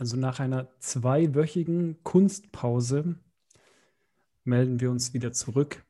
[0.00, 3.16] also nach einer zweiwöchigen Kunstpause
[4.44, 5.84] melden wir uns wieder zurück.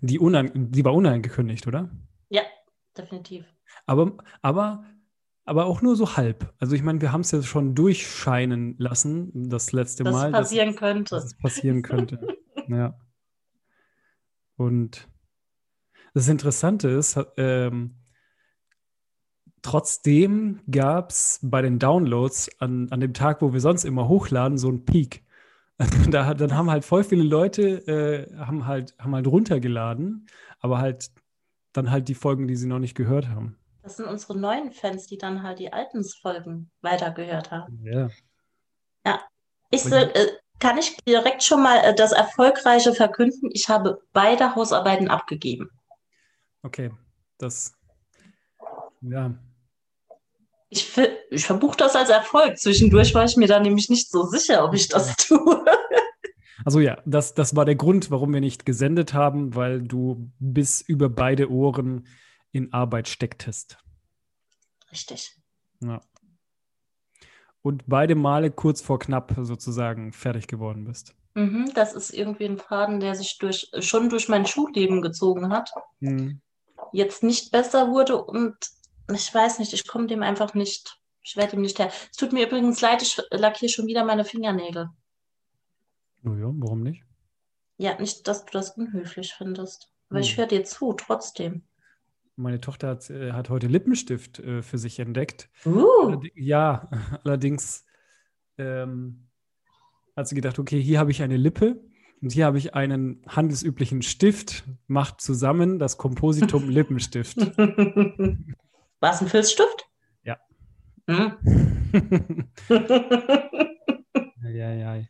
[0.00, 1.90] Die, die war unangekündigt, oder?
[2.30, 2.40] Ja,
[2.96, 3.44] definitiv.
[3.84, 4.86] Aber, aber,
[5.44, 6.54] aber auch nur so halb.
[6.58, 10.32] Also ich meine, wir haben es ja schon durchscheinen lassen, das letzte das Mal.
[10.32, 11.14] Passieren dass, könnte.
[11.16, 12.38] Dass es passieren könnte.
[12.68, 12.98] ja.
[14.56, 15.06] Und
[16.14, 17.99] das Interessante ist, ähm,
[19.62, 24.58] trotzdem gab es bei den Downloads an, an dem Tag, wo wir sonst immer hochladen,
[24.58, 25.24] so einen Peak.
[26.10, 30.26] da, dann haben halt voll viele Leute äh, haben halt haben halt runtergeladen,
[30.60, 31.10] aber halt
[31.72, 33.56] dann halt die Folgen, die sie noch nicht gehört haben.
[33.82, 37.80] Das sind unsere neuen Fans, die dann halt die alten Folgen weitergehört haben.
[37.84, 38.10] Ja.
[39.06, 39.20] Ja.
[39.70, 40.26] Ich äh,
[40.58, 43.48] kann ich direkt schon mal äh, das Erfolgreiche verkünden.
[43.52, 45.70] Ich habe beide Hausarbeiten abgegeben.
[46.62, 46.90] Okay,
[47.38, 47.72] das
[49.00, 49.34] ja,
[50.70, 50.96] ich,
[51.30, 52.58] ich verbuche das als Erfolg.
[52.58, 55.64] Zwischendurch war ich mir da nämlich nicht so sicher, ob ich das tue.
[56.64, 60.80] Also ja, das, das war der Grund, warum wir nicht gesendet haben, weil du bis
[60.80, 62.06] über beide Ohren
[62.52, 63.78] in Arbeit stecktest.
[64.92, 65.36] Richtig.
[65.82, 66.00] Ja.
[67.62, 71.14] Und beide Male kurz vor knapp sozusagen fertig geworden bist.
[71.34, 75.70] Mhm, das ist irgendwie ein Faden, der sich durch, schon durch mein Schulleben gezogen hat.
[76.00, 76.40] Mhm.
[76.92, 78.56] Jetzt nicht besser wurde und
[79.14, 81.90] ich weiß nicht, ich komme dem einfach nicht, ich werde ihm nicht her.
[82.10, 84.88] Es tut mir übrigens leid, ich lackiere schon wieder meine Fingernägel.
[86.24, 87.02] Oh ja, warum nicht?
[87.78, 89.90] Ja, nicht, dass du das unhöflich findest.
[90.10, 90.24] Aber hm.
[90.24, 91.62] ich höre dir zu, trotzdem.
[92.36, 95.50] Meine Tochter hat, äh, hat heute Lippenstift äh, für sich entdeckt.
[95.64, 96.20] Uh.
[96.34, 96.88] ja,
[97.24, 97.84] allerdings
[98.58, 99.28] ähm,
[100.16, 101.80] hat sie gedacht, okay, hier habe ich eine Lippe
[102.20, 107.38] und hier habe ich einen handelsüblichen Stift, macht zusammen das Kompositum Lippenstift.
[109.00, 109.88] War es ein Filzstift?
[110.22, 110.38] Ja.
[111.08, 111.32] Hm?
[114.44, 115.04] ja, ja, ja.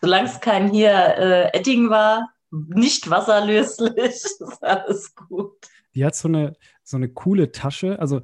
[0.00, 5.52] Solange es kein hier äh, Edding war, nicht wasserlöslich, ist alles gut.
[5.94, 7.98] Die hat so eine, so eine coole Tasche.
[7.98, 8.22] Also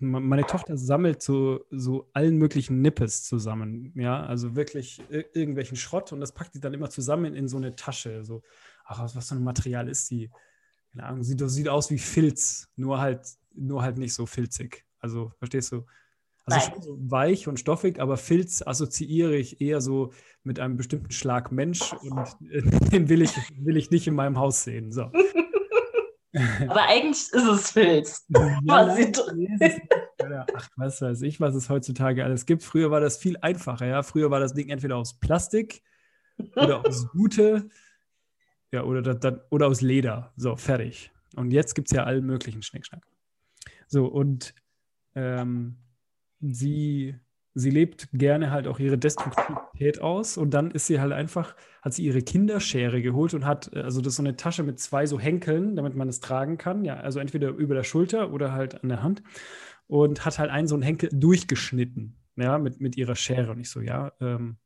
[0.00, 3.92] meine Tochter sammelt so, so allen möglichen Nippes zusammen.
[3.96, 7.74] Ja, also wirklich irgendwelchen Schrott und das packt die dann immer zusammen in so eine
[7.74, 8.24] Tasche.
[8.24, 8.42] So,
[8.84, 10.30] ach, was für ein Material ist die?
[10.92, 13.26] Keine Ahnung, sieht, sieht aus wie Filz, nur halt
[13.58, 14.84] nur halt nicht so filzig.
[14.98, 15.84] Also, verstehst du?
[16.44, 20.12] Also schon so weich und stoffig, aber Filz assoziiere ich eher so
[20.44, 22.26] mit einem bestimmten Schlag Mensch und
[22.92, 24.90] den will ich, will ich nicht in meinem Haus sehen.
[24.90, 25.10] So.
[26.68, 28.26] Aber eigentlich ist es Filz.
[30.20, 32.62] Ja, ach, was weiß ich, was es heutzutage alles gibt.
[32.62, 33.86] Früher war das viel einfacher.
[33.86, 34.02] Ja?
[34.02, 35.80] Früher war das Ding entweder aus Plastik
[36.56, 37.70] oder aus Gute
[38.72, 40.32] ja, oder, oder aus Leder.
[40.36, 41.12] So, fertig.
[41.36, 43.06] Und jetzt gibt es ja allen möglichen Schnickschnack.
[43.88, 44.54] So, und
[45.14, 45.76] ähm,
[46.40, 47.16] sie,
[47.54, 51.94] sie lebt gerne halt auch ihre Destruktivität aus und dann ist sie halt einfach, hat
[51.94, 55.06] sie ihre Kinderschere geholt und hat, äh, also das ist so eine Tasche mit zwei
[55.06, 58.82] so Henkeln, damit man es tragen kann, ja, also entweder über der Schulter oder halt
[58.82, 59.22] an der Hand
[59.86, 63.70] und hat halt einen so einen Henkel durchgeschnitten, ja, mit, mit ihrer Schere und ich
[63.70, 64.58] so, ja, ähm,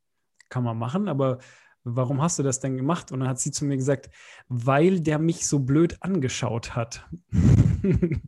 [0.49, 1.39] kann man machen, aber
[1.83, 3.11] warum hast du das denn gemacht?
[3.11, 4.09] Und dann hat sie zu mir gesagt,
[4.47, 7.07] weil der mich so blöd angeschaut hat.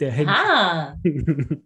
[0.00, 0.30] Der hängt.
[0.30, 0.96] Ah.
[1.02, 1.60] Finde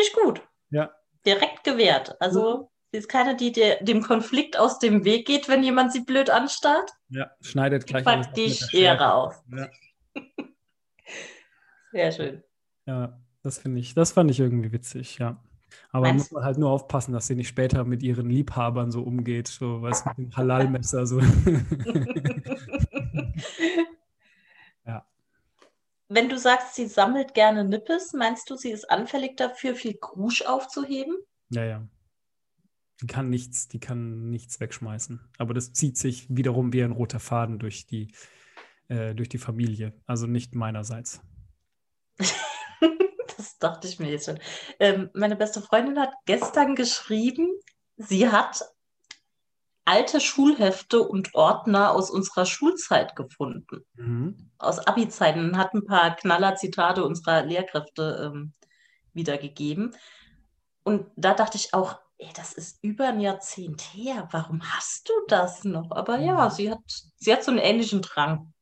[0.00, 0.42] ich gut.
[0.70, 0.90] Ja.
[1.26, 2.20] Direkt gewährt.
[2.20, 6.00] Also, sie ist keine, die der, dem Konflikt aus dem Weg geht, wenn jemand sie
[6.00, 6.90] blöd anstarrt.
[7.08, 8.04] Ja, schneidet gleich.
[8.04, 9.42] Packt die Schere auf.
[9.50, 9.68] Ja.
[11.92, 12.42] Sehr schön.
[12.86, 15.42] Ja, das finde ich, das fand ich irgendwie witzig, ja.
[15.90, 19.02] Aber Meinst muss man halt nur aufpassen, dass sie nicht später mit ihren Liebhabern so
[19.02, 21.20] umgeht, so was mit dem Halal-Messer so.
[26.14, 30.42] Wenn du sagst, sie sammelt gerne Nippes, meinst du, sie ist anfällig dafür, viel Krusch
[30.42, 31.16] aufzuheben?
[31.48, 31.88] Ja, ja.
[33.00, 35.20] Die kann nichts, die kann nichts wegschmeißen.
[35.38, 38.12] Aber das zieht sich wiederum wie ein roter Faden durch die,
[38.88, 39.94] äh, durch die Familie.
[40.06, 41.22] Also nicht meinerseits.
[43.36, 44.38] das dachte ich mir jetzt schon.
[44.80, 47.48] Ähm, meine beste Freundin hat gestern geschrieben,
[47.96, 48.62] sie hat
[49.84, 53.84] alte Schulhefte und Ordner aus unserer Schulzeit gefunden.
[53.94, 54.50] Mhm.
[54.58, 55.56] Aus Abi-Zeiten.
[55.56, 58.52] Hat ein paar Knaller-Zitate unserer Lehrkräfte ähm,
[59.12, 59.94] wiedergegeben.
[60.84, 64.28] Und da dachte ich auch, ey, das ist über ein Jahrzehnt her.
[64.30, 65.90] Warum hast du das noch?
[65.90, 66.50] Aber ja, mhm.
[66.50, 66.80] sie hat,
[67.16, 68.52] sie hat so einen ähnlichen Drang.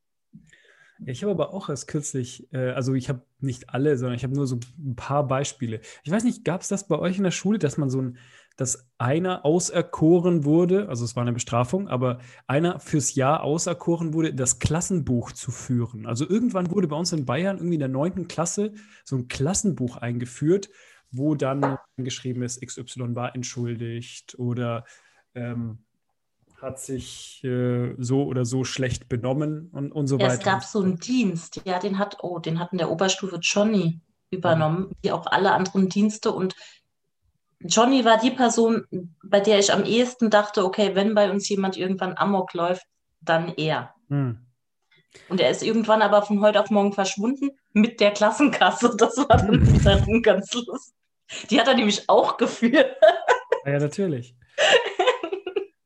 [1.07, 4.35] Ich habe aber auch erst kürzlich, äh, also ich habe nicht alle, sondern ich habe
[4.35, 5.81] nur so ein paar Beispiele.
[6.03, 8.19] Ich weiß nicht, gab es das bei euch in der Schule, dass man so ein,
[8.61, 14.35] dass einer auserkoren wurde, also es war eine Bestrafung, aber einer fürs Jahr auserkoren wurde,
[14.35, 16.05] das Klassenbuch zu führen.
[16.05, 19.97] Also irgendwann wurde bei uns in Bayern irgendwie in der neunten Klasse so ein Klassenbuch
[19.97, 20.69] eingeführt,
[21.11, 24.85] wo dann geschrieben ist, XY war entschuldigt oder
[25.35, 25.79] ähm,
[26.61, 30.35] hat sich äh, so oder so schlecht benommen und, und so ja, weiter.
[30.35, 34.03] Es gab so einen Dienst, ja, den hat, oh, den hat in der Oberstufe Johnny
[34.31, 34.97] übernommen, mhm.
[35.01, 36.31] wie auch alle anderen Dienste.
[36.31, 36.55] Und
[37.61, 38.87] Johnny war die Person,
[39.23, 42.87] bei der ich am ehesten dachte, okay, wenn bei uns jemand irgendwann Amok läuft,
[43.21, 43.95] dann er.
[44.09, 44.47] Mhm.
[45.29, 48.95] Und er ist irgendwann aber von heute auf morgen verschwunden mit der Klassenkasse.
[48.99, 50.95] Das war dann wiederum ganz lustig.
[51.51, 52.97] Die hat er nämlich auch geführt.
[53.67, 54.35] Ja, natürlich.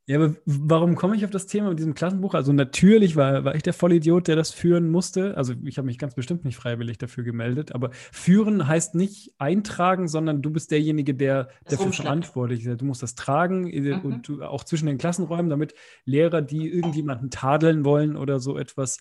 [0.07, 2.35] Ja, aber warum komme ich auf das Thema mit diesem Klassenbuch?
[2.35, 5.35] Also natürlich war, war ich der Vollidiot, der das führen musste.
[5.39, 7.75] Also ich habe mich ganz bestimmt nicht freiwillig dafür gemeldet.
[7.75, 12.83] Aber führen heißt nicht eintragen, sondern du bist derjenige, der dafür verantwortlich ist.
[12.83, 14.01] Du musst das tragen äh, mhm.
[14.03, 15.75] und du, auch zwischen den Klassenräumen, damit
[16.05, 18.99] Lehrer, die irgendjemanden tadeln wollen oder so etwas,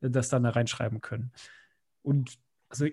[0.00, 1.32] äh, das dann da reinschreiben können.
[2.00, 2.38] Und
[2.70, 2.86] also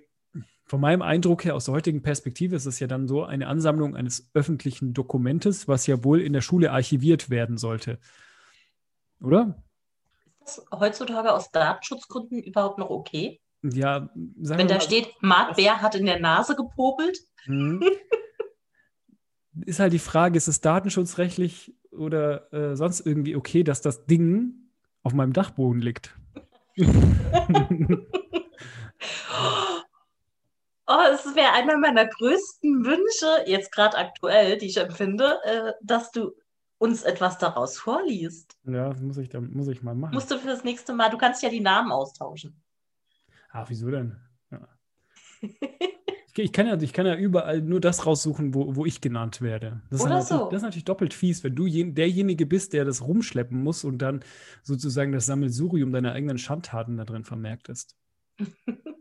[0.66, 3.96] von meinem Eindruck her aus der heutigen Perspektive ist es ja dann so eine Ansammlung
[3.96, 8.00] eines öffentlichen Dokumentes, was ja wohl in der Schule archiviert werden sollte.
[9.22, 9.64] Oder?
[10.46, 13.40] Ist das heutzutage aus Datenschutzgründen überhaupt noch okay?
[13.62, 17.20] Ja, wenn da mal, steht, Marc Bär hat in der Nase gepopelt.
[17.46, 17.82] Mhm.
[19.66, 24.56] ist halt die Frage, ist es datenschutzrechtlich oder äh, sonst irgendwie okay, dass das Ding
[25.02, 26.18] auf meinem Dachboden liegt?
[30.86, 36.12] Oh, es wäre einer meiner größten Wünsche, jetzt gerade aktuell, die ich empfinde, äh, dass
[36.12, 36.34] du
[36.78, 38.58] uns etwas daraus vorliest.
[38.66, 40.14] Ja, das muss ich, dann, muss ich mal machen.
[40.14, 42.62] Musst du für das nächste Mal, du kannst ja die Namen austauschen.
[43.52, 44.18] Ach, wieso denn?
[44.52, 44.68] Ja.
[45.42, 49.42] ich, ich, kann ja, ich kann ja überall nur das raussuchen, wo, wo ich genannt
[49.42, 49.82] werde.
[49.90, 50.50] Das Oder ist, so.
[50.50, 54.00] das ist natürlich doppelt fies, wenn du je, derjenige bist, der das rumschleppen muss und
[54.00, 54.22] dann
[54.64, 57.96] sozusagen das Sammelsurium deiner eigenen Schandtaten da drin vermerkt ist.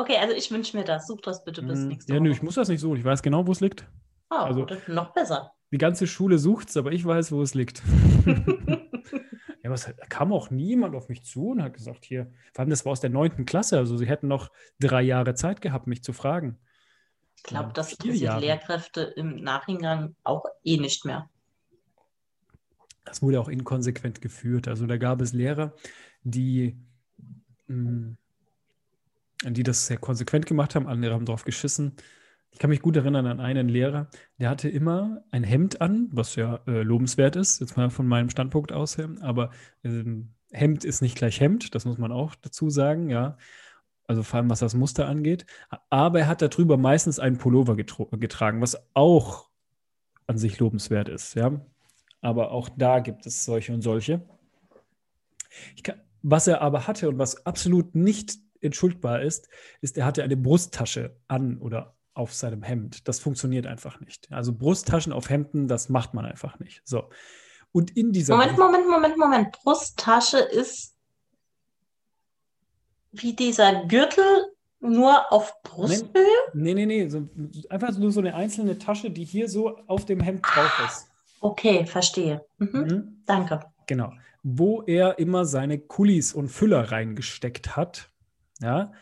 [0.00, 1.06] Okay, also ich wünsche mir das.
[1.06, 2.16] Such das bitte bis hm, nächste Woche.
[2.16, 2.96] Ja, nö, ich muss das nicht suchen.
[2.96, 3.86] Ich weiß genau, wo es liegt.
[4.30, 5.52] Oh, also, noch besser.
[5.72, 7.82] Die ganze Schule sucht es, aber ich weiß, wo es liegt.
[8.26, 12.70] ja, aber es kam auch niemand auf mich zu und hat gesagt, hier, vor allem
[12.70, 14.50] das war aus der neunten Klasse, also sie hätten noch
[14.80, 16.58] drei Jahre Zeit gehabt, mich zu fragen.
[17.36, 18.40] Ich glaube, ja, das interessiert.
[18.40, 21.28] Lehrkräfte im Nachhinein auch eh nicht mehr.
[23.04, 24.66] Das wurde auch inkonsequent geführt.
[24.66, 25.74] Also da gab es Lehrer,
[26.22, 26.78] die
[27.66, 28.16] mh, hm,
[29.44, 30.86] die das sehr konsequent gemacht haben.
[30.86, 31.96] Andere haben drauf geschissen.
[32.52, 34.08] Ich kann mich gut erinnern an einen Lehrer,
[34.38, 38.28] der hatte immer ein Hemd an, was ja äh, lobenswert ist, jetzt mal von meinem
[38.28, 39.08] Standpunkt aus her.
[39.20, 39.50] Aber
[39.84, 43.36] ähm, Hemd ist nicht gleich Hemd, das muss man auch dazu sagen, ja.
[44.06, 45.46] Also vor allem was das Muster angeht.
[45.88, 49.48] Aber er hat darüber meistens einen Pullover getragen, was auch
[50.26, 51.60] an sich lobenswert ist, ja.
[52.20, 54.22] Aber auch da gibt es solche und solche.
[55.84, 59.48] Kann, was er aber hatte und was absolut nicht entschuldbar ist,
[59.80, 63.08] ist, er hatte eine Brusttasche an oder auf seinem Hemd.
[63.08, 64.30] Das funktioniert einfach nicht.
[64.32, 66.82] Also Brusttaschen auf Hemden, das macht man einfach nicht.
[66.84, 67.08] So.
[67.72, 68.36] Und in dieser.
[68.36, 69.52] Moment, Moment, Moment, Moment.
[69.52, 70.96] Brusttasche ist
[73.12, 76.24] wie dieser Gürtel nur auf Brusthöhe?
[76.54, 77.08] Nee, nee, nee.
[77.08, 77.28] So,
[77.68, 81.10] einfach nur so eine einzelne Tasche, die hier so auf dem Hemd drauf ist.
[81.40, 82.44] Okay, verstehe.
[82.58, 82.80] Mhm.
[82.80, 83.22] Mhm.
[83.26, 83.60] Danke.
[83.86, 84.12] Genau.
[84.42, 88.09] Wo er immer seine Kulis und Füller reingesteckt hat.
[88.62, 88.92] Ja.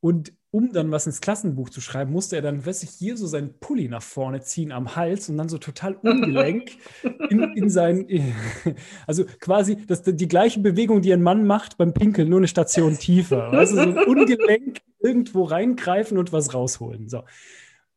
[0.00, 3.26] Und um dann was ins Klassenbuch zu schreiben, musste er dann, weiß ich, hier so
[3.26, 6.72] seinen Pulli nach vorne ziehen am Hals und dann so total ungelenk
[7.30, 8.06] in, in sein,
[9.06, 12.98] also quasi das, die gleiche Bewegung, die ein Mann macht beim Pinkeln, nur eine Station
[12.98, 13.52] tiefer.
[13.52, 17.08] Also so ungelenk irgendwo reingreifen und was rausholen.
[17.08, 17.22] So.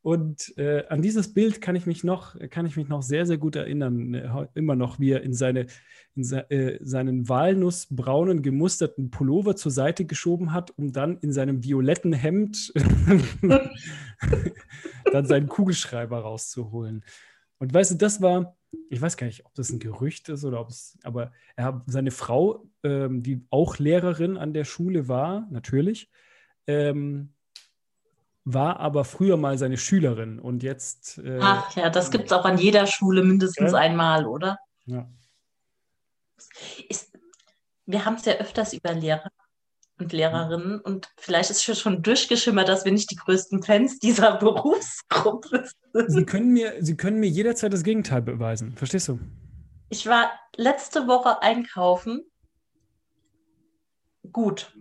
[0.03, 3.37] Und äh, an dieses Bild kann ich mich noch, kann ich mich noch sehr, sehr
[3.37, 4.13] gut erinnern.
[4.13, 5.67] Äh, immer noch, wie er in, seine,
[6.13, 11.63] in se, äh, seinen walnussbraunen gemusterten Pullover zur Seite geschoben hat, um dann in seinem
[11.63, 12.73] violetten Hemd
[15.13, 17.05] dann seinen Kugelschreiber rauszuholen.
[17.59, 18.57] Und weißt du, das war,
[18.89, 22.11] ich weiß gar nicht, ob das ein Gerücht ist oder ob es, aber er, seine
[22.11, 26.11] Frau, ähm, die auch Lehrerin an der Schule war, natürlich,
[26.67, 27.29] ähm,
[28.45, 31.17] war aber früher mal seine Schülerin und jetzt.
[31.19, 33.77] Äh, Ach ja, das gibt es auch an jeder Schule mindestens ja.
[33.77, 34.57] einmal, oder?
[34.85, 35.07] Ja.
[36.89, 37.13] Ist,
[37.85, 39.31] wir haben es ja öfters über Lehrer
[39.99, 45.69] und Lehrerinnen und vielleicht ist schon durchgeschimmert, dass wir nicht die größten Fans dieser Berufsgruppe
[45.93, 46.11] sind.
[46.11, 48.75] Sie können mir, Sie können mir jederzeit das Gegenteil beweisen.
[48.75, 49.19] Verstehst du?
[49.89, 52.23] Ich war letzte Woche einkaufen.
[54.31, 54.75] Gut.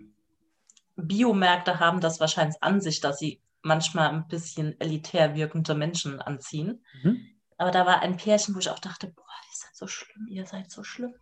[0.97, 6.85] Biomärkte haben das wahrscheinlich an sich, dass sie manchmal ein bisschen elitär wirkende Menschen anziehen.
[7.03, 7.27] Mhm.
[7.57, 10.47] Aber da war ein Pärchen, wo ich auch dachte, boah, ihr seid so schlimm, ihr
[10.47, 11.15] seid so schlimm.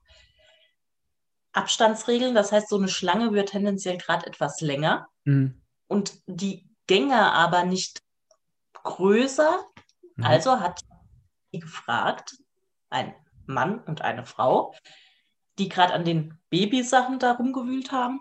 [1.53, 5.61] Abstandsregeln, das heißt, so eine Schlange wird tendenziell gerade etwas länger mhm.
[5.89, 8.03] und die Gänge aber nicht
[8.73, 9.65] größer.
[10.17, 10.25] Mhm.
[10.25, 10.81] Also hat
[11.53, 12.37] sie gefragt,
[12.89, 13.15] ein
[13.47, 14.75] Mann und eine Frau,
[15.59, 18.21] die gerade an den Babysachen da rumgewühlt haben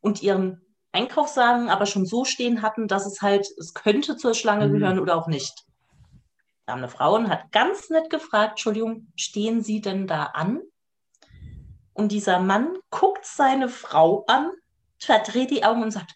[0.00, 0.63] und ihren
[0.94, 4.78] Einkaufswagen aber schon so stehen hatten, dass es halt, es könnte zur Schlange mhm.
[4.78, 5.64] gehören oder auch nicht.
[6.66, 10.62] Da haben eine Frau und hat ganz nett gefragt, Entschuldigung, stehen Sie denn da an?
[11.92, 14.50] Und dieser Mann guckt seine Frau an,
[14.98, 16.14] verdreht die Augen und sagt,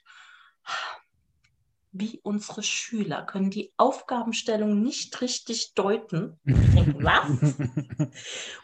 [1.99, 6.39] wie unsere Schüler können die Aufgabenstellung nicht richtig deuten.
[6.45, 7.55] Denke, was?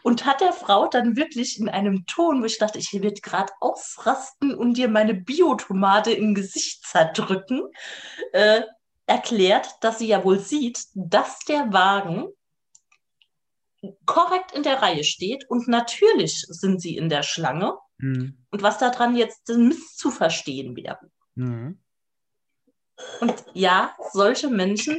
[0.03, 3.53] und hat der Frau dann wirklich in einem Ton, wo ich dachte, ich werde gerade
[3.59, 7.63] ausrasten und dir meine Biotomate im Gesicht zerdrücken,
[8.33, 8.61] äh,
[9.05, 12.27] erklärt, dass sie ja wohl sieht, dass der Wagen
[14.05, 17.77] korrekt in der Reihe steht und natürlich sind sie in der Schlange.
[17.97, 18.45] Mhm.
[18.51, 20.99] Und was daran jetzt misszuverstehen wäre.
[21.35, 21.79] Mhm.
[23.21, 24.97] Und ja, solche Menschen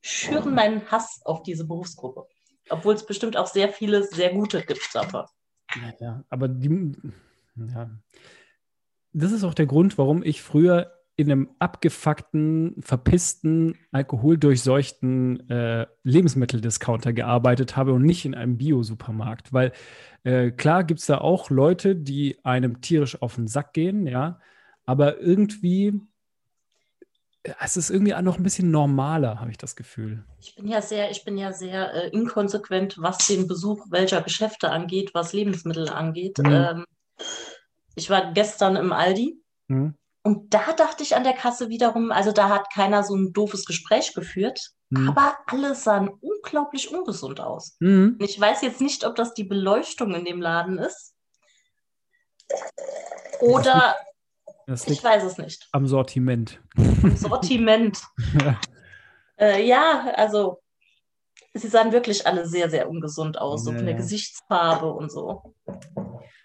[0.00, 2.26] schüren meinen Hass auf diese Berufsgruppe.
[2.68, 5.24] Obwohl es bestimmt auch sehr viele sehr gute gibt davon.
[6.00, 6.92] Ja, aber die,
[7.56, 7.90] ja.
[9.12, 17.12] Das ist auch der Grund, warum ich früher in einem abgefuckten, verpissten, alkoholdurchseuchten äh, Lebensmitteldiscounter
[17.12, 19.52] gearbeitet habe und nicht in einem Bio-Supermarkt.
[19.52, 19.72] Weil
[20.24, 24.40] äh, klar gibt es da auch Leute, die einem tierisch auf den Sack gehen, ja,
[24.86, 26.00] aber irgendwie
[27.42, 30.24] es ist irgendwie auch noch ein bisschen normaler, habe ich das Gefühl.
[30.40, 34.70] Ich bin ja sehr, ich bin ja sehr äh, inkonsequent, was den Besuch welcher Geschäfte
[34.70, 36.38] angeht, was Lebensmittel angeht.
[36.38, 36.52] Mhm.
[36.52, 36.84] Ähm,
[37.96, 39.96] ich war gestern im Aldi mhm.
[40.22, 43.64] und da dachte ich an der Kasse wiederum, also da hat keiner so ein doofes
[43.64, 45.10] Gespräch geführt, mhm.
[45.10, 47.76] aber alle sahen unglaublich ungesund aus.
[47.80, 48.18] Mhm.
[48.20, 51.14] Ich weiß jetzt nicht, ob das die Beleuchtung in dem Laden ist
[53.40, 53.96] oder
[54.66, 55.68] ich weiß es nicht.
[55.72, 56.60] Am Sortiment.
[57.16, 58.02] Sortiment.
[58.44, 58.60] ja.
[59.38, 60.62] Äh, ja, also
[61.54, 65.54] sie sahen wirklich alle sehr, sehr ungesund aus, so von der Gesichtsfarbe und so.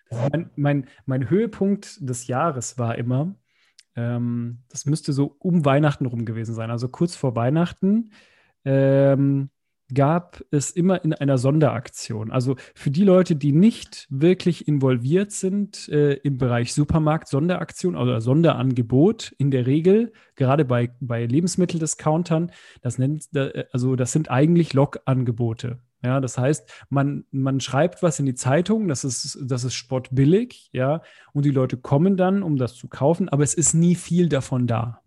[0.09, 3.35] Mein, mein, mein, Höhepunkt des Jahres war immer,
[3.95, 8.11] ähm, das müsste so um Weihnachten rum gewesen sein, also kurz vor Weihnachten.
[8.63, 9.49] Ähm,
[9.93, 12.31] gab es immer in einer Sonderaktion.
[12.31, 18.21] Also für die Leute, die nicht wirklich involviert sind äh, im Bereich Supermarkt, Sonderaktion oder
[18.21, 22.51] Sonderangebot in der Regel, gerade bei, bei Lebensmitteldiscountern,
[22.81, 23.29] das nennt,
[23.71, 25.79] also das sind eigentlich Log-Angebote.
[26.03, 30.69] Ja, das heißt, man, man schreibt was in die Zeitung, das ist, das ist spottbillig,
[30.71, 31.01] ja,
[31.33, 34.67] und die Leute kommen dann, um das zu kaufen, aber es ist nie viel davon
[34.67, 35.01] da.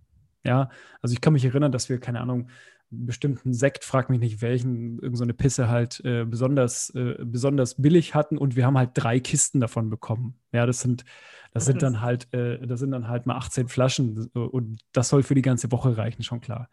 [0.44, 0.70] Ja,
[1.00, 2.48] also ich kann mich erinnern, dass wir, keine Ahnung,
[2.90, 8.14] bestimmten Sekt, frag mich nicht welchen, irgendeine so Pisse halt äh, besonders, äh, besonders billig
[8.14, 10.34] hatten und wir haben halt drei Kisten davon bekommen.
[10.52, 11.04] Ja, das sind,
[11.52, 15.22] das sind dann halt, äh, das sind dann halt mal 18 Flaschen und das soll
[15.22, 16.68] für die ganze Woche reichen, schon klar.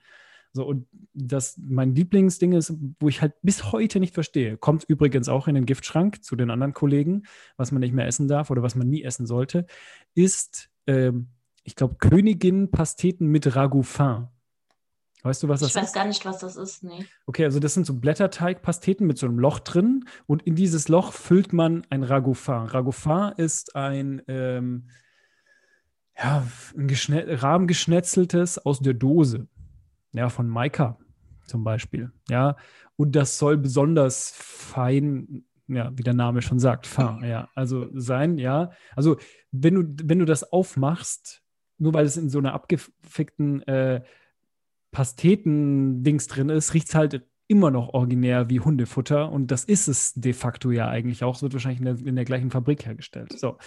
[0.53, 5.29] So, und das, mein Lieblingsding ist, wo ich halt bis heute nicht verstehe, kommt übrigens
[5.29, 7.23] auch in den Giftschrank zu den anderen Kollegen,
[7.57, 9.67] was man nicht mehr essen darf oder was man nie essen sollte,
[10.15, 11.27] ist, ähm,
[11.63, 14.29] ich glaube, Königin-Pasteten mit Ragoufin.
[15.27, 15.75] Weißt du, was das ist?
[15.75, 17.05] Ich weiß gar nicht, was das ist, nee.
[17.25, 21.11] Okay, also das sind so Blätterteigpasteten mit so einem Loch drin und in dieses Loch
[21.11, 22.65] füllt man ein Ragoufin.
[22.67, 24.87] Ragoufin ist ein, ähm,
[26.17, 29.49] ja, ein rahmengeschnetzeltes aus der Dose.
[30.13, 30.97] Ja, von Maika
[31.45, 32.09] zum Beispiel.
[32.29, 32.55] Ja,
[32.95, 38.37] und das soll besonders fein, ja, wie der Name schon sagt, fein, ja, also sein,
[38.37, 38.71] ja.
[38.95, 39.17] Also,
[39.51, 41.43] wenn du, wenn du das aufmachst,
[41.77, 44.03] nur weil es in so einer abgefickten äh,
[44.97, 50.15] Pasteten-Dings drin ist, riecht es halt immer noch originär wie Hundefutter und das ist es
[50.15, 51.35] de facto ja eigentlich auch.
[51.35, 53.37] Es wird wahrscheinlich in der, in der gleichen Fabrik hergestellt.
[53.37, 53.59] So.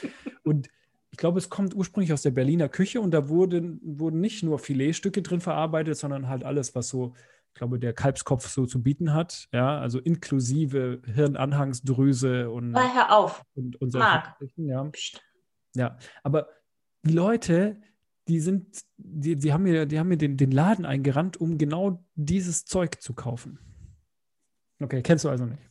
[0.43, 0.71] Und
[1.13, 4.59] ich glaube, es kommt ursprünglich aus der Berliner Küche und da wurden, wurden nicht nur
[4.59, 7.15] Filetstücke drin verarbeitet, sondern halt alles, was so,
[7.47, 9.47] ich glaube, der Kalbskopf so zu bieten hat.
[9.53, 12.75] Ja, also inklusive Hirnanhangsdrüse und.
[12.75, 13.45] Aber hör auf.
[13.55, 14.37] Und, und Marc.
[14.57, 14.91] Ja.
[15.77, 16.49] ja, aber
[17.05, 17.81] die Leute,
[18.31, 22.05] die sind, die, die haben mir, die haben mir den, den Laden eingerannt, um genau
[22.15, 23.59] dieses Zeug zu kaufen.
[24.81, 25.63] Okay, kennst du also nicht?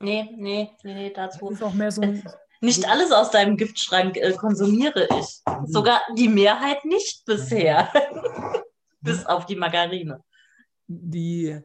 [0.00, 1.48] Nee, nee, nee, nee dazu.
[1.48, 2.22] Das ist auch mehr so ein,
[2.60, 5.42] nicht alles aus deinem Giftschrank äh, konsumiere ich.
[5.44, 5.66] Mhm.
[5.66, 7.92] Sogar die Mehrheit nicht bisher.
[9.00, 10.22] Bis auf die Margarine.
[10.86, 11.58] Die,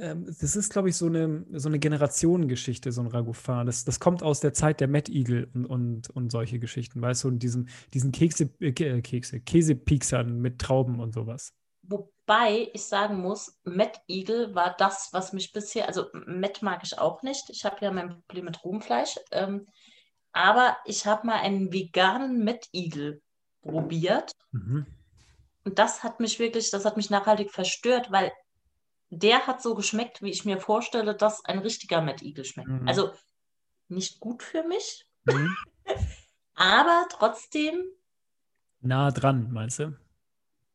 [0.00, 3.66] ähm, das ist, glaube ich, so eine, so eine Generationengeschichte, so ein Ragoufin.
[3.66, 7.24] Das, das kommt aus der Zeit der Mad Eagle und, und, und solche Geschichten, weißt
[7.24, 11.52] du, und diesen, diesen Kekse, äh, äh Kekse, Käsepiksern mit Trauben und sowas.
[11.82, 16.98] Wobei ich sagen muss, Mad Eagle war das, was mich bisher, also Mad mag ich
[16.98, 17.50] auch nicht.
[17.50, 19.18] Ich habe ja mein Problem mit Rumfleisch.
[19.32, 19.66] Ähm,
[20.32, 23.20] aber ich habe mal einen veganen Mad Eagle
[23.62, 24.32] probiert.
[24.52, 24.86] Mhm.
[25.64, 28.32] Und das hat mich wirklich, das hat mich nachhaltig verstört, weil
[29.10, 32.68] der hat so geschmeckt, wie ich mir vorstelle, dass ein richtiger Mad Eagle schmeckt.
[32.68, 32.88] Mhm.
[32.88, 33.12] Also
[33.88, 35.54] nicht gut für mich, mhm.
[36.54, 37.84] aber trotzdem.
[38.80, 39.96] Nah dran, meinst du?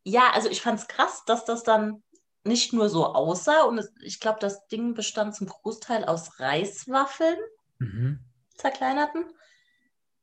[0.04, 2.04] Ja, also ich fand es krass, dass das dann
[2.44, 7.38] nicht nur so aussah und es, ich glaube, das Ding bestand zum Großteil aus Reiswaffeln,
[7.80, 8.20] mhm.
[8.56, 9.25] zerkleinerten,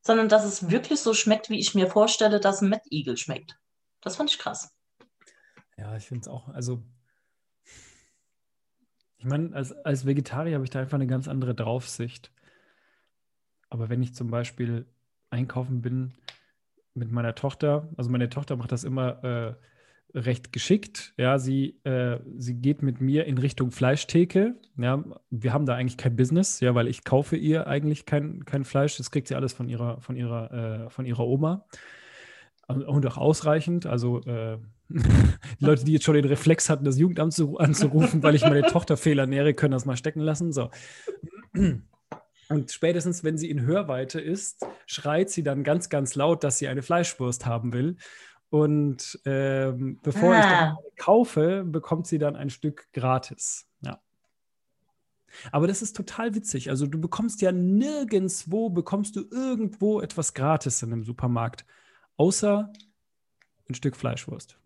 [0.02, 3.58] sondern dass es wirklich so schmeckt, wie ich mir vorstelle, dass ein Mad Eagle schmeckt.
[4.00, 4.72] Das fand ich krass.
[5.76, 6.82] Ja, ich finde es auch, also
[9.22, 12.32] ich meine, als, als Vegetarier habe ich da einfach eine ganz andere Draufsicht.
[13.70, 14.84] Aber wenn ich zum Beispiel
[15.30, 16.14] einkaufen bin
[16.94, 19.54] mit meiner Tochter, also meine Tochter macht das immer äh,
[20.12, 21.14] recht geschickt.
[21.16, 24.56] Ja, sie, äh, sie geht mit mir in Richtung Fleischtheke.
[24.76, 28.64] Ja, wir haben da eigentlich kein Business, ja, weil ich kaufe ihr eigentlich kein, kein
[28.64, 28.96] Fleisch.
[28.96, 31.64] Das kriegt sie alles von ihrer, von ihrer, äh, von ihrer Oma.
[32.66, 33.86] Und auch ausreichend.
[33.86, 34.58] Also äh,
[35.60, 38.62] die Leute, die jetzt schon den Reflex hatten, das Jugendamt zu, anzurufen, weil ich meine
[38.62, 40.52] Tochter fehlernähre, können das mal stecken lassen.
[40.52, 40.70] So.
[42.48, 46.68] Und spätestens, wenn sie in Hörweite ist, schreit sie dann ganz, ganz laut, dass sie
[46.68, 47.96] eine Fleischwurst haben will.
[48.50, 50.38] Und ähm, bevor ah.
[50.38, 53.66] ich dann kaufe, bekommt sie dann ein Stück gratis.
[53.80, 53.98] Ja.
[55.50, 56.68] Aber das ist total witzig.
[56.68, 61.64] Also du bekommst ja nirgendwo, bekommst du irgendwo etwas gratis in einem Supermarkt,
[62.16, 62.70] außer
[63.68, 64.58] ein Stück Fleischwurst.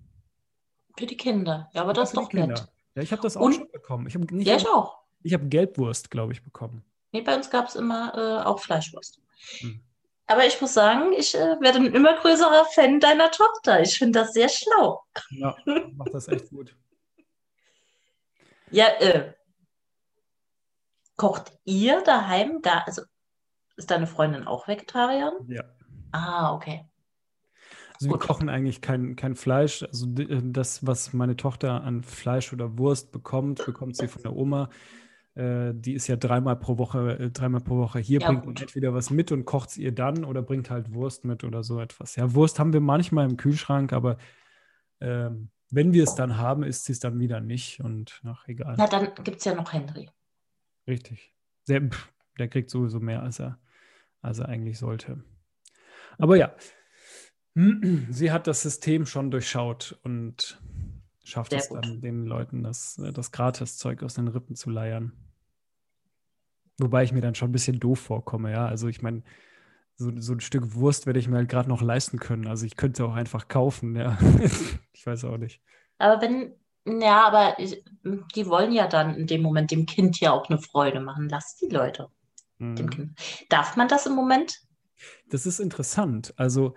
[0.99, 1.71] Für die Kinder.
[1.75, 2.67] Ja, aber das ist doch nett.
[2.95, 4.07] Ja, ich habe das auch Und, schon bekommen.
[4.07, 4.99] Ich nicht, ja, ich auch.
[5.23, 6.85] Ich habe Gelbwurst, glaube ich, bekommen.
[7.13, 9.21] Nee, bei uns gab es immer äh, auch Fleischwurst.
[9.59, 9.83] Hm.
[10.27, 13.81] Aber ich muss sagen, ich äh, werde ein immer größerer Fan deiner Tochter.
[13.81, 15.05] Ich finde das sehr schlau.
[15.31, 15.57] Ja,
[15.95, 16.75] macht das echt gut.
[18.71, 19.35] ja, äh,
[21.17, 22.83] kocht ihr daheim da?
[22.87, 23.03] Also
[23.77, 25.35] ist deine Freundin auch Vegetarierin?
[25.49, 25.63] Ja.
[26.13, 26.87] Ah, okay.
[28.01, 29.83] Also wir kochen eigentlich kein, kein Fleisch.
[29.83, 34.35] Also äh, das, was meine Tochter an Fleisch oder Wurst bekommt, bekommt sie von der
[34.35, 34.71] Oma.
[35.35, 38.95] Äh, die ist ja dreimal pro Woche, äh, dreimal pro Woche hier, ja, bringt entweder
[38.95, 42.17] was mit und kocht es ihr dann oder bringt halt Wurst mit oder so etwas.
[42.17, 44.17] Ja, Wurst haben wir manchmal im Kühlschrank, aber
[45.01, 48.77] ähm, wenn wir es dann haben, ist sie es dann wieder nicht und ach, egal.
[48.79, 50.09] Na, dann gibt es ja noch Henry.
[50.87, 51.35] Richtig.
[51.69, 51.83] Der,
[52.39, 53.59] der kriegt sowieso mehr, als er,
[54.23, 55.23] als er eigentlich sollte.
[56.19, 56.55] Aber ja,
[58.11, 60.61] sie hat das System schon durchschaut und
[61.25, 61.85] schafft Sehr es gut.
[61.85, 65.13] dann, den Leuten das, das Gratiszeug aus den Rippen zu leiern.
[66.79, 68.67] Wobei ich mir dann schon ein bisschen doof vorkomme, ja.
[68.67, 69.23] Also ich meine,
[69.97, 72.47] so, so ein Stück Wurst werde ich mir halt gerade noch leisten können.
[72.47, 74.19] Also ich könnte auch einfach kaufen, ja.
[74.93, 75.63] ich weiß auch nicht.
[75.97, 76.53] Aber wenn,
[76.85, 77.57] ja, aber
[78.35, 81.31] die wollen ja dann in dem Moment dem Kind ja auch eine Freude machen.
[81.31, 82.11] Lass die Leute.
[82.59, 83.15] Mhm.
[83.49, 84.61] Darf man das im Moment?
[85.31, 86.35] Das ist interessant.
[86.37, 86.75] Also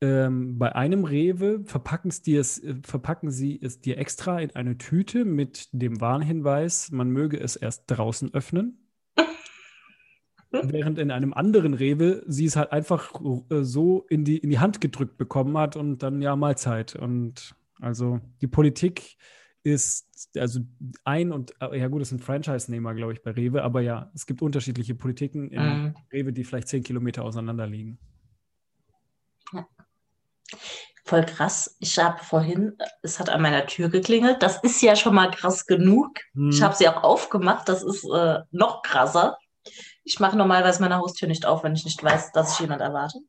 [0.00, 5.24] ähm, bei einem Rewe verpacken, es, äh, verpacken sie es dir extra in eine Tüte
[5.24, 8.78] mit dem Warnhinweis, man möge es erst draußen öffnen.
[10.50, 14.60] Während in einem anderen Rewe sie es halt einfach äh, so in die, in die
[14.60, 16.94] Hand gedrückt bekommen hat und dann ja Mahlzeit.
[16.94, 19.16] Und also die Politik
[19.64, 20.60] ist, also
[21.04, 24.26] ein und, äh, ja gut, es sind Franchise-Nehmer, glaube ich, bei Rewe, aber ja, es
[24.26, 25.94] gibt unterschiedliche Politiken in mhm.
[26.12, 27.98] Rewe, die vielleicht zehn Kilometer auseinander liegen.
[31.04, 31.74] Voll krass.
[31.80, 34.42] Ich habe vorhin, es hat an meiner Tür geklingelt.
[34.42, 36.20] Das ist ja schon mal krass genug.
[36.34, 36.50] Mhm.
[36.50, 37.66] Ich habe sie auch aufgemacht.
[37.68, 39.38] Das ist äh, noch krasser.
[40.04, 43.20] Ich mache normalerweise meine Haustür nicht auf, wenn ich nicht weiß, dass ich jemand erwarte.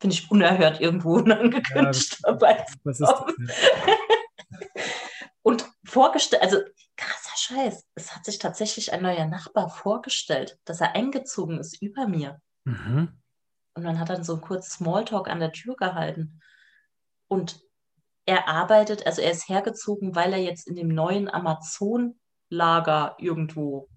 [0.00, 2.66] Finde ich unerhört irgendwo unangekündigt ja, dabei.
[2.84, 3.22] Was ist das?
[5.42, 6.58] Und vorgestellt, also
[6.96, 7.84] krasser Scheiß.
[7.94, 12.40] Es hat sich tatsächlich ein neuer Nachbar vorgestellt, dass er eingezogen ist über mir.
[12.64, 13.20] Mhm.
[13.74, 16.40] Und man hat dann so kurz Smalltalk an der Tür gehalten.
[17.28, 17.60] Und
[18.26, 23.88] er arbeitet, also er ist hergezogen, weil er jetzt in dem neuen Amazon-Lager irgendwo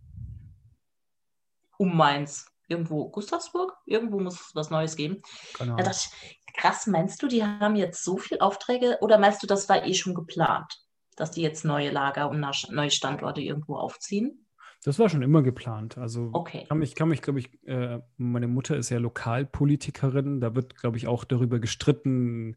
[1.78, 5.22] um Mainz, irgendwo Gustavsburg, irgendwo muss es was Neues geben.
[5.58, 5.76] Genau.
[5.78, 9.48] Da dachte ich, krass, meinst du, die haben jetzt so viele Aufträge oder meinst du,
[9.48, 10.82] das war eh schon geplant,
[11.16, 14.47] dass die jetzt neue Lager und neue Standorte irgendwo aufziehen?
[14.88, 15.98] Das war schon immer geplant.
[15.98, 16.64] Also okay.
[16.70, 20.96] kann mich, kann mich, glaube ich, äh, meine Mutter ist ja Lokalpolitikerin, da wird, glaube
[20.96, 22.56] ich, auch darüber gestritten,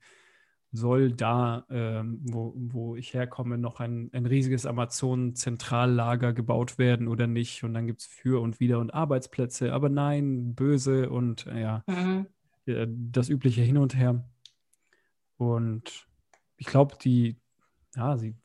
[0.70, 7.26] soll da, äh, wo, wo ich herkomme, noch ein, ein riesiges Amazon-Zentrallager gebaut werden oder
[7.26, 7.64] nicht.
[7.64, 11.84] Und dann gibt es für und wieder und Arbeitsplätze, aber nein, böse und äh, ja,
[11.88, 12.26] mhm.
[13.10, 14.24] das übliche Hin und Her.
[15.36, 16.06] Und
[16.58, 17.40] ich glaube, die,
[17.96, 18.36] ja, sie,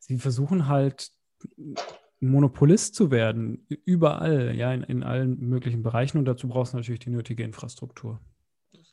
[0.00, 1.12] sie versuchen halt
[2.20, 6.18] Monopolist zu werden, überall, ja, in, in allen möglichen Bereichen.
[6.18, 8.20] Und dazu brauchst du natürlich die nötige Infrastruktur.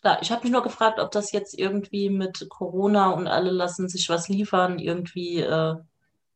[0.02, 0.20] Klar.
[0.22, 4.08] Ich habe mich nur gefragt, ob das jetzt irgendwie mit Corona und alle lassen sich
[4.10, 5.76] was liefern, irgendwie, äh,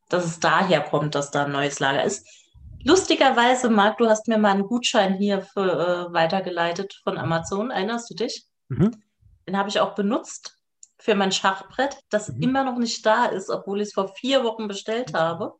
[0.09, 2.27] dass es daher kommt, dass da ein neues Lager ist.
[2.83, 7.71] Lustigerweise, Marc, du hast mir mal einen Gutschein hier für, äh, weitergeleitet von Amazon.
[7.71, 8.45] Erinnerst du dich?
[8.69, 8.91] Mhm.
[9.47, 10.57] Den habe ich auch benutzt
[10.97, 12.41] für mein Schachbrett, das mhm.
[12.41, 15.53] immer noch nicht da ist, obwohl ich es vor vier Wochen bestellt habe.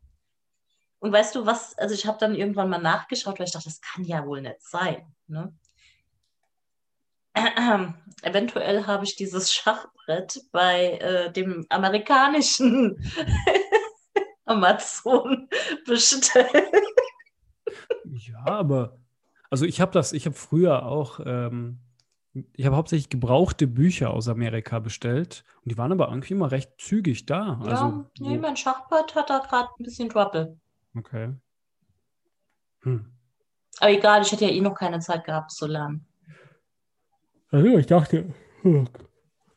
[1.02, 3.80] Und weißt du was, also ich habe dann irgendwann mal nachgeschaut, weil ich dachte, das
[3.80, 5.04] kann ja wohl nicht sein.
[5.26, 5.52] Ne?
[8.22, 13.04] Eventuell habe ich dieses Schachbrett bei äh, dem amerikanischen
[14.44, 15.48] Amazon
[15.86, 16.72] bestellt.
[18.04, 18.96] Ja, aber
[19.50, 21.80] also ich habe das, ich habe früher auch, ähm,
[22.52, 26.70] ich habe hauptsächlich gebrauchte Bücher aus Amerika bestellt und die waren aber irgendwie immer recht
[26.78, 27.60] zügig da.
[27.64, 30.60] Ja, also, nee, mein Schachbrett hat da gerade ein bisschen Trouble.
[30.96, 31.34] Okay.
[32.82, 33.06] Hm.
[33.78, 36.06] Aber egal, ich hätte ja eh noch keine Zeit gehabt zu lernen.
[37.50, 38.32] Also ich dachte,
[38.64, 38.84] oh,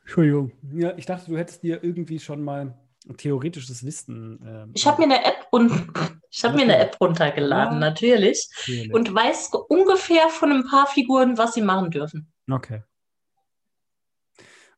[0.01, 0.51] Entschuldigung.
[0.73, 2.77] Ja, ich dachte, du hättest dir irgendwie schon mal
[3.17, 4.39] theoretisches Wissen.
[4.45, 5.71] Ähm, ich habe mir eine App und
[6.29, 7.79] ich habe mir eine App runtergeladen, ja.
[7.79, 12.31] natürlich, natürlich, und weiß ungefähr von ein paar Figuren, was sie machen dürfen.
[12.49, 12.83] Okay.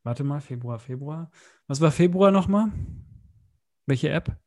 [0.04, 1.32] Warte mal, Februar, Februar.
[1.68, 2.72] Was war Februar nochmal?
[3.86, 4.38] Welche App?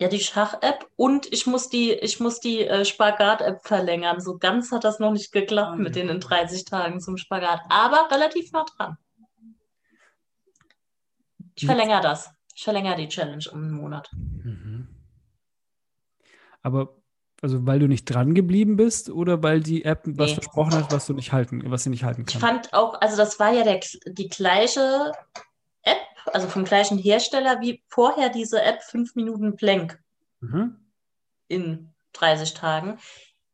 [0.00, 4.20] Ja, die Schach-App und ich muss die, ich muss die äh, Spagat-App verlängern.
[4.20, 8.08] So ganz hat das noch nicht geklappt ah, mit den 30 Tagen zum Spagat, aber
[8.10, 8.98] relativ nah dran.
[11.54, 12.30] Ich verlängere das.
[12.56, 14.10] Ich verlängere die Challenge um einen Monat.
[14.12, 14.88] Mhm.
[16.62, 16.96] Aber
[17.44, 20.34] also weil du nicht dran geblieben bist oder weil die App was nee.
[20.34, 22.34] versprochen hat, was du nicht halten, was sie nicht halten kann?
[22.34, 25.12] Ich fand auch, also das war ja der, die gleiche
[26.32, 30.02] also vom gleichen Hersteller wie vorher diese App 5 Minuten Plank
[30.40, 30.76] mhm.
[31.48, 32.98] in 30 Tagen.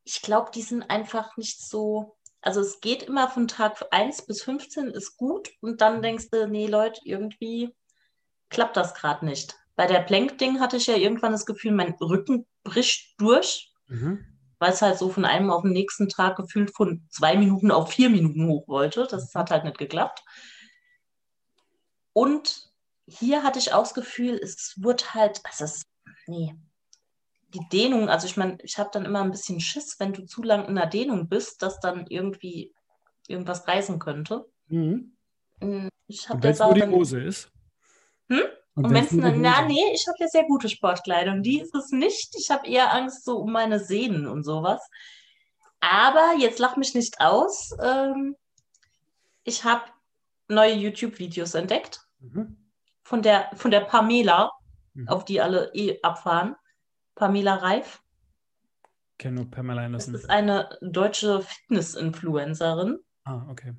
[0.03, 2.17] Ich glaube, die sind einfach nicht so.
[2.41, 6.47] Also es geht immer von Tag 1 bis 15 ist gut und dann denkst du,
[6.47, 7.75] nee Leute, irgendwie
[8.49, 9.55] klappt das gerade nicht.
[9.75, 14.25] Bei der Plank-Ding hatte ich ja irgendwann das Gefühl, mein Rücken bricht durch, mhm.
[14.59, 17.91] weil es halt so von einem auf den nächsten Tag gefühlt von zwei Minuten auf
[17.91, 19.07] vier Minuten hoch wollte.
[19.09, 20.23] Das hat halt nicht geklappt.
[22.13, 22.71] Und
[23.07, 25.83] hier hatte ich auch das Gefühl, es wird halt, also es,
[26.27, 26.55] nee,
[27.53, 30.41] die Dehnung, also ich meine, ich habe dann immer ein bisschen Schiss, wenn du zu
[30.43, 32.73] lang in der Dehnung bist, dass dann irgendwie
[33.27, 34.45] irgendwas reißen könnte.
[34.67, 35.15] Mhm.
[35.59, 36.71] Hm, ich habe jetzt auch.
[36.71, 37.51] Wo die Hose ist.
[38.29, 38.41] Hm?
[38.75, 41.43] Und, und wenn es eine, na, nee, ich habe ja sehr gute Sportkleidung.
[41.43, 42.35] Die ist es nicht.
[42.37, 44.81] Ich habe eher Angst so um meine Sehnen und sowas.
[45.81, 47.75] Aber jetzt lach mich nicht aus.
[47.83, 48.37] Ähm,
[49.43, 49.83] ich habe
[50.51, 52.01] neue YouTube-Videos entdeckt.
[52.19, 52.57] Mhm.
[53.03, 54.51] Von, der, von der Pamela,
[54.93, 55.07] mhm.
[55.07, 56.55] auf die alle eh abfahren.
[57.15, 58.01] Pamela Reif.
[59.17, 60.13] Kenne nur Pamela Anderson.
[60.13, 62.99] Das ist eine deutsche Fitness-Influencerin.
[63.23, 63.73] Ah, okay.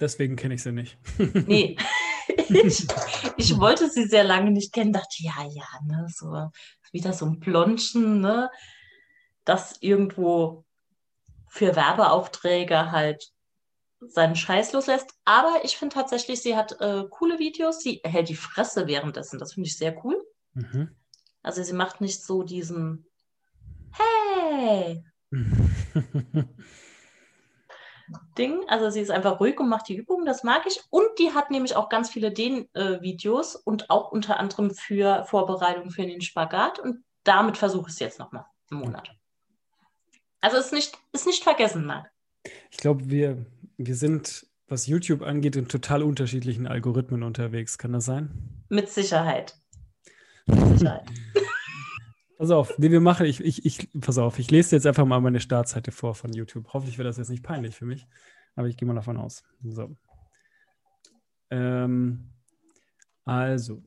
[0.00, 0.98] Deswegen kenne ich sie nicht.
[1.46, 1.76] nee,
[2.48, 2.86] ich,
[3.36, 6.50] ich, wollte sie sehr lange nicht kennen, dachte, ja, ja, ne, so
[6.92, 8.50] wieder so ein Blondchen, ne,
[9.44, 10.64] das irgendwo
[11.48, 13.30] für Werbeaufträge halt
[14.00, 15.14] seinen Scheiß loslässt.
[15.24, 17.80] Aber ich finde tatsächlich, sie hat äh, coole Videos.
[17.80, 19.38] Sie hält die Fresse währenddessen.
[19.38, 20.22] Das finde ich sehr cool.
[20.54, 20.96] Mhm.
[21.42, 23.06] Also sie macht nicht so diesen
[23.92, 25.04] Hey!
[28.36, 28.64] Ding.
[28.68, 30.80] Also sie ist einfach ruhig und macht die Übungen, das mag ich.
[30.90, 35.90] Und die hat nämlich auch ganz viele Den-Videos äh, und auch unter anderem für Vorbereitung
[35.90, 36.78] für den Spagat.
[36.78, 39.10] Und damit versuche ich es jetzt nochmal im Monat.
[40.40, 42.10] Also ist nicht, ist nicht vergessen, Marc.
[42.70, 43.44] Ich glaube, wir,
[43.86, 47.78] wir sind, was YouTube angeht, in total unterschiedlichen Algorithmen unterwegs.
[47.78, 48.62] Kann das sein?
[48.68, 49.56] Mit Sicherheit.
[50.46, 51.08] Mit Sicherheit.
[52.36, 55.20] Pass auf, nee, wir machen, ich, ich, ich, pass auf, ich lese jetzt einfach mal
[55.20, 56.68] meine Startseite vor von YouTube.
[56.72, 58.06] Hoffentlich wird das jetzt nicht peinlich für mich,
[58.54, 59.42] aber ich gehe mal davon aus.
[59.62, 59.94] So.
[61.50, 62.30] Ähm,
[63.24, 63.82] also,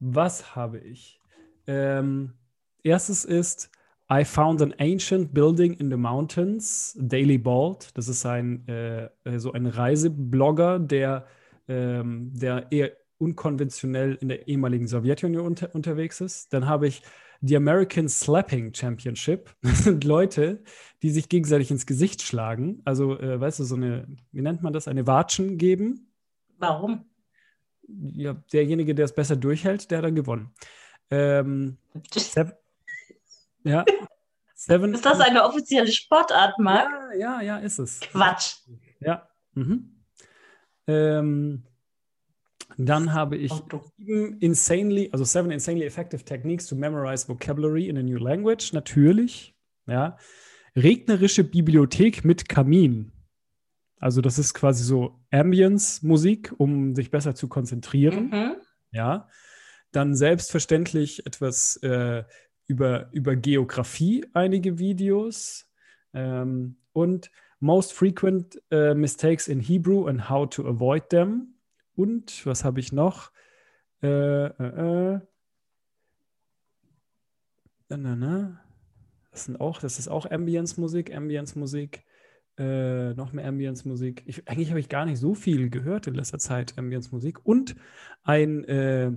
[0.00, 1.20] was habe ich?
[1.66, 2.34] Ähm,
[2.82, 3.70] erstes ist,
[4.10, 7.90] I found an ancient building in the mountains, Daily Bald.
[7.94, 11.26] Das ist ein, äh, so ein Reiseblogger, der,
[11.68, 16.52] ähm, der eher unkonventionell in der ehemaligen Sowjetunion unter, unterwegs ist.
[16.54, 17.02] Dann habe ich
[17.40, 19.54] die American Slapping Championship.
[19.62, 20.62] Das sind Leute,
[21.02, 22.80] die sich gegenseitig ins Gesicht schlagen.
[22.86, 26.10] Also, äh, weißt du, so eine, wie nennt man das, eine Watschen geben.
[26.56, 27.04] Warum?
[27.86, 30.50] Ja, derjenige, der es besser durchhält, der hat dann gewonnen.
[31.10, 31.76] Ähm,
[33.64, 33.84] ja.
[34.54, 36.88] Seven, ist das eine offizielle Sportart, Marc?
[37.16, 38.00] Ja, ja, ja, ist es.
[38.00, 38.56] Quatsch.
[39.00, 39.28] Ja.
[39.54, 40.02] Mhm.
[40.88, 41.62] Ähm,
[42.76, 43.52] dann habe ich
[43.96, 48.72] sieben insanely, also seven insanely effective techniques to memorize vocabulary in a new language.
[48.72, 49.54] Natürlich.
[49.86, 50.16] Ja.
[50.76, 53.12] Regnerische Bibliothek mit Kamin.
[54.00, 58.30] Also das ist quasi so Ambience-Musik, um sich besser zu konzentrieren.
[58.30, 58.56] Mhm.
[58.92, 59.28] Ja.
[59.92, 62.24] Dann selbstverständlich etwas äh,
[62.68, 65.68] über, über Geografie, einige Videos.
[66.14, 71.54] Ähm, und Most Frequent uh, Mistakes in Hebrew and How to Avoid Them.
[71.96, 73.32] Und was habe ich noch?
[74.02, 75.20] Äh, äh, äh.
[77.88, 78.60] Na, na, na.
[79.32, 82.04] Das, sind auch, das ist auch Ambience-Musik, Ambience-Musik.
[82.58, 84.42] Äh, noch mehr Ambience-Musik.
[84.46, 87.44] eigentlich habe ich gar nicht so viel gehört in letzter Zeit, Ambience-Musik.
[87.44, 87.76] Und
[88.22, 89.12] ein, äh,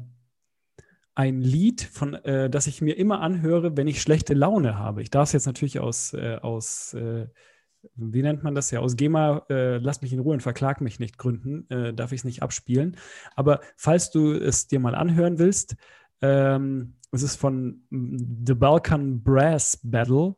[1.16, 5.02] ein Lied, von, äh, das ich mir immer anhöre, wenn ich schlechte Laune habe.
[5.02, 7.28] Ich darf es jetzt natürlich aus, äh, aus äh,
[7.96, 11.00] wie nennt man das ja, aus GEMA, äh, lass mich in Ruhe und verklag mich
[11.00, 12.98] nicht Gründen, äh, darf ich es nicht abspielen.
[13.36, 15.76] Aber falls du es dir mal anhören willst,
[16.22, 20.36] ähm, es ist von mm, The Balkan Brass Battle,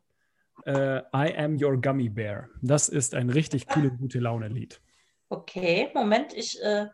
[0.65, 2.49] äh, I Am Your Gummy Bear.
[2.61, 4.81] Das ist ein richtig cooles, gute Laune-Lied.
[5.29, 6.87] Okay, Moment, ich, uh,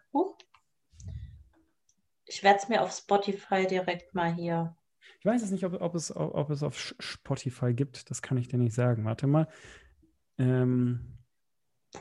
[2.29, 4.75] ich werde es mir auf Spotify direkt mal hier.
[5.19, 8.47] Ich weiß es nicht, ob, ob, es, ob es auf Spotify gibt, das kann ich
[8.47, 9.03] dir nicht sagen.
[9.03, 9.47] Warte mal.
[10.37, 11.17] Ähm,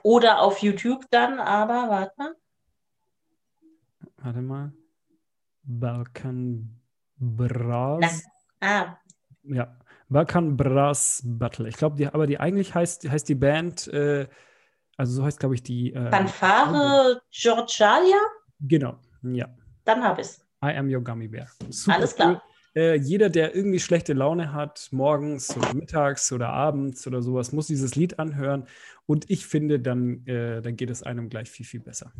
[0.03, 2.35] Oder auf YouTube dann, aber warte mal.
[4.19, 4.73] Warte mal.
[5.63, 6.79] Balkan
[7.17, 8.23] Brass.
[8.61, 8.99] Ah.
[9.45, 11.69] Ja, Balkan Brass Battle.
[11.69, 14.29] Ich glaube, die, aber die eigentlich heißt, heißt die Band, äh,
[14.97, 15.95] also so heißt, glaube ich, die.
[15.95, 18.19] Äh, Fanfare Georgialia?
[18.61, 19.49] Genau, ja.
[19.89, 20.45] Dann habe ich es.
[20.63, 21.49] I am your Gummy Bear.
[21.71, 22.31] Super Alles klar.
[22.35, 22.41] Cool
[22.79, 27.67] äh, jeder, der irgendwie schlechte Laune hat, morgens oder mittags oder abends oder sowas, muss
[27.67, 28.69] dieses Lied anhören.
[29.07, 32.13] Und ich finde, dann, äh, dann geht es einem gleich viel, viel besser.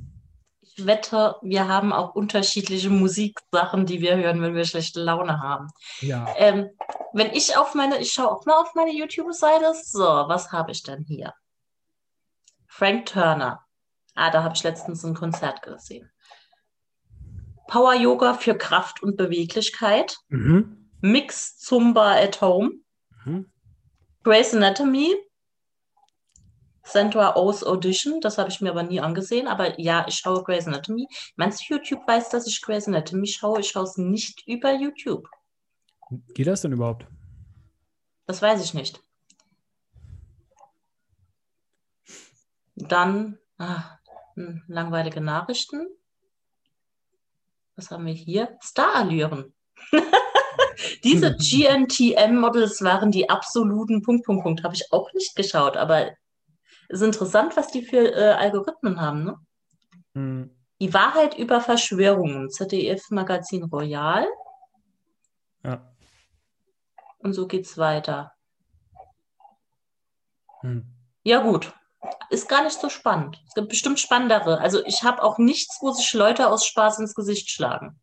[0.61, 5.69] Ich wette, wir haben auch unterschiedliche Musiksachen, die wir hören, wenn wir schlechte Laune haben.
[6.01, 6.27] Ja.
[6.37, 6.71] Ähm,
[7.13, 9.75] wenn ich auf meine, ich schaue auch mal auf meine YouTube-Seite.
[9.85, 11.35] So, was habe ich denn hier?
[12.67, 13.65] Frank Turner.
[14.15, 16.11] Ah, da habe ich letztens ein Konzert gesehen.
[17.69, 20.89] Power Yoga für Kraft und Beweglichkeit, mhm.
[21.01, 22.81] Mix Zumba at Home,
[23.25, 23.53] mhm.
[24.25, 25.15] Grey's Anatomy,
[26.83, 30.67] Sandra O's Audition, das habe ich mir aber nie angesehen, aber ja, ich schaue Grey's
[30.67, 31.07] Anatomy.
[31.37, 33.61] Meinst du, YouTube weiß, dass ich Grey's Anatomy schaue?
[33.61, 35.29] Ich schaue es nicht über YouTube.
[36.33, 37.07] Geht das denn überhaupt?
[38.27, 39.03] Das weiß ich nicht.
[42.77, 43.99] Dann ah,
[44.35, 45.87] hm, langweilige Nachrichten
[47.79, 48.59] was haben wir hier?
[48.61, 49.55] Starallüren.
[51.05, 54.65] Diese GNTM-Models waren die absoluten Punkt, Punkt, Punkt.
[54.65, 56.09] Habe ich auch nicht geschaut, aber
[56.89, 59.25] es ist interessant, was die für äh, Algorithmen haben.
[59.25, 59.37] Ne?
[60.15, 60.51] Hm.
[60.81, 64.27] Die Wahrheit über Verschwörungen, ZDF-Magazin Royal.
[65.65, 65.93] Ja.
[67.19, 68.33] Und so geht's weiter.
[70.61, 70.85] Hm.
[71.23, 71.73] Ja, gut
[72.31, 73.43] ist gar nicht so spannend.
[73.49, 74.61] Es gibt bestimmt spannendere.
[74.61, 77.99] Also ich habe auch nichts, wo sich Leute aus Spaß ins Gesicht schlagen.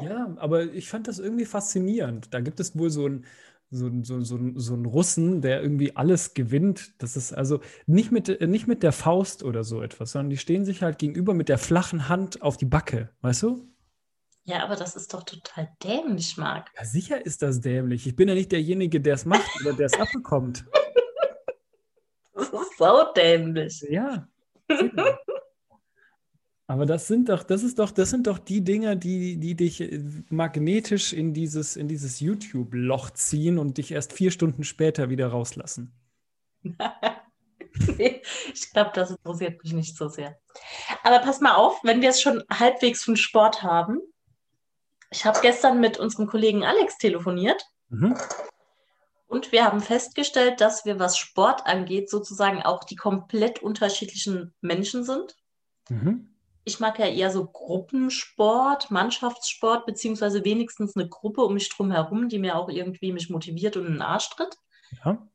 [0.00, 2.32] Ja, aber ich fand das irgendwie faszinierend.
[2.32, 3.26] Da gibt es wohl so einen
[3.70, 6.92] so, so, so, so einen Russen, der irgendwie alles gewinnt.
[6.98, 10.64] Das ist also nicht mit, nicht mit der Faust oder so etwas, sondern die stehen
[10.64, 13.68] sich halt gegenüber mit der flachen Hand auf die Backe, weißt du?
[14.44, 16.70] Ja, aber das ist doch total dämlich, Marc.
[16.76, 18.06] Ja, sicher ist das dämlich.
[18.06, 20.64] Ich bin ja nicht derjenige, der es macht oder der es abbekommt.
[22.36, 23.84] Das ist saudämlich.
[23.88, 24.28] Ja.
[26.68, 29.80] Aber das sind doch, das ist doch, das sind doch die Dinger, die, die dich
[29.80, 35.28] äh, magnetisch in dieses, in dieses YouTube-Loch ziehen und dich erst vier Stunden später wieder
[35.28, 35.92] rauslassen.
[37.96, 38.20] nee,
[38.52, 40.38] ich glaube, das interessiert mich nicht so sehr.
[41.04, 44.00] Aber pass mal auf, wenn wir es schon halbwegs von Sport haben.
[45.12, 47.62] Ich habe gestern mit unserem Kollegen Alex telefoniert.
[47.90, 48.16] Mhm.
[49.26, 55.04] Und wir haben festgestellt, dass wir, was Sport angeht, sozusagen auch die komplett unterschiedlichen Menschen
[55.04, 55.36] sind.
[55.88, 56.32] Mhm.
[56.64, 62.28] Ich mag ja eher so Gruppensport, Mannschaftssport, beziehungsweise wenigstens eine Gruppe um mich drum herum,
[62.28, 64.56] die mir auch irgendwie mich motiviert und in den Arsch tritt.
[65.04, 65.26] Ja.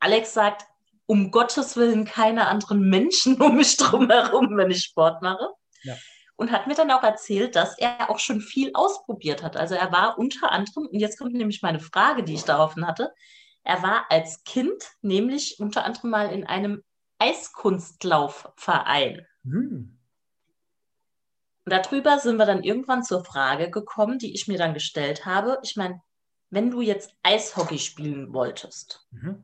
[0.00, 0.66] Alex sagt,
[1.06, 5.48] um Gottes Willen keine anderen Menschen um mich drum herum, wenn ich Sport mache.
[5.82, 5.96] Ja.
[6.36, 9.56] Und hat mir dann auch erzählt, dass er auch schon viel ausprobiert hat.
[9.56, 12.86] Also er war unter anderem, und jetzt kommt nämlich meine Frage, die ich da offen
[12.86, 13.12] hatte,
[13.64, 16.82] er war als Kind nämlich unter anderem mal in einem
[17.18, 19.26] Eiskunstlaufverein.
[19.44, 19.98] Hm.
[21.64, 25.58] Und darüber sind wir dann irgendwann zur Frage gekommen, die ich mir dann gestellt habe.
[25.62, 26.00] Ich meine,
[26.50, 29.42] wenn du jetzt Eishockey spielen wolltest, mhm.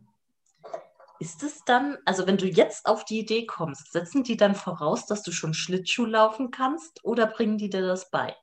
[1.21, 5.07] ist es dann, also wenn du jetzt auf die Idee kommst, setzen die dann voraus,
[5.07, 8.35] dass du schon Schlittschuh laufen kannst oder bringen die dir das bei?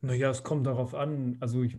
[0.00, 1.36] Naja, es kommt darauf an.
[1.40, 1.76] Also ich,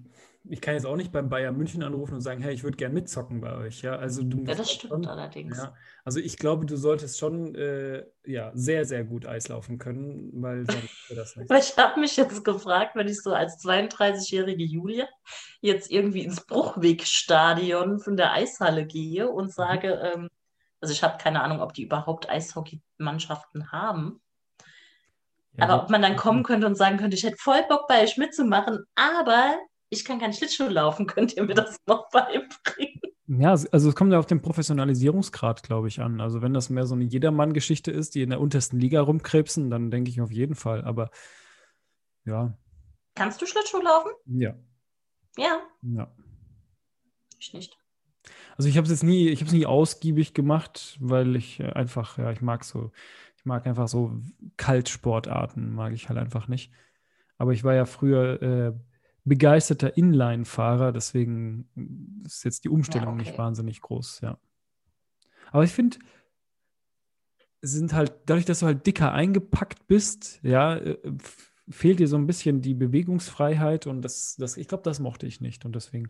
[0.50, 2.94] ich kann jetzt auch nicht beim Bayern München anrufen und sagen, hey, ich würde gern
[2.94, 3.82] mitzocken bei euch.
[3.82, 5.58] Ja, also du ja das stimmt schon, allerdings.
[5.58, 10.66] Ja, also ich glaube, du solltest schon äh, ja, sehr, sehr gut Eislaufen können, weil
[10.66, 11.52] sonst wäre das nicht.
[11.52, 15.08] ich habe mich jetzt gefragt, wenn ich so als 32-jährige Julia
[15.62, 19.52] jetzt irgendwie ins Bruchwegstadion von der Eishalle gehe und mhm.
[19.52, 20.22] sage, mhm.
[20.22, 20.30] ähm,
[20.82, 24.22] also ich habe keine Ahnung, ob die überhaupt Eishockeymannschaften haben.
[25.58, 28.04] Ja, aber ob man dann kommen könnte und sagen könnte, ich hätte voll Bock bei
[28.04, 29.58] euch mitzumachen, aber
[29.90, 33.02] ich kann keinen Schlittschuh laufen, könnt ihr mir das noch beibringen?
[33.30, 36.22] Ja, also es kommt ja auf den Professionalisierungsgrad, glaube ich, an.
[36.22, 39.92] Also wenn das mehr so eine Jedermann-Geschichte ist, die in der untersten Liga rumkrebsen, dann
[39.92, 40.86] denke ich auf jeden Fall.
[40.86, 41.10] Aber
[42.24, 42.58] ja.
[43.16, 44.12] Kannst du Schlittschuh laufen?
[44.26, 44.56] Ja.
[45.38, 45.62] Ja.
[45.82, 46.16] Ja.
[47.38, 47.78] Ich nicht.
[48.56, 52.18] Also ich habe es jetzt nie, ich habe es nie ausgiebig gemacht, weil ich einfach,
[52.18, 52.92] ja, ich mag so,
[53.38, 54.20] ich mag einfach so
[54.56, 56.72] Kaltsportarten, mag ich halt einfach nicht.
[57.38, 58.74] Aber ich war ja früher äh,
[59.28, 61.70] begeisterter Inline-Fahrer, deswegen
[62.26, 63.24] ist jetzt die Umstellung ja, okay.
[63.24, 64.38] nicht wahnsinnig groß, ja.
[65.52, 65.98] Aber ich finde,
[67.62, 70.98] sind halt, dadurch, dass du halt dicker eingepackt bist, ja, äh,
[71.70, 75.42] fehlt dir so ein bisschen die Bewegungsfreiheit und das, das ich glaube, das mochte ich
[75.42, 76.10] nicht und deswegen.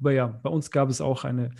[0.00, 1.50] Aber ja, bei uns gab es auch eine,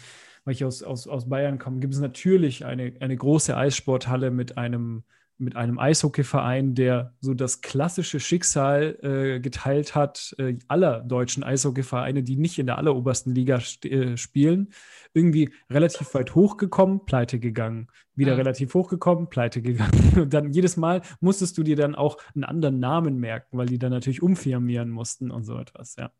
[0.44, 4.58] weil ich aus, aus, aus Bayern komme, gibt es natürlich eine, eine große Eissporthalle mit
[4.58, 5.04] einem
[5.38, 12.22] mit einem Eishockeyverein, der so das klassische Schicksal äh, geteilt hat, äh, aller deutschen Eishockeyvereine,
[12.22, 14.72] die nicht in der allerobersten Liga äh, spielen,
[15.12, 18.38] irgendwie relativ weit hochgekommen, pleite gegangen, wieder mhm.
[18.38, 20.12] relativ hochgekommen, pleite gegangen.
[20.16, 23.78] Und dann jedes Mal musstest du dir dann auch einen anderen Namen merken, weil die
[23.78, 26.10] dann natürlich umfirmieren mussten und so etwas, ja.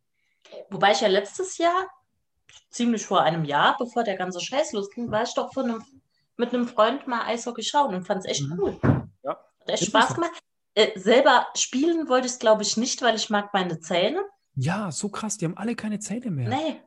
[0.70, 1.86] Wobei ich ja letztes Jahr,
[2.70, 5.84] ziemlich vor einem Jahr, bevor der ganze Scheiß losging, war ich doch von einem,
[6.36, 8.58] mit einem Freund mal Eishockey schauen und fand es echt mhm.
[8.60, 9.05] cool.
[9.66, 9.74] Ja.
[9.74, 10.32] Echt Spaß gemacht.
[10.74, 14.22] Äh, selber spielen wollte ich es, glaube ich, nicht, weil ich mag meine Zähne.
[14.54, 16.48] Ja, so krass, die haben alle keine Zähne mehr.
[16.48, 16.80] Nee.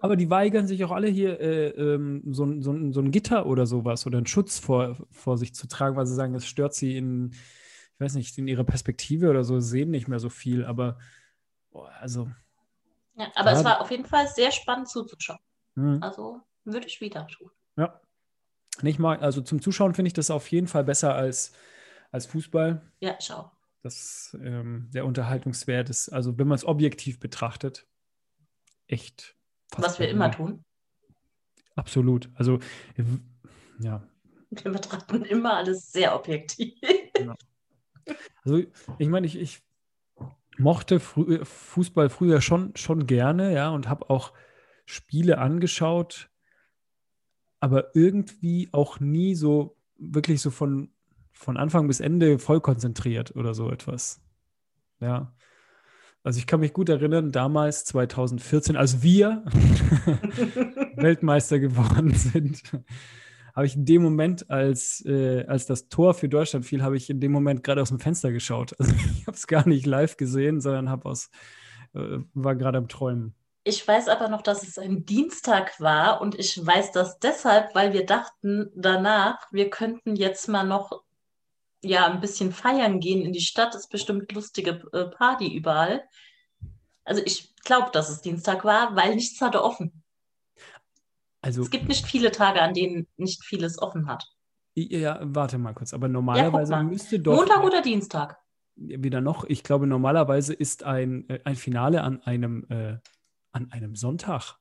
[0.00, 3.66] Aber die weigern sich auch alle hier äh, ähm, so, so, so, ein Gitter oder
[3.66, 6.96] sowas oder einen Schutz vor, vor sich zu tragen, weil sie sagen, es stört sie
[6.96, 10.64] in, ich weiß nicht, in ihrer Perspektive oder so, sehen nicht mehr so viel.
[10.64, 10.98] Aber
[11.70, 12.28] boah, also.
[13.14, 15.38] Ja, aber es war auf jeden Fall sehr spannend zuzuschauen.
[15.76, 16.02] Mhm.
[16.02, 17.50] Also würde ich wieder tun.
[17.76, 18.00] Ja.
[18.80, 21.52] Nicht mal, also zum Zuschauen finde ich das auf jeden Fall besser als,
[22.10, 22.80] als Fußball.
[23.00, 23.50] Ja, schau.
[23.82, 27.86] Das ähm, der Unterhaltungswert ist, also wenn man es objektiv betrachtet,
[28.86, 29.36] echt.
[29.76, 30.64] Was wir immer tun.
[31.74, 32.30] Absolut.
[32.34, 32.60] Also
[33.80, 34.06] ja.
[34.50, 36.78] Wir betrachten immer alles sehr objektiv.
[37.18, 37.34] Ja.
[38.44, 38.62] Also
[38.98, 39.62] ich meine, ich, ich
[40.58, 44.32] mochte frü Fußball früher schon, schon gerne, ja, und habe auch
[44.84, 46.30] Spiele angeschaut,
[47.62, 50.90] aber irgendwie auch nie so wirklich so von,
[51.30, 54.20] von Anfang bis Ende voll konzentriert oder so etwas.
[54.98, 55.32] Ja.
[56.24, 59.44] Also ich kann mich gut erinnern, damals 2014, als wir
[60.96, 62.62] Weltmeister geworden sind,
[63.54, 67.08] habe ich in dem Moment, als, äh, als das Tor für Deutschland fiel, habe ich
[67.10, 68.74] in dem Moment gerade aus dem Fenster geschaut.
[68.80, 71.30] Also ich habe es gar nicht live gesehen, sondern habe aus,
[71.94, 73.36] äh, war gerade am Träumen.
[73.64, 77.92] Ich weiß aber noch, dass es ein Dienstag war und ich weiß das deshalb, weil
[77.92, 81.04] wir dachten danach, wir könnten jetzt mal noch
[81.80, 83.74] ja ein bisschen feiern gehen in die Stadt.
[83.74, 86.02] Ist bestimmt lustige äh, Party überall.
[87.04, 90.02] Also ich glaube, dass es Dienstag war, weil nichts hatte offen.
[91.40, 94.24] Also, es gibt nicht viele Tage, an denen nicht vieles offen hat.
[94.74, 95.92] Ja, warte mal kurz.
[95.92, 97.34] Aber normalerweise ja, müsste doch.
[97.34, 98.38] Montag oder Dienstag?
[98.76, 99.44] Wieder noch.
[99.44, 102.98] Ich glaube, normalerweise ist ein, äh, ein Finale an einem äh,
[103.52, 104.56] an einem Sonntag.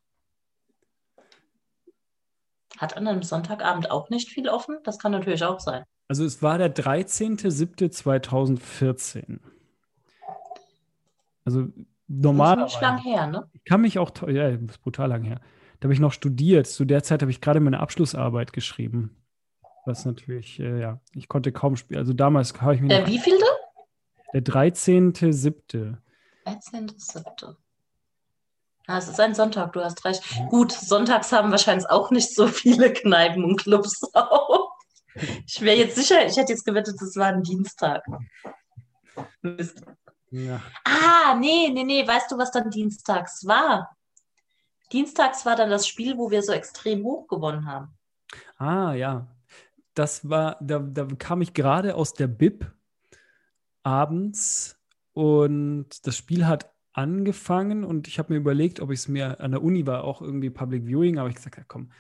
[2.77, 4.77] Hat an einem Sonntagabend auch nicht viel offen?
[4.83, 5.83] Das kann natürlich auch sein.
[6.07, 9.39] Also es war der 13.07.2014.
[11.45, 11.67] Also
[12.07, 12.65] normalerweise.
[12.65, 13.47] Das ist lang her, ne?
[13.53, 15.39] Ich kann mich auch, ja, das ist brutal lang her.
[15.79, 16.65] Da habe ich noch studiert.
[16.67, 19.15] Zu der Zeit habe ich gerade meine Abschlussarbeit geschrieben.
[19.85, 21.99] Was natürlich, äh, ja, ich konnte kaum spielen.
[21.99, 22.89] Also damals habe ich mir.
[22.89, 23.45] Der wievielte?
[24.33, 25.97] Der 13.07.
[26.45, 27.55] 13.07.
[28.87, 30.23] Ah, es ist ein Sonntag, du hast recht.
[30.49, 34.69] Gut, sonntags haben wahrscheinlich auch nicht so viele Kneipen und Clubs auf.
[35.45, 38.03] Ich wäre jetzt sicher, ich hätte jetzt gewettet, es war ein Dienstag.
[39.41, 39.83] Mist.
[40.29, 40.61] Ja.
[40.85, 43.97] Ah, nee, nee, nee, weißt du, was dann dienstags war?
[44.91, 47.97] Dienstags war dann das Spiel, wo wir so extrem hoch gewonnen haben.
[48.57, 49.27] Ah, ja.
[49.93, 52.71] Das war, da, da kam ich gerade aus der Bib
[53.83, 54.77] abends
[55.13, 59.51] und das Spiel hat angefangen und ich habe mir überlegt, ob ich es mir an
[59.51, 61.91] der Uni war, auch irgendwie Public Viewing, aber ich gesagt, ja, komm,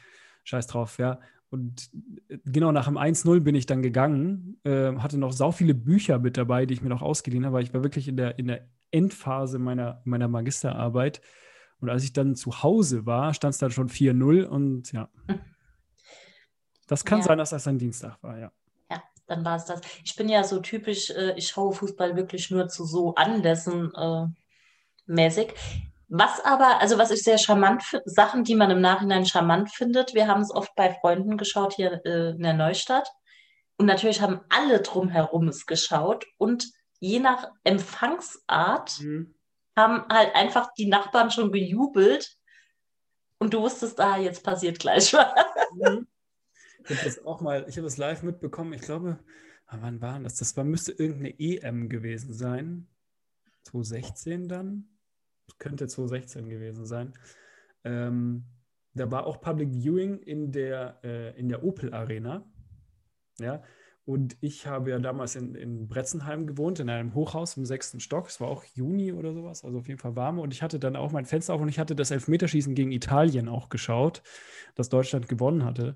[0.43, 1.19] scheiß drauf, ja.
[1.49, 1.89] Und
[2.29, 6.19] äh, genau nach dem 1-0 bin ich dann gegangen, äh, hatte noch sau viele Bücher
[6.19, 8.47] mit dabei, die ich mir noch ausgeliehen habe, weil ich war wirklich in der, in
[8.47, 11.21] der Endphase meiner, meiner Magisterarbeit.
[11.79, 15.09] Und als ich dann zu Hause war, stand es dann schon 4-0 und ja.
[16.87, 17.25] Das kann ja.
[17.25, 18.51] sein, dass das ein Dienstag war, ja.
[18.89, 19.79] Ja, dann war es das.
[20.03, 24.27] Ich bin ja so typisch, äh, ich schaue Fußball wirklich nur zu so Anlässen äh,
[25.05, 25.53] mäßig.
[26.13, 30.13] Was aber, also was ich sehr charmant finde, Sachen, die man im Nachhinein charmant findet,
[30.13, 33.07] wir haben es oft bei Freunden geschaut hier äh, in der Neustadt.
[33.77, 36.25] Und natürlich haben alle drumherum es geschaut.
[36.37, 39.33] Und je nach Empfangsart mhm.
[39.77, 42.35] haben halt einfach die Nachbarn schon gejubelt.
[43.39, 45.33] Und du wusstest, ah, jetzt passiert gleich was.
[45.73, 46.07] Mhm.
[46.83, 48.73] Ich habe das auch mal, ich habe es live mitbekommen.
[48.73, 49.19] Ich glaube,
[49.69, 50.35] wann war das?
[50.35, 52.87] Das war, müsste irgendeine EM gewesen sein.
[53.63, 54.87] 2016 dann
[55.57, 57.13] könnte 2016 gewesen sein.
[57.83, 58.45] Ähm,
[58.93, 62.45] da war auch Public Viewing in der, äh, in der Opel Arena.
[63.39, 63.63] Ja,
[64.03, 68.27] und ich habe ja damals in, in Bretzenheim gewohnt, in einem Hochhaus im sechsten Stock.
[68.27, 70.39] Es war auch Juni oder sowas, also auf jeden Fall warm.
[70.39, 73.47] Und ich hatte dann auch mein Fenster auf und ich hatte das Elfmeterschießen gegen Italien
[73.47, 74.21] auch geschaut,
[74.75, 75.95] das Deutschland gewonnen hatte.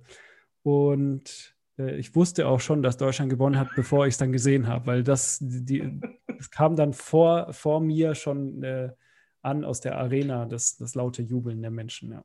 [0.61, 4.85] Und ich wusste auch schon, dass Deutschland gewonnen hat, bevor ich es dann gesehen habe,
[4.87, 8.91] weil das, die, das kam dann vor, vor mir schon äh,
[9.41, 12.11] an aus der Arena, das, das laute Jubeln der Menschen.
[12.11, 12.23] Ja.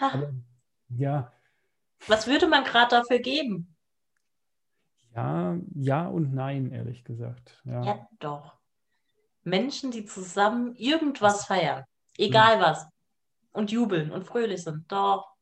[0.00, 0.32] Aber,
[0.88, 1.32] ja.
[2.06, 3.74] Was würde man gerade dafür geben?
[5.14, 7.60] Ja, ja und nein, ehrlich gesagt.
[7.64, 8.54] Ja, ja doch.
[9.42, 11.84] Menschen, die zusammen irgendwas feiern,
[12.16, 12.60] egal ja.
[12.60, 12.86] was,
[13.52, 15.37] und jubeln und fröhlich sind, doch.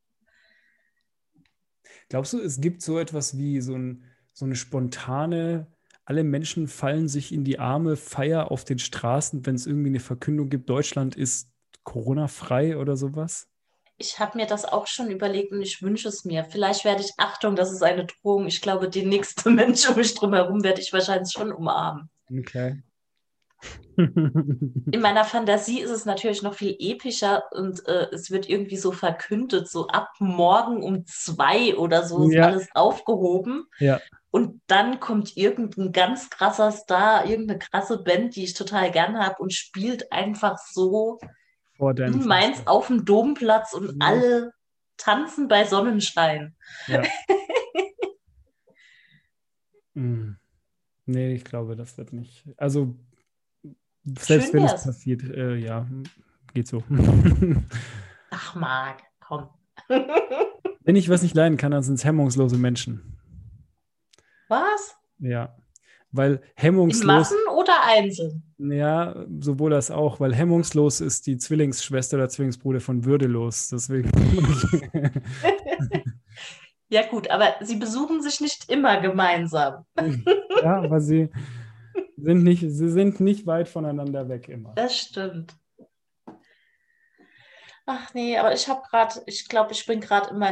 [2.09, 5.67] Glaubst du, es gibt so etwas wie so, ein, so eine spontane
[6.07, 10.01] alle Menschen fallen sich in die Arme, Feier auf den Straßen, wenn es irgendwie eine
[10.01, 11.51] Verkündung gibt, Deutschland ist
[11.83, 13.49] Corona-frei oder sowas?
[13.99, 16.45] Ich habe mir das auch schon überlegt und ich wünsche es mir.
[16.45, 18.47] Vielleicht werde ich, Achtung, das ist eine Drohung.
[18.47, 22.09] Ich glaube, die nächste Mensch um mich drumherum werde ich wahrscheinlich schon umarmen.
[22.31, 22.83] Okay.
[23.97, 28.93] In meiner Fantasie ist es natürlich noch viel epischer und äh, es wird irgendwie so
[28.93, 33.67] verkündet, so ab morgen um zwei oder so ist alles aufgehoben.
[33.79, 34.01] Ja.
[34.31, 39.43] Und dann kommt irgendein ganz krasser Star, irgendeine krasse Band, die ich total gerne habe
[39.43, 41.19] und spielt einfach so
[41.79, 43.95] in Mainz auf dem Domplatz und ja.
[44.01, 44.53] alle
[44.97, 46.55] tanzen bei Sonnenschein.
[46.87, 47.03] Ja.
[49.95, 50.37] hm.
[51.07, 52.45] Nee, ich glaube, das wird nicht.
[52.57, 52.97] Also,
[54.19, 55.87] selbst Schön wenn es passiert, äh, ja,
[56.55, 56.83] geht so.
[58.31, 59.49] Ach, Marc, komm.
[60.85, 63.19] wenn ich was nicht leiden kann, dann sind es hemmungslose Menschen.
[64.49, 64.97] Was?
[65.19, 65.57] Ja.
[66.13, 67.03] Weil hemmungslos.
[67.03, 68.43] In Massen oder einzeln?
[68.59, 73.69] Ja, sowohl das auch, weil hemmungslos ist die Zwillingsschwester oder Zwillingsbruder von würdelos.
[73.69, 74.11] Deswegen.
[76.89, 79.85] ja, gut, aber sie besuchen sich nicht immer gemeinsam.
[80.63, 81.29] ja, aber sie
[82.17, 84.73] sind nicht, sie sind nicht weit voneinander weg immer.
[84.75, 85.55] Das stimmt.
[87.87, 90.43] Ach nee, aber ich habe gerade, ich glaube, ich bin gerade in,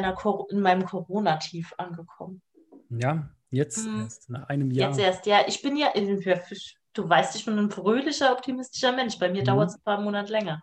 [0.56, 2.42] in meinem Corona-Tief angekommen.
[2.90, 4.00] Ja, Jetzt mhm.
[4.00, 4.90] erst, nach einem Jahr.
[4.90, 5.42] Jetzt erst, ja.
[5.46, 9.16] Ich bin ja, du weißt, ich bin ein fröhlicher, optimistischer Mensch.
[9.16, 9.46] Bei mir mhm.
[9.46, 10.60] dauert es ein paar Monate länger.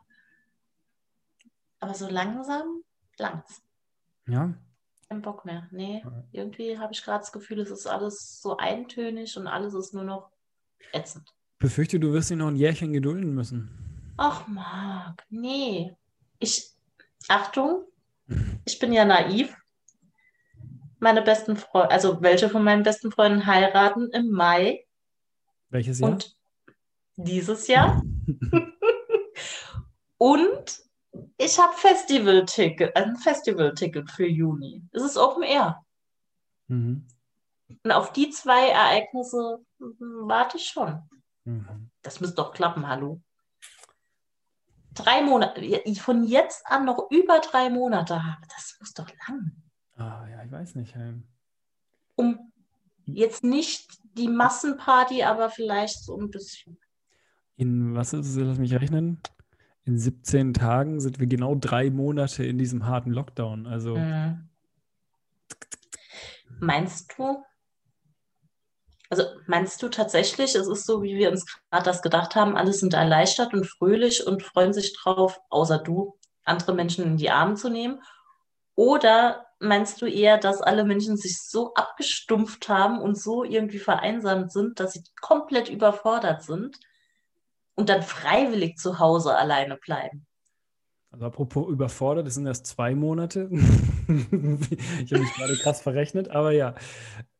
[1.79, 2.83] Aber so langsam,
[3.17, 3.61] langt's.
[4.27, 4.53] Ja.
[5.07, 5.69] Kein Bock mehr.
[5.71, 9.93] Nee, irgendwie habe ich gerade das Gefühl, es ist alles so eintönig und alles ist
[9.93, 10.29] nur noch
[10.93, 11.27] ätzend.
[11.59, 14.13] Befürchte, du wirst dich noch ein Jährchen gedulden müssen.
[14.17, 15.95] Ach, Marc, nee.
[16.39, 16.71] Ich,
[17.27, 17.85] Achtung,
[18.65, 19.55] ich bin ja naiv
[21.01, 24.85] meine besten Freunde, also welche von meinen besten Freunden heiraten im Mai.
[25.69, 26.11] Welches Jahr?
[26.11, 26.37] Und
[27.17, 28.03] dieses Jahr.
[30.17, 30.79] und
[31.37, 34.83] ich habe Festival-Ticket, ein Festival-Ticket für Juni.
[34.91, 35.83] Es ist Open Air.
[36.67, 37.07] Mhm.
[37.83, 41.01] Und auf die zwei Ereignisse warte ich schon.
[41.45, 41.89] Mhm.
[42.01, 43.21] Das müsste doch klappen, hallo.
[44.93, 45.61] Drei Monate,
[45.99, 49.51] von jetzt an noch über drei Monate habe, das muss doch lang.
[49.95, 50.95] Ah, ja, ich weiß nicht.
[50.95, 51.23] Ähm.
[52.15, 52.51] Um
[53.05, 56.77] jetzt nicht die Massenparty, aber vielleicht so ein bisschen.
[57.55, 58.35] In was ist es?
[58.35, 59.21] Lass mich rechnen.
[59.83, 63.67] In 17 Tagen sind wir genau drei Monate in diesem harten Lockdown.
[63.67, 63.97] Also.
[63.97, 64.49] Mhm.
[66.59, 67.43] Meinst du?
[69.11, 72.71] Also meinst du tatsächlich, es ist so, wie wir uns gerade das gedacht haben, alle
[72.71, 77.55] sind erleichtert und fröhlich und freuen sich drauf, außer du, andere Menschen in die Arme
[77.55, 78.01] zu nehmen?
[78.75, 84.53] Oder meinst du eher, dass alle Menschen sich so abgestumpft haben und so irgendwie vereinsamt
[84.53, 86.79] sind, dass sie komplett überfordert sind
[87.75, 90.25] und dann freiwillig zu Hause alleine bleiben?
[91.09, 93.49] Also apropos überfordert, das sind erst zwei Monate.
[93.51, 96.75] ich habe mich gerade krass verrechnet, aber ja.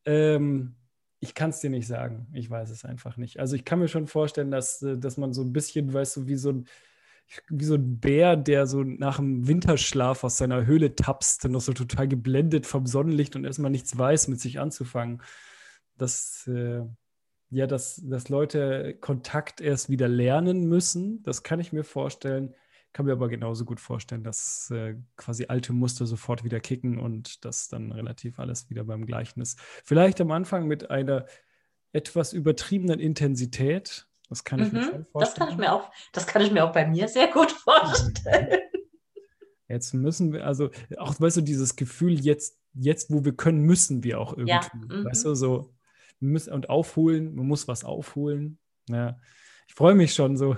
[0.04, 0.76] Ähm,
[1.24, 2.26] Ich kann es dir nicht sagen.
[2.32, 3.38] Ich weiß es einfach nicht.
[3.38, 6.26] Also ich kann mir schon vorstellen, dass, äh, dass man so ein bisschen, weißt du,
[6.26, 6.66] wie so ein,
[7.48, 11.72] wie so ein Bär, der so nach dem Winterschlaf aus seiner Höhle tapst, noch so
[11.72, 15.22] total geblendet vom Sonnenlicht und erstmal nichts weiß, mit sich anzufangen.
[15.96, 16.82] Dass, äh,
[17.50, 22.52] ja, dass, dass Leute Kontakt erst wieder lernen müssen, das kann ich mir vorstellen.
[22.92, 27.44] Kann mir aber genauso gut vorstellen, dass äh, quasi alte Muster sofort wieder kicken und
[27.44, 29.58] dass dann relativ alles wieder beim Gleichen ist.
[29.84, 31.26] Vielleicht am Anfang mit einer
[31.92, 34.06] etwas übertriebenen Intensität.
[34.28, 35.12] Das kann ich mhm, mir schon vorstellen.
[35.20, 38.60] Das kann ich mir, auch, das kann ich mir auch bei mir sehr gut vorstellen.
[39.68, 44.04] Jetzt müssen wir, also auch, weißt du, dieses Gefühl, jetzt, jetzt wo wir können, müssen
[44.04, 44.50] wir auch irgendwie.
[44.50, 45.28] Ja, weißt mhm.
[45.30, 45.74] du, so,
[46.20, 48.58] müssen, und aufholen, man muss was aufholen.
[48.90, 49.18] Ja
[49.72, 50.54] ich freue mich schon so.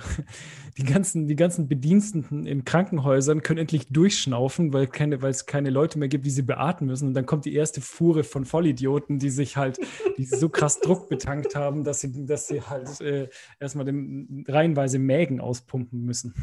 [0.77, 5.71] Die ganzen, die ganzen Bediensteten in Krankenhäusern können endlich durchschnaufen, weil keine, weil es keine
[5.71, 7.07] Leute mehr gibt, die sie beatmen müssen.
[7.07, 9.79] Und dann kommt die erste Fuhre von Vollidioten, die sich halt,
[10.19, 13.29] die so krass Druck betankt haben, dass sie, dass sie halt äh,
[13.61, 16.35] erstmal den, reihenweise Mägen auspumpen müssen.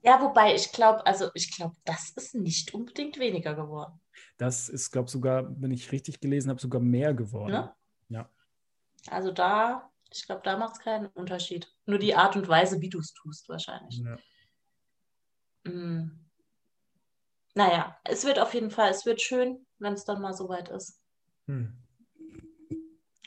[0.00, 4.00] Ja, wobei ich glaube, also ich glaube, das ist nicht unbedingt weniger geworden.
[4.36, 7.50] Das ist, glaube ich, sogar, wenn ich richtig gelesen habe, sogar mehr geworden.
[7.50, 7.74] Ne?
[8.10, 8.30] Ja.
[9.10, 11.70] Also da ich glaube, da macht es keinen Unterschied.
[11.86, 13.98] Nur die Art und Weise, wie du es tust, wahrscheinlich.
[13.98, 14.18] Ja.
[15.70, 16.26] Mm.
[17.54, 21.00] Naja, es wird auf jeden Fall, es wird schön, wenn es dann mal soweit ist.
[21.46, 21.76] Hm.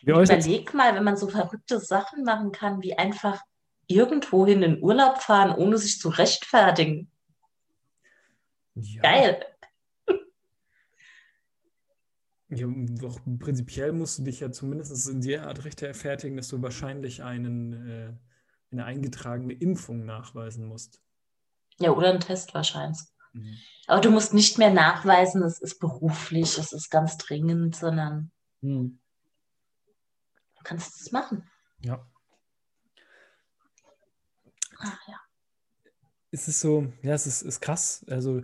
[0.04, 3.42] Überleg mal, wenn man so verrückte Sachen machen kann, wie einfach
[3.88, 7.12] irgendwohin in Urlaub fahren, ohne sich zu rechtfertigen.
[8.76, 9.02] Ja.
[9.02, 9.46] Geil.
[12.54, 17.24] Ja, doch prinzipiell musst du dich ja zumindest in der Art rechtfertigen, dass du wahrscheinlich
[17.24, 18.14] einen, äh,
[18.72, 21.02] eine eingetragene Impfung nachweisen musst.
[21.80, 23.00] Ja, oder einen Test wahrscheinlich.
[23.32, 23.58] Mhm.
[23.88, 29.00] Aber du musst nicht mehr nachweisen, es ist beruflich, es ist ganz dringend, sondern mhm.
[30.58, 31.50] du kannst es machen.
[31.80, 32.06] Ja.
[34.78, 35.22] Ach ja.
[36.32, 38.06] Es ist so, ja, es ist, ist krass.
[38.10, 38.42] Also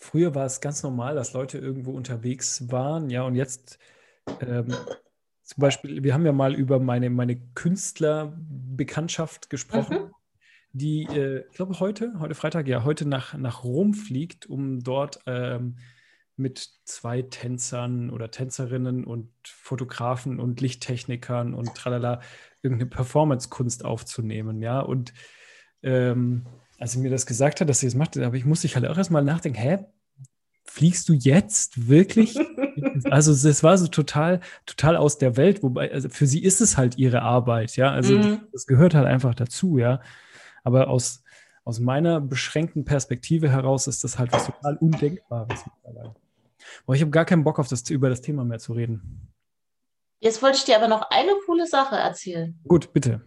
[0.00, 3.78] früher war es ganz normal, dass Leute irgendwo unterwegs waren, ja, und jetzt
[4.40, 4.74] ähm,
[5.42, 10.14] zum Beispiel, wir haben ja mal über meine, meine Künstlerbekanntschaft gesprochen, mhm.
[10.72, 15.20] die, äh, ich glaube, heute, heute Freitag, ja, heute nach, nach Rom fliegt, um dort
[15.26, 15.78] ähm,
[16.36, 22.20] mit zwei Tänzern oder Tänzerinnen und Fotografen und Lichttechnikern und tralala
[22.62, 25.12] irgendeine Performance-Kunst aufzunehmen, ja, und
[25.82, 26.46] ähm,
[26.80, 28.86] als sie mir das gesagt hat, dass sie das macht, aber ich musste ich halt
[28.86, 29.78] auch erstmal nachdenken, hä,
[30.64, 32.36] fliegst du jetzt wirklich?
[33.10, 36.78] also es war so total, total aus der Welt, wobei, also für sie ist es
[36.78, 37.90] halt ihre Arbeit, ja.
[37.90, 38.40] Also mhm.
[38.52, 40.00] das gehört halt einfach dazu, ja.
[40.64, 41.22] Aber aus,
[41.64, 46.14] aus meiner beschränkten Perspektive heraus ist das halt was total Undenkbares mittlerweile.
[46.86, 49.28] Boah, ich habe gar keinen Bock auf das, über das Thema mehr zu reden.
[50.18, 52.58] Jetzt wollte ich dir aber noch eine coole Sache erzählen.
[52.66, 53.20] Gut, bitte.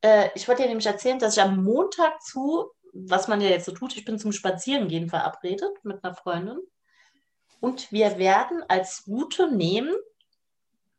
[0.00, 3.66] Äh, ich wollte dir nämlich erzählen, dass ich am Montag zu was man ja jetzt
[3.66, 6.58] so tut, ich bin zum Spazierengehen verabredet mit einer Freundin.
[7.60, 9.94] Und wir werden als Route nehmen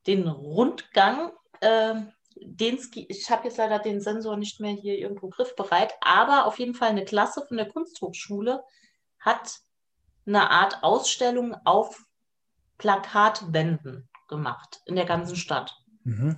[0.07, 1.31] den Rundgang,
[1.61, 1.95] äh,
[2.35, 6.75] den ich habe jetzt leider den Sensor nicht mehr hier irgendwo griffbereit, aber auf jeden
[6.75, 8.63] Fall eine Klasse von der Kunsthochschule
[9.19, 9.59] hat
[10.25, 12.03] eine Art Ausstellung auf
[12.77, 15.77] Plakatwänden gemacht in der ganzen Stadt.
[16.03, 16.37] Mhm.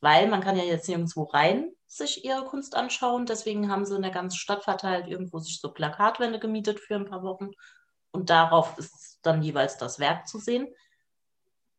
[0.00, 3.26] Weil man kann ja jetzt nirgendwo rein sich ihre Kunst anschauen.
[3.26, 7.06] Deswegen haben sie in der ganzen Stadt verteilt irgendwo sich so Plakatwände gemietet für ein
[7.06, 7.50] paar Wochen.
[8.12, 10.68] Und darauf ist dann jeweils das Werk zu sehen.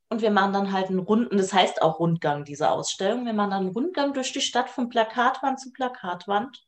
[0.10, 3.26] Und wir machen dann halt einen Runden, das heißt auch Rundgang, diese Ausstellung.
[3.26, 6.66] Wir machen dann einen Rundgang durch die Stadt von Plakatwand zu Plakatwand,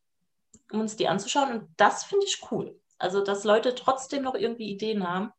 [0.72, 1.52] um uns die anzuschauen.
[1.52, 2.80] Und das finde ich cool.
[3.00, 5.34] Also, dass Leute trotzdem noch irgendwie Ideen haben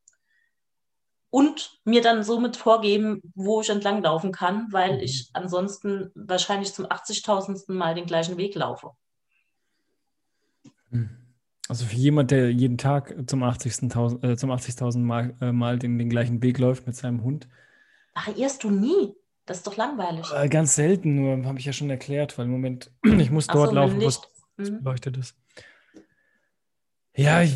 [1.32, 5.00] und mir dann somit vorgeben, wo ich entlanglaufen kann, weil mhm.
[5.00, 7.72] ich ansonsten wahrscheinlich zum 80.000.
[7.72, 8.90] Mal den gleichen Weg laufe.
[10.90, 11.08] Hm.
[11.68, 16.10] Also für jemand, der jeden Tag zum 80.000 äh, 80 Mal, äh, Mal den, den
[16.10, 17.48] gleichen Weg läuft mit seinem Hund.
[18.14, 19.14] Variierst du nie?
[19.46, 20.30] Das ist doch langweilig.
[20.36, 23.70] Äh, ganz selten nur, habe ich ja schon erklärt, weil im Moment, ich muss dort
[23.70, 24.20] so, laufen, wo es
[24.58, 24.80] mhm.
[24.82, 25.34] leuchtet ist.
[27.14, 27.54] Ja, ich,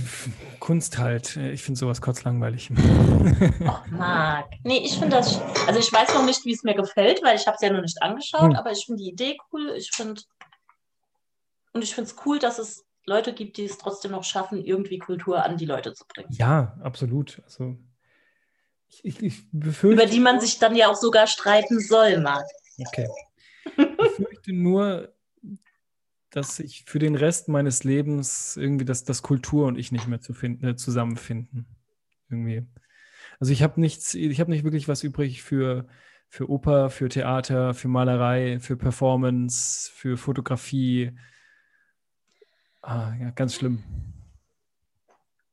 [0.60, 1.36] Kunst halt.
[1.36, 2.70] Ich finde sowas kurz langweilig.
[3.66, 4.52] Ach, Marc.
[4.64, 7.46] Nee, ich finde das, also ich weiß noch nicht, wie es mir gefällt, weil ich
[7.46, 8.56] habe es ja noch nicht angeschaut, hm.
[8.56, 9.72] aber ich finde die Idee cool.
[9.76, 10.20] Ich finde,
[11.72, 14.98] und ich finde es cool, dass es Leute gibt, die es trotzdem noch schaffen, irgendwie
[14.98, 16.28] Kultur an die Leute zu bringen.
[16.32, 17.40] Ja, absolut.
[17.44, 17.76] Also
[18.88, 20.02] ich, ich, befürchte.
[20.02, 22.44] Über die man sich dann ja auch sogar streiten soll, Marc.
[22.78, 23.08] Okay.
[23.64, 25.15] Ich befürchte nur,
[26.36, 30.20] dass ich für den Rest meines Lebens irgendwie das, das Kultur und ich nicht mehr
[30.20, 31.66] zu finden, äh, zusammenfinden.
[32.28, 32.66] Irgendwie.
[33.40, 35.86] Also ich habe nichts, ich habe nicht wirklich was übrig für,
[36.28, 41.16] für Oper, für Theater, für Malerei, für Performance, für Fotografie.
[42.82, 43.82] Ah, ja, ganz schlimm.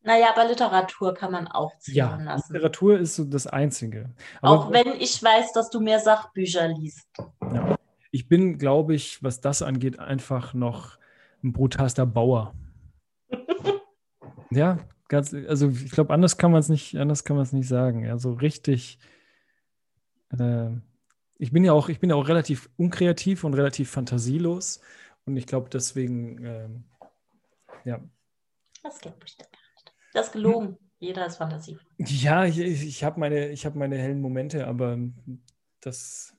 [0.02, 2.52] Naja, aber Literatur kann man auch ziehen ja, lassen.
[2.52, 4.14] Literatur ist so das Einzige.
[4.42, 7.08] Aber auch wenn ich weiß, dass du mehr Sachbücher liest.
[7.54, 7.78] Ja.
[8.14, 11.00] Ich bin, glaube ich, was das angeht, einfach noch
[11.44, 12.54] ein brutalster Bauer.
[14.52, 17.68] ja, ganz, also ich glaube, anders kann man es nicht, anders kann man es nicht
[17.68, 18.04] sagen.
[18.04, 19.00] Ja, so richtig.
[20.38, 20.70] Äh,
[21.40, 24.80] ich bin ja auch, ich bin ja auch relativ unkreativ und relativ fantasielos.
[25.26, 26.70] Und ich glaube, deswegen, äh,
[27.84, 28.00] ja.
[28.84, 29.50] Das geht bestimmt.
[30.14, 30.78] Das ist gelogen.
[31.00, 31.80] Jeder ist Fantasie.
[31.98, 35.00] Ja, ich, ich habe meine, hab meine hellen Momente, aber
[35.82, 36.33] das,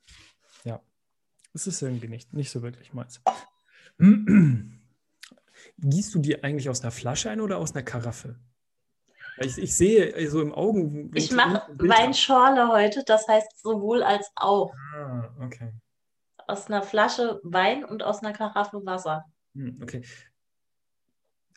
[1.54, 3.22] das ist irgendwie nicht, nicht so wirklich meins.
[5.78, 8.38] Gießt du dir eigentlich aus einer Flasche ein oder aus einer Karaffe?
[9.38, 11.10] Ich, ich sehe so im Augen.
[11.14, 14.72] Ich mache Weinschorle heute, das heißt sowohl als auch.
[14.94, 15.72] Ah, okay.
[16.46, 19.24] Aus einer Flasche Wein und aus einer Karaffe Wasser.
[19.54, 20.04] Hm, okay.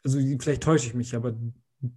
[0.04, 1.36] Also vielleicht täusche ich mich, aber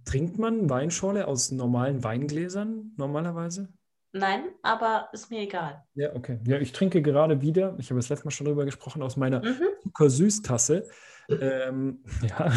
[0.05, 3.73] Trinkt man Weinschorle aus normalen Weingläsern normalerweise?
[4.13, 5.83] Nein, aber ist mir egal.
[5.95, 6.39] Ja, okay.
[6.45, 9.43] Ja, ich trinke gerade wieder, ich habe das letzte Mal schon drüber gesprochen, aus meiner
[9.43, 9.61] mhm.
[9.83, 10.89] Zuckersüßtasse.
[11.29, 12.51] Ähm, ja.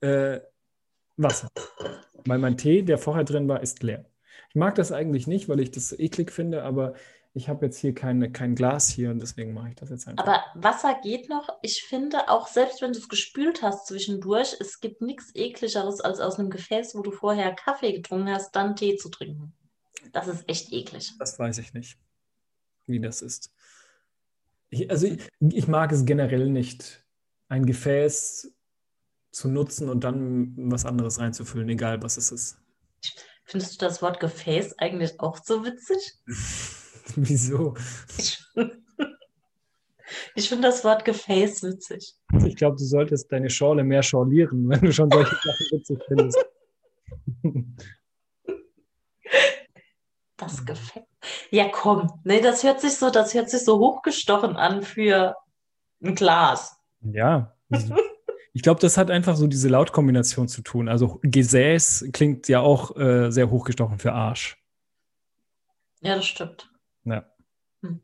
[0.00, 0.40] äh,
[1.16, 1.48] Wasser.
[2.26, 4.04] Weil mein Tee, der vorher drin war, ist leer.
[4.50, 6.94] Ich mag das eigentlich nicht, weil ich das eklig finde, aber
[7.34, 10.26] ich habe jetzt hier keine, kein Glas hier und deswegen mache ich das jetzt einfach.
[10.26, 11.48] Aber Wasser geht noch.
[11.62, 16.20] Ich finde, auch selbst wenn du es gespült hast zwischendurch, es gibt nichts ekligeres, als
[16.20, 19.54] aus einem Gefäß, wo du vorher Kaffee getrunken hast, dann Tee zu trinken.
[20.12, 21.12] Das ist echt eklig.
[21.18, 21.98] Das weiß ich nicht,
[22.86, 23.52] wie das ist.
[24.70, 27.04] Ich, also ich, ich mag es generell nicht,
[27.48, 28.52] ein Gefäß
[29.30, 32.58] zu nutzen und dann was anderes reinzufüllen, egal was es ist.
[33.44, 36.18] Findest du das Wort Gefäß eigentlich auch so witzig?
[37.16, 37.74] Wieso?
[38.18, 38.38] Ich,
[40.34, 42.14] ich finde das Wort Gefäß witzig.
[42.44, 46.44] Ich glaube, du solltest deine Schorle mehr schorlieren, wenn du schon solche Sachen witzig findest.
[50.38, 51.02] Das Gefäß.
[51.50, 52.20] Ja, komm.
[52.24, 55.36] Nee, das hört sich so, das hört sich so hochgestochen an für
[56.02, 56.80] ein Glas.
[57.02, 57.54] Ja.
[58.54, 60.88] Ich glaube, das hat einfach so diese Lautkombination zu tun.
[60.88, 64.60] Also Gesäß klingt ja auch äh, sehr hochgestochen für Arsch.
[66.00, 66.68] Ja, das stimmt.
[67.04, 67.24] Ja.
[67.82, 68.00] Hm.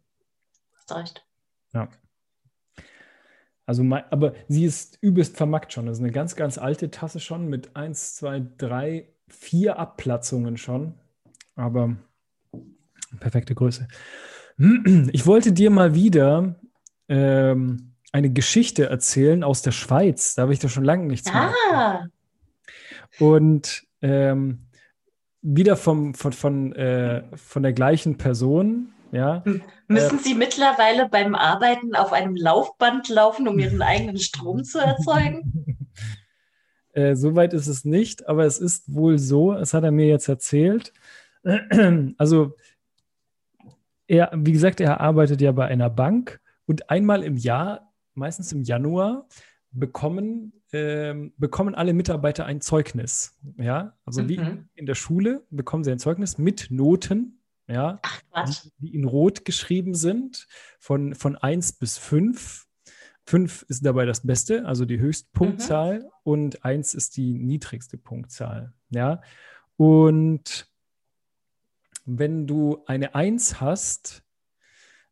[0.76, 1.26] Hast recht.
[1.72, 1.88] Ja.
[3.66, 5.86] Also, aber sie ist übelst vermackt schon.
[5.86, 10.94] Das ist eine ganz, ganz alte Tasse schon mit 1, 2, 3, 4 Abplatzungen schon.
[11.56, 11.96] Aber
[13.20, 13.88] perfekte Größe.
[15.12, 16.56] Ich wollte dir mal wieder
[17.08, 20.34] ähm, eine Geschichte erzählen aus der Schweiz.
[20.34, 21.50] Da habe ich da schon lange nichts ah.
[21.70, 22.08] mehr.
[23.18, 24.66] Und ähm,
[25.42, 28.92] wieder vom, von, von, äh, von der gleichen Person.
[29.12, 29.42] Ja.
[29.88, 34.78] Müssen äh, Sie mittlerweile beim Arbeiten auf einem Laufband laufen, um Ihren eigenen Strom zu
[34.78, 35.78] erzeugen?
[36.96, 40.28] Äh, Soweit ist es nicht, aber es ist wohl so, das hat er mir jetzt
[40.28, 40.92] erzählt.
[42.18, 42.54] Also,
[44.06, 48.62] er, wie gesagt, er arbeitet ja bei einer Bank und einmal im Jahr, meistens im
[48.62, 49.26] Januar,
[49.70, 53.36] bekommen, äh, bekommen alle Mitarbeiter ein Zeugnis.
[53.58, 54.28] Ja, also mhm.
[54.28, 54.40] wie
[54.74, 59.44] in der Schule bekommen sie ein Zeugnis mit Noten ja, Ach, die, die, in Rot
[59.44, 60.46] geschrieben sind,
[60.78, 62.66] von, von 1 bis 5.
[63.26, 66.08] 5 ist dabei das Beste, also die höchste Punktzahl, mhm.
[66.24, 68.74] und 1 ist die niedrigste Punktzahl.
[68.90, 69.22] Ja,
[69.76, 70.68] und
[72.04, 74.22] wenn du eine 1 hast,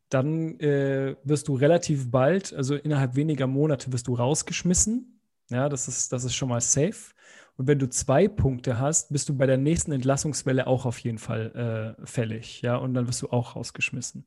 [0.09, 5.19] dann äh, wirst du relativ bald, also innerhalb weniger Monate, wirst du rausgeschmissen.
[5.49, 7.13] Ja, das ist, das ist schon mal safe.
[7.55, 11.19] Und wenn du zwei Punkte hast, bist du bei der nächsten Entlassungswelle auch auf jeden
[11.19, 12.61] Fall äh, fällig.
[12.61, 14.25] Ja, und dann wirst du auch rausgeschmissen.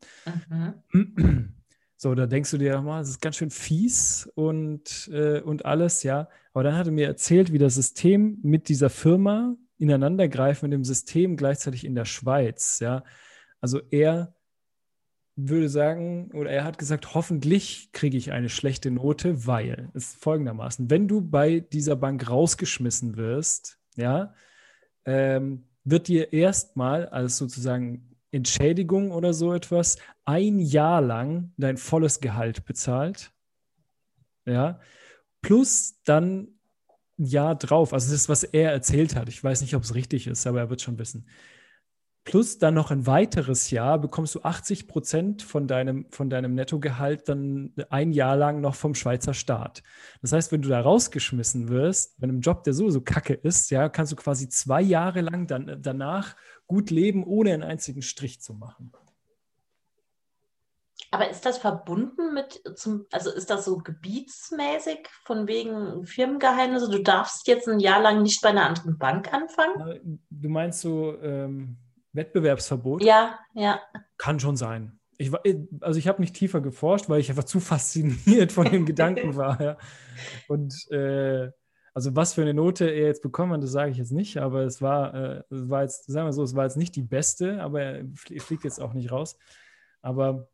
[0.92, 1.52] Mhm.
[1.98, 6.02] So, da denkst du dir mal, das ist ganz schön fies und, äh, und alles,
[6.02, 6.28] ja.
[6.52, 10.85] Aber dann hat er mir erzählt, wie das System mit dieser Firma ineinandergreift, mit dem
[10.85, 13.05] System gleichzeitig in der Schweiz, ja.
[13.61, 14.35] Also er
[15.37, 20.89] würde sagen, oder er hat gesagt, hoffentlich kriege ich eine schlechte Note, weil es folgendermaßen,
[20.91, 24.35] wenn du bei dieser Bank rausgeschmissen wirst, ja,
[25.05, 32.20] ähm, wird dir erstmal als sozusagen Entschädigung oder so etwas ein Jahr lang dein volles
[32.20, 33.31] Gehalt bezahlt,
[34.47, 34.81] ja,
[35.43, 36.49] plus dann
[37.16, 39.28] Jahr drauf, also das ist, was er erzählt hat.
[39.28, 41.26] Ich weiß nicht, ob es richtig ist, aber er wird schon wissen
[42.26, 47.28] plus dann noch ein weiteres Jahr bekommst du 80 Prozent von deinem, von deinem Nettogehalt
[47.28, 49.82] dann ein Jahr lang noch vom Schweizer Staat.
[50.20, 53.88] Das heißt, wenn du da rausgeschmissen wirst, bei einem Job, der sowieso kacke ist, ja,
[53.88, 56.34] kannst du quasi zwei Jahre lang dann danach
[56.66, 58.92] gut leben, ohne einen einzigen Strich zu machen.
[61.11, 66.90] Aber ist das verbunden mit zum, also ist das so gebietsmäßig von wegen Firmengeheimnisse?
[66.90, 70.20] Du darfst jetzt ein Jahr lang nicht bei einer anderen Bank anfangen?
[70.30, 71.78] Du meinst so ähm,
[72.12, 73.02] Wettbewerbsverbot?
[73.02, 73.80] Ja, ja.
[74.18, 74.98] Kann schon sein.
[75.18, 75.30] Ich,
[75.80, 79.61] also ich habe nicht tiefer geforscht, weil ich einfach zu fasziniert von dem Gedanken war.
[79.61, 79.76] Ja.
[80.48, 81.50] Und äh,
[81.94, 84.64] also was für eine Note er jetzt bekommen hat, das sage ich jetzt nicht, aber
[84.64, 87.62] es war, äh, es war jetzt, sagen wir so, es war jetzt nicht die beste,
[87.62, 89.38] aber er fliegt jetzt auch nicht raus.
[90.02, 90.48] Aber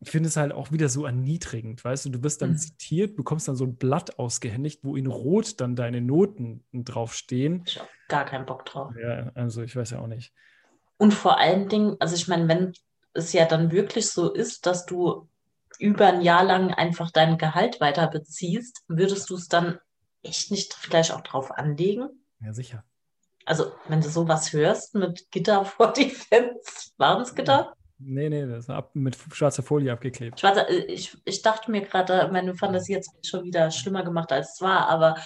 [0.00, 2.58] ich finde es halt auch wieder so erniedrigend, weißt du, du wirst dann mhm.
[2.58, 7.64] zitiert, bekommst dann so ein Blatt ausgehändigt, wo in Rot dann deine Noten draufstehen.
[7.66, 8.94] Ich habe gar keinen Bock drauf.
[9.00, 10.32] Ja, also ich weiß ja auch nicht.
[10.96, 12.72] Und vor allen Dingen, also ich meine, wenn
[13.12, 15.28] es ja dann wirklich so ist, dass du
[15.78, 19.78] über ein Jahr lang einfach dein Gehalt weiter beziehst, würdest du es dann
[20.22, 22.08] echt nicht vielleicht auch drauf anlegen?
[22.40, 22.84] Ja, sicher.
[23.46, 27.74] Also, wenn du sowas hörst mit Gitter vor die Fans, waren es Gitter?
[28.02, 30.40] Nee, nee, das ist ab, mit schwarzer Folie abgeklebt.
[30.40, 34.32] Schwarzer, äh, ich, ich dachte mir gerade, meine Fantasie hat es schon wieder schlimmer gemacht,
[34.32, 35.16] als es war, aber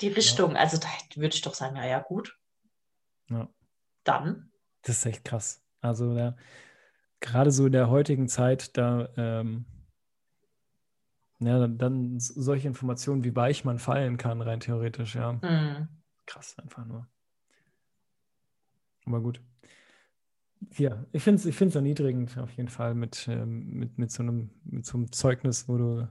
[0.00, 0.58] die Richtung, ja.
[0.58, 2.38] also da würde ich doch sagen, naja, gut.
[3.28, 3.48] Ja.
[4.02, 4.50] Dann.
[4.82, 5.62] Das ist echt krass.
[5.80, 6.36] Also, ja,
[7.20, 9.66] gerade so in der heutigen Zeit, da, ähm,
[11.40, 15.34] ja, dann, dann, solche Informationen, wie weich man fallen kann, rein theoretisch, ja.
[15.34, 15.88] Mhm.
[16.26, 17.06] Krass, einfach nur.
[19.04, 19.42] Aber gut.
[20.76, 24.22] Ja, ich finde es ich find's erniedrigend, auf jeden Fall, mit, ähm, mit, mit, so
[24.22, 26.08] einem, mit so einem Zeugnis, wo du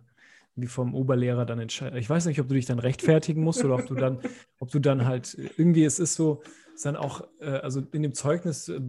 [0.56, 2.00] wie vom Oberlehrer dann entscheidest.
[2.00, 4.20] Ich weiß nicht, ob du dich dann rechtfertigen musst oder ob du dann,
[4.60, 6.44] ob du dann halt irgendwie, es ist so,
[6.76, 8.80] ist dann auch, äh, also in dem Zeugnis äh,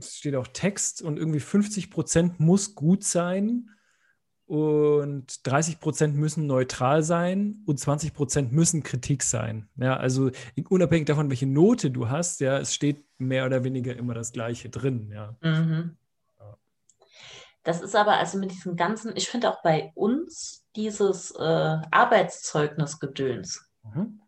[0.00, 3.70] steht auch Text und irgendwie 50 Prozent muss gut sein
[4.46, 9.68] und 30 Prozent müssen neutral sein und 20 Prozent müssen Kritik sein.
[9.76, 10.30] Ja, also
[10.68, 14.68] unabhängig davon, welche Note du hast, ja, es steht mehr oder weniger immer das Gleiche
[14.68, 15.10] drin.
[15.12, 15.34] Ja.
[15.40, 15.96] Mhm.
[17.64, 23.68] Das ist aber also mit diesem ganzen, ich finde auch bei uns dieses äh, Arbeitszeugnisgedöns.
[23.82, 24.20] Mhm.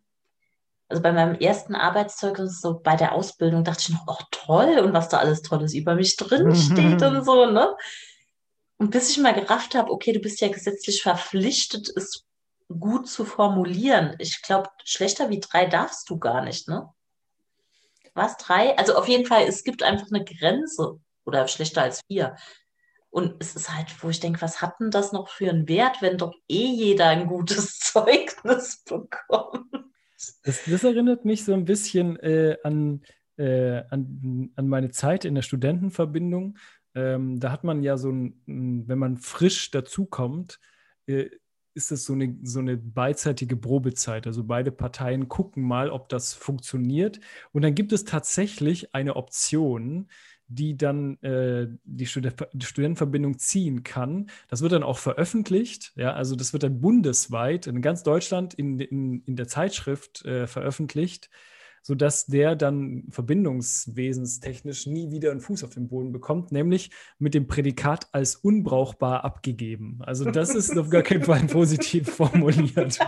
[0.89, 4.93] Also bei meinem ersten Arbeitszeugnis, so bei der Ausbildung, dachte ich noch, oh toll, und
[4.93, 7.77] was da alles Tolles über mich drin steht und so, ne?
[8.79, 12.25] Und bis ich mal gerafft habe, okay, du bist ja gesetzlich verpflichtet, es
[12.69, 14.15] gut zu formulieren.
[14.19, 16.89] Ich glaube, schlechter wie drei darfst du gar nicht, ne?
[18.15, 18.77] Was, drei?
[18.79, 22.37] Also auf jeden Fall, es gibt einfach eine Grenze oder schlechter als vier.
[23.11, 26.03] Und es ist halt, wo ich denke, was hat denn das noch für einen Wert,
[26.03, 29.73] wenn doch eh jeder ein gutes Zeugnis bekommt?
[30.43, 33.03] Das, das erinnert mich so ein bisschen äh, an,
[33.37, 36.59] äh, an, an meine Zeit in der Studentenverbindung
[36.95, 40.61] ähm, da hat man ja so ein, wenn man frisch dazukommt,
[41.07, 41.29] äh,
[41.75, 44.27] ist es so eine, so eine beidseitige Probezeit.
[44.27, 47.21] Also beide Parteien gucken mal, ob das funktioniert.
[47.53, 50.09] Und dann gibt es tatsächlich eine Option,
[50.49, 54.31] die dann äh, die, Stud die, Studentenverbindung ziehen kann.
[54.49, 55.93] Das wird dann auch veröffentlicht.
[55.95, 60.47] Ja, also das wird dann bundesweit in ganz Deutschland in, in, in der Zeitschrift äh,
[60.47, 61.31] veröffentlicht
[61.83, 67.47] sodass der dann verbindungswesenstechnisch nie wieder einen Fuß auf den Boden bekommt, nämlich mit dem
[67.47, 70.01] Prädikat als unbrauchbar abgegeben.
[70.03, 72.99] Also das ist auf gar keinen Fall positiv formuliert.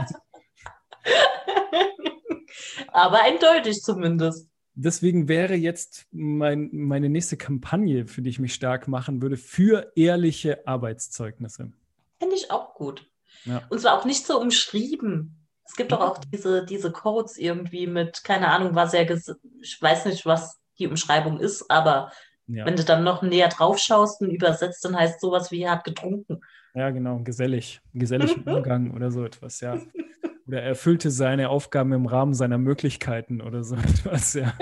[2.89, 4.49] Aber eindeutig zumindest.
[4.75, 9.93] Deswegen wäre jetzt mein, meine nächste Kampagne, für die ich mich stark machen würde, für
[9.95, 11.73] ehrliche Arbeitszeugnisse.
[12.19, 13.07] Finde ich auch gut.
[13.45, 13.63] Ja.
[13.69, 15.40] Und zwar auch nicht so umschrieben.
[15.71, 20.07] Es gibt doch auch diese, diese Codes irgendwie mit, keine Ahnung, was er, ich weiß
[20.07, 22.11] nicht, was die Umschreibung ist, aber
[22.49, 22.67] ja.
[22.67, 25.85] wenn du dann noch näher drauf schaust und übersetzt, dann heißt sowas wie er hat
[25.85, 26.41] getrunken.
[26.75, 29.79] Ja, genau, gesellig, gesellig Umgang oder so etwas, ja.
[30.49, 34.53] Oder er erfüllte seine Aufgaben im Rahmen seiner Möglichkeiten oder so etwas, ja.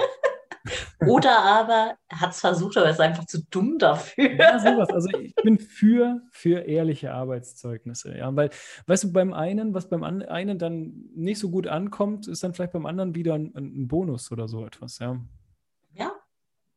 [1.07, 4.33] Oder aber er hat es versucht, aber er ist einfach zu dumm dafür.
[4.35, 4.91] Ja, sowas.
[4.91, 8.16] Also ich bin für, für ehrliche Arbeitszeugnisse.
[8.16, 8.51] Ja, weil,
[8.87, 12.73] weißt du, beim einen, was beim einen dann nicht so gut ankommt, ist dann vielleicht
[12.73, 15.21] beim anderen wieder ein, ein Bonus oder so etwas, ja.
[15.95, 16.12] Ja.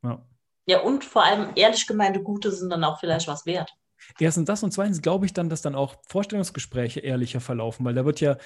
[0.04, 0.26] Ja.
[0.68, 3.74] Ja, und vor allem ehrlich gemeinte Gute sind dann auch vielleicht was wert.
[4.20, 8.06] Erstens das und zweitens glaube ich dann, dass dann auch Vorstellungsgespräche ehrlicher verlaufen, weil da
[8.06, 8.38] wird ja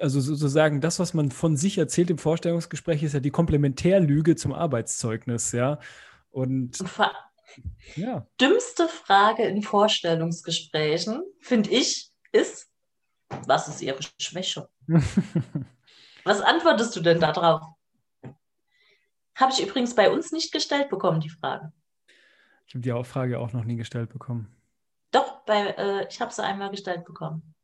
[0.00, 4.52] also sozusagen das, was man von sich erzählt im Vorstellungsgespräch, ist ja die Komplementärlüge zum
[4.52, 5.78] Arbeitszeugnis, ja.
[6.30, 6.90] Und, Und
[7.96, 8.26] ja.
[8.40, 12.70] dümmste Frage in Vorstellungsgesprächen, finde ich, ist,
[13.46, 14.68] was ist Ihre Schwäche?
[16.24, 17.62] was antwortest du denn darauf?
[19.34, 21.72] Habe ich übrigens bei uns nicht gestellt bekommen, die Frage.
[22.66, 24.54] Ich habe die Frage auch noch nie gestellt bekommen.
[25.10, 27.54] Doch, bei, äh, ich habe sie einmal gestellt bekommen.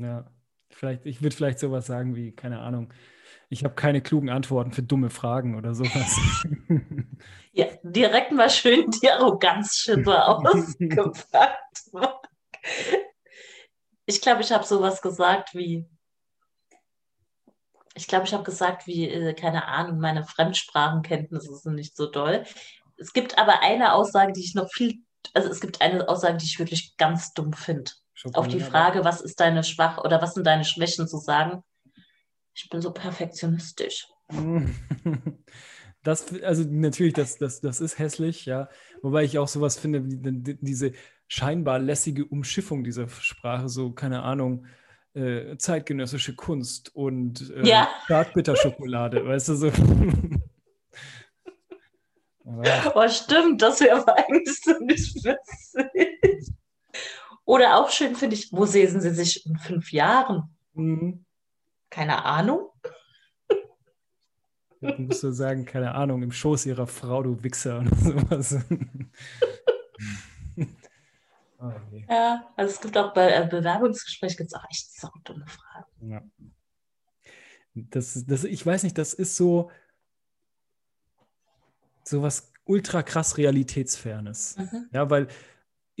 [0.00, 0.30] Ja,
[0.70, 2.92] vielleicht, ich würde vielleicht sowas sagen wie, keine Ahnung,
[3.48, 6.16] Ich habe keine klugen Antworten für dumme Fragen oder sowas.
[7.52, 11.82] ja, direkt mal schön die Arroganzschippe ausgepackt.
[14.06, 15.86] Ich glaube, ich habe sowas gesagt wie,
[17.94, 22.44] ich glaube, ich habe gesagt wie, äh, keine Ahnung, meine Fremdsprachenkenntnisse sind nicht so doll.
[22.96, 25.02] Es gibt aber eine Aussage, die ich noch viel,
[25.34, 27.90] also es gibt eine Aussage, die ich wirklich ganz dumm finde.
[28.34, 31.62] Auf die Frage, was ist deine Schwach oder was sind deine Schwächen zu sagen,
[32.54, 34.06] ich bin so perfektionistisch.
[36.02, 38.70] Das, also natürlich, das, das, das ist hässlich, ja.
[39.02, 40.92] Wobei ich auch sowas finde, wie diese
[41.28, 44.64] scheinbar lässige Umschiffung dieser Sprache, so, keine Ahnung,
[45.12, 47.88] äh, zeitgenössische Kunst und äh, ja.
[48.06, 49.72] Zartbitterschokolade, weißt du so.
[52.94, 56.54] oh, stimmt, das wäre aber eigentlich so nicht witzig.
[57.44, 60.54] Oder auch schön finde ich, wo sehen Sie sich in fünf Jahren?
[60.74, 61.24] Mhm.
[61.90, 62.70] Keine Ahnung.
[64.80, 67.96] Du musst so sagen, keine Ahnung, im Schoß ihrer Frau, du Wichser oder
[68.42, 68.64] sowas.
[71.58, 72.06] oh, nee.
[72.08, 76.10] Ja, also es gibt auch bei äh, Bewerbungsgesprächen gibt's auch echt so dumme Fragen.
[76.10, 76.22] Ja.
[77.74, 79.70] Das, das, ich weiß nicht, das ist so,
[82.04, 84.56] so was ultra krass Realitätsfernes.
[84.56, 84.88] Mhm.
[84.92, 85.28] Ja, weil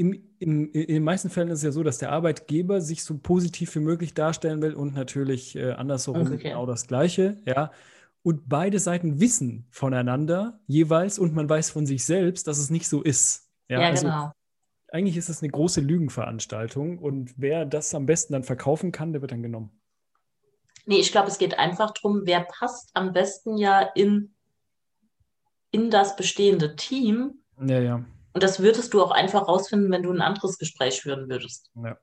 [0.00, 3.18] im, im, in den meisten Fällen ist es ja so, dass der Arbeitgeber sich so
[3.18, 6.38] positiv wie möglich darstellen will und natürlich äh, andersherum okay.
[6.38, 7.70] genau das Gleiche, ja.
[8.22, 12.88] Und beide Seiten wissen voneinander jeweils und man weiß von sich selbst, dass es nicht
[12.88, 13.50] so ist.
[13.68, 14.32] Ja, ja also, genau.
[14.88, 19.20] Eigentlich ist es eine große Lügenveranstaltung und wer das am besten dann verkaufen kann, der
[19.20, 19.70] wird dann genommen.
[20.86, 24.34] Nee, ich glaube, es geht einfach darum, wer passt am besten ja in,
[25.70, 27.34] in das bestehende Team.
[27.60, 28.04] Ja, ja.
[28.32, 31.70] Und das würdest du auch einfach rausfinden, wenn du ein anderes Gespräch führen würdest.
[31.74, 31.98] Ja.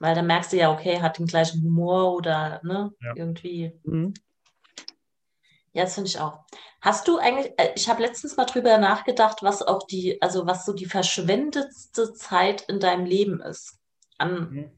[0.00, 3.14] Weil dann merkst du ja, okay, hat den gleichen Humor oder ne, ja.
[3.16, 3.78] irgendwie.
[3.84, 4.14] Mhm.
[5.72, 6.40] Ja, das finde ich auch.
[6.80, 10.64] Hast du eigentlich, äh, ich habe letztens mal drüber nachgedacht, was auch die, also was
[10.64, 13.78] so die verschwendetste Zeit in deinem Leben ist
[14.18, 14.70] an mhm.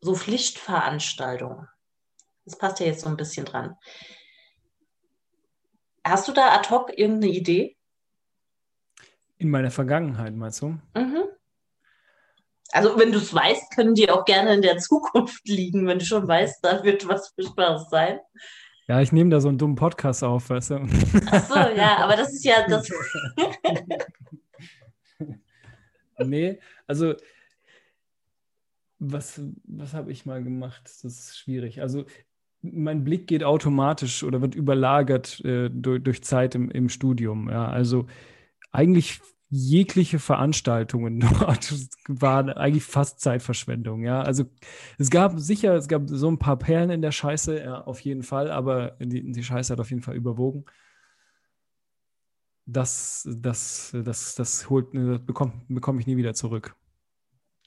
[0.00, 1.68] so Pflichtveranstaltungen.
[2.44, 3.76] Das passt ja jetzt so ein bisschen dran.
[6.04, 7.76] Hast du da ad hoc irgendeine Idee?
[9.38, 10.68] In meiner Vergangenheit, meinst du?
[10.94, 11.24] Mhm.
[12.72, 16.04] Also, wenn du es weißt, können die auch gerne in der Zukunft liegen, wenn du
[16.04, 18.18] schon weißt, da wird was Furchtbares sein.
[18.88, 20.86] Ja, ich nehme da so einen dummen Podcast auf, weißt du?
[21.30, 22.90] Ach so, ja, aber das ist ja das.
[26.18, 27.14] nee, also
[28.98, 30.82] was, was habe ich mal gemacht?
[30.84, 31.80] Das ist schwierig.
[31.80, 32.04] Also
[32.62, 37.50] mein Blick geht automatisch oder wird überlagert äh, durch, durch, Zeit im, im Studium.
[37.50, 38.06] Ja, also
[38.74, 39.20] eigentlich
[39.50, 41.72] jegliche Veranstaltungen dort
[42.08, 44.02] waren eigentlich fast Zeitverschwendung.
[44.02, 44.44] Ja, also
[44.98, 48.22] es gab sicher, es gab so ein paar Perlen in der Scheiße, ja, auf jeden
[48.22, 50.64] Fall, aber die, die Scheiße hat auf jeden Fall überwogen.
[52.66, 56.74] Das, das, das, das holt, das bekomme bekomm ich nie wieder zurück.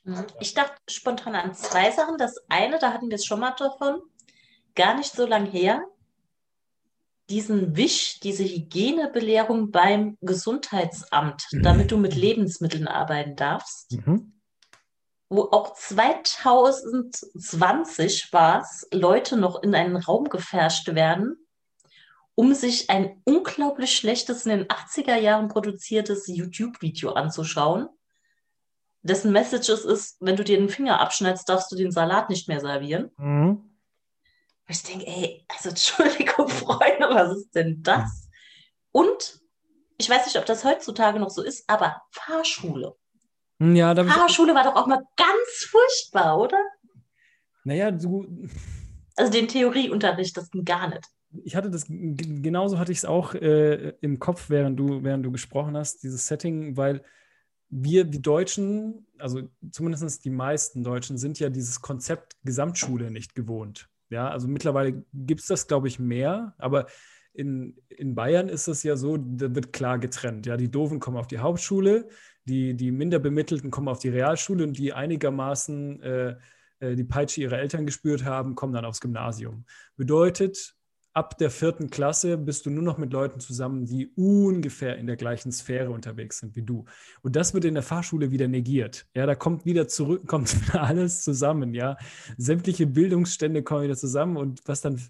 [0.03, 0.25] Mhm.
[0.41, 2.17] Ich dachte spontan an zwei Sachen.
[2.17, 4.01] Das eine, da hatten wir es schon mal davon,
[4.75, 5.85] gar nicht so lange her
[7.29, 11.63] diesen Wisch, diese Hygienebelehrung beim Gesundheitsamt, mhm.
[11.63, 13.91] damit du mit Lebensmitteln arbeiten darfst.
[13.91, 14.33] Mhm.
[15.29, 21.35] Wo auch 2020 war es, Leute noch in einen Raum gefärscht werden,
[22.35, 27.89] um sich ein unglaublich schlechtes, in den 80er Jahren produziertes YouTube-Video anzuschauen,
[29.01, 32.61] dessen Message ist, wenn du dir den Finger abschneidest, darfst du den Salat nicht mehr
[32.61, 33.11] servieren.
[33.17, 33.76] Mhm.
[34.67, 38.29] Ich denke, ey, also Entschuldigung, Freunde, was ist denn das?
[38.91, 39.41] Und
[39.97, 42.95] ich weiß nicht, ob das heutzutage noch so ist, aber Fahrschule.
[43.59, 46.59] Ja, da Fahrschule war doch auch mal ganz furchtbar, oder?
[47.63, 48.27] Naja, du.
[49.15, 51.07] Also den Theorieunterricht, das ging gar nicht.
[51.43, 55.31] Ich hatte das, genauso hatte ich es auch äh, im Kopf, während du, während du
[55.31, 57.03] gesprochen hast, dieses Setting, weil
[57.69, 59.41] wir, die Deutschen, also
[59.71, 63.89] zumindest die meisten Deutschen, sind ja dieses Konzept Gesamtschule nicht gewohnt.
[64.09, 66.87] Ja, also mittlerweile gibt es das, glaube ich, mehr, aber
[67.33, 70.45] in, in Bayern ist es ja so, da wird klar getrennt.
[70.45, 72.07] Ja, die Doofen kommen auf die Hauptschule,
[72.45, 76.35] die, die Minderbemittelten kommen auf die Realschule und die einigermaßen äh,
[76.79, 79.65] äh die Peitsche ihrer Eltern gespürt haben, kommen dann aufs Gymnasium.
[79.97, 80.76] Bedeutet,
[81.17, 85.15] ab der vierten Klasse bist du nur noch mit Leuten zusammen, die ungefähr in der
[85.15, 86.85] gleichen Sphäre unterwegs sind wie du.
[87.23, 89.07] Und das wird in der Fahrschule wieder negiert.
[89.15, 91.97] Ja, da kommt wieder zurück, kommt alles zusammen, ja.
[92.37, 95.01] Sämtliche Bildungsstände kommen wieder zusammen und was dann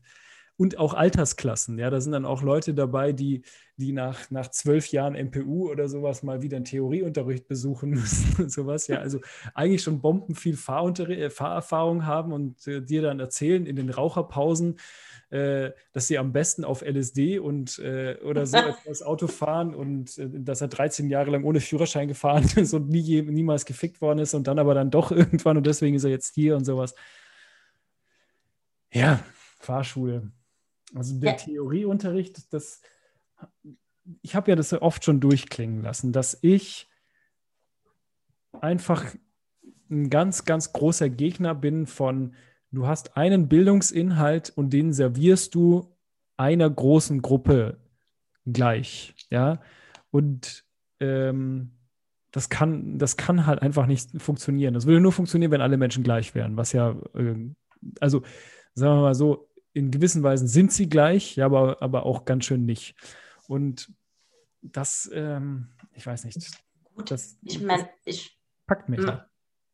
[0.56, 1.78] und auch Altersklassen.
[1.78, 3.44] Ja, da sind dann auch Leute dabei, die,
[3.76, 8.52] die nach, nach zwölf Jahren MPU oder sowas mal wieder einen Theorieunterricht besuchen müssen und
[8.52, 8.88] sowas.
[8.88, 9.20] Ja, also
[9.54, 14.78] eigentlich schon bomben viel äh, Fahrerfahrung haben und äh, dir dann erzählen in den Raucherpausen,
[15.30, 20.18] äh, dass sie am besten auf LSD und äh, oder so etwas Auto fahren und
[20.18, 24.20] äh, dass er 13 Jahre lang ohne Führerschein gefahren ist und nie, niemals gefickt worden
[24.20, 26.96] ist und dann aber dann doch irgendwann und deswegen ist er jetzt hier und sowas.
[28.94, 29.20] Ja,
[29.60, 30.32] Fahrschule.
[30.96, 31.38] Also der ja.
[31.38, 32.82] Theorieunterricht, das,
[34.22, 36.88] ich habe ja das oft schon durchklingen lassen, dass ich
[38.62, 39.14] einfach
[39.90, 42.34] ein ganz, ganz großer Gegner bin von
[42.78, 45.98] du hast einen Bildungsinhalt und den servierst du
[46.38, 47.80] einer großen Gruppe
[48.46, 49.60] gleich, ja.
[50.12, 50.64] Und
[51.00, 51.72] ähm,
[52.32, 54.76] das kann, das kann halt einfach nicht funktionieren.
[54.76, 57.50] Das würde nur funktionieren, wenn alle Menschen gleich wären, was ja, äh,
[58.00, 58.22] also
[58.76, 62.46] sagen wir mal so, in gewissen Weisen sind sie gleich, ja, aber, aber auch ganz
[62.46, 62.96] schön nicht.
[63.48, 63.92] Und
[64.62, 66.52] das, ähm, ich weiß nicht.
[66.94, 69.02] Gut, das, ich meine, ich packt mich.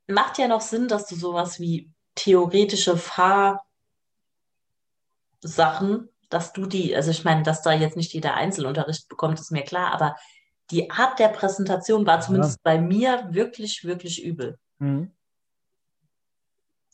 [0.07, 3.59] Macht ja noch Sinn, dass du sowas wie theoretische Fahrsachen,
[6.29, 9.63] dass du die, also ich meine, dass da jetzt nicht jeder Einzelunterricht bekommt, ist mir
[9.63, 10.15] klar, aber
[10.71, 12.61] die Art der Präsentation war zumindest ja.
[12.63, 14.57] bei mir wirklich, wirklich übel.
[14.79, 15.11] Mhm.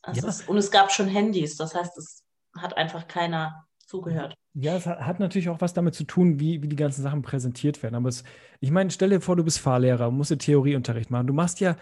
[0.01, 0.27] Also ja.
[0.27, 2.23] es, und es gab schon Handys, das heißt, es
[2.57, 4.35] hat einfach keiner zugehört.
[4.53, 7.81] Ja, es hat, natürlich auch was damit zu tun, wie, wie die ganzen Sachen präsentiert
[7.81, 7.95] werden.
[7.95, 8.23] Aber es,
[8.59, 11.27] ich meine, stell dir vor, du bist Fahrlehrer musst dir Theorieunterricht machen.
[11.27, 11.75] Du machst ja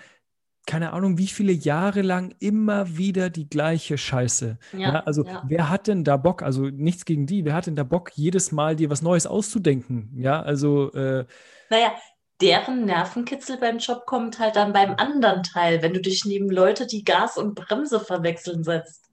[0.68, 4.60] keine Ahnung, wie viele Jahre lang immer wieder die gleiche Scheiße.
[4.74, 5.44] Ja, ja also ja.
[5.48, 8.52] wer hat denn da Bock, also nichts gegen die, wer hat denn da Bock, jedes
[8.52, 10.12] Mal dir was Neues auszudenken?
[10.18, 10.92] Ja, also.
[10.94, 11.26] Äh,
[11.70, 11.96] naja,
[12.42, 16.86] deren Nervenkitzel beim Job kommt halt dann beim anderen Teil, wenn du dich neben Leute,
[16.86, 19.10] die Gas und Bremse verwechseln setzt.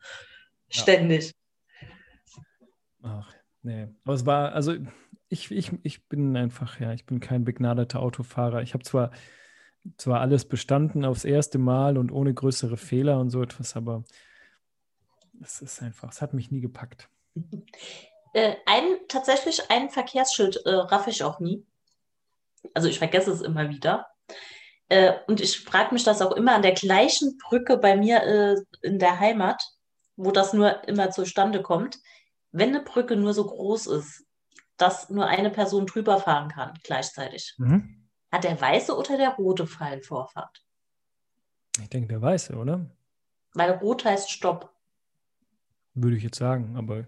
[0.68, 1.32] Ständig.
[3.02, 3.32] Ach,
[3.62, 3.86] nee.
[4.04, 4.74] Aber es war, also
[5.28, 8.62] ich, ich, ich bin einfach, ja, ich bin kein begnadeter Autofahrer.
[8.62, 9.12] Ich habe zwar
[9.96, 14.04] zwar alles bestanden aufs erste Mal und ohne größere Fehler und so etwas, aber
[15.42, 17.08] es ist einfach, es hat mich nie gepackt.
[18.36, 21.64] Äh, ein, tatsächlich ein Verkehrsschild äh, raff ich auch nie.
[22.74, 24.08] Also ich vergesse es immer wieder.
[24.88, 28.56] Äh, und ich frage mich das auch immer an der gleichen Brücke bei mir äh,
[28.82, 29.62] in der Heimat,
[30.16, 32.00] wo das nur immer zustande kommt.
[32.50, 34.24] Wenn eine Brücke nur so groß ist,
[34.78, 37.54] dass nur eine Person drüber fahren kann gleichzeitig.
[37.58, 38.03] Mhm
[38.34, 40.64] hat der weiße oder der rote Pfeil Vorfahrt?
[41.80, 42.90] Ich denke, der weiße, oder?
[43.54, 44.72] Weil rot heißt Stopp.
[45.94, 47.04] Würde ich jetzt sagen, aber.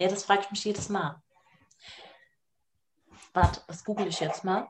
[0.00, 1.22] Ja, das frage ich mich jedes Mal.
[3.32, 4.68] Warte, das google ich jetzt mal.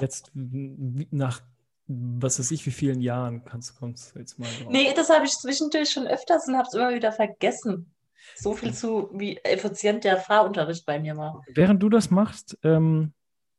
[0.00, 1.40] Jetzt nach
[1.86, 4.70] was weiß ich, wie vielen Jahren kannst, kommst du jetzt mal drauf?
[4.72, 7.92] Nee, das habe ich zwischendurch schon öfters und habe es immer wieder vergessen.
[8.36, 11.44] So viel zu, wie effizient der Fahrunterricht bei mir war.
[11.48, 13.12] Während du das machst, ähm,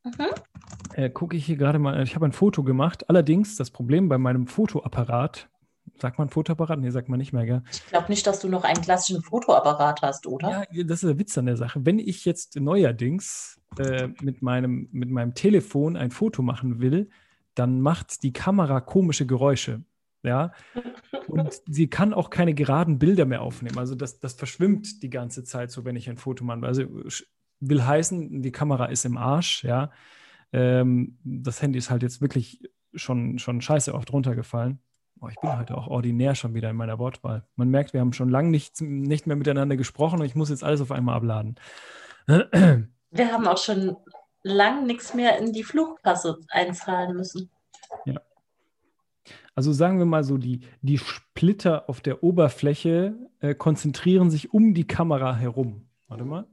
[0.06, 0.28] Mhm.
[0.94, 3.10] Äh, Gucke ich hier gerade mal, ich habe ein Foto gemacht.
[3.10, 5.50] Allerdings, das Problem bei meinem Fotoapparat,
[5.98, 6.80] sagt man Fotoapparat?
[6.80, 7.64] Nee, sagt man nicht mehr, gell?
[7.72, 10.66] Ich glaube nicht, dass du noch einen klassischen Fotoapparat hast, oder?
[10.72, 11.86] Ja, das ist der Witz an der Sache.
[11.86, 17.10] Wenn ich jetzt neuerdings äh, mit, meinem, mit meinem Telefon ein Foto machen will,
[17.56, 19.84] dann macht die Kamera komische Geräusche.
[20.24, 20.54] Ja,
[21.28, 23.78] und sie kann auch keine geraden Bilder mehr aufnehmen.
[23.78, 26.66] Also das, das verschwimmt die ganze Zeit so, wenn ich ein Foto mache.
[26.66, 26.84] Also
[27.60, 29.92] will heißen, die Kamera ist im Arsch, ja.
[30.54, 32.62] Ähm, das Handy ist halt jetzt wirklich
[32.94, 34.80] schon, schon scheiße oft runtergefallen.
[35.22, 37.48] Oh, ich bin heute auch ordinär schon wieder in meiner Wortwahl.
[37.56, 40.64] Man merkt, wir haben schon lange nicht, nicht mehr miteinander gesprochen und ich muss jetzt
[40.64, 41.56] alles auf einmal abladen.
[42.28, 43.96] Wir haben auch schon
[44.44, 47.50] lang nichts mehr in die Flugkasse einzahlen müssen.
[48.06, 48.22] Ja.
[49.56, 54.74] Also sagen wir mal so, die, die Splitter auf der Oberfläche äh, konzentrieren sich um
[54.74, 55.88] die Kamera herum.
[56.08, 56.46] Warte mal.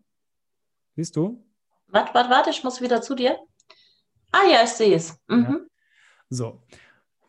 [0.97, 1.45] Siehst du?
[1.88, 3.38] Warte, warte, warte, ich muss wieder zu dir.
[4.30, 5.18] Ah ja, ich sehe es.
[5.28, 5.43] Mhm.
[5.43, 5.61] Ja.
[6.30, 6.62] So.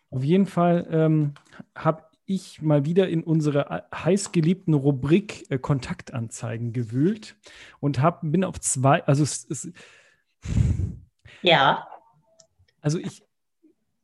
[0.09, 1.33] Auf jeden Fall ähm,
[1.75, 7.35] habe ich mal wieder in unsere heißgeliebten Rubrik äh, Kontaktanzeigen gewühlt
[7.79, 9.71] und hab, bin auf zwei, also es, es
[11.41, 11.87] ja.
[12.81, 13.23] Also ich,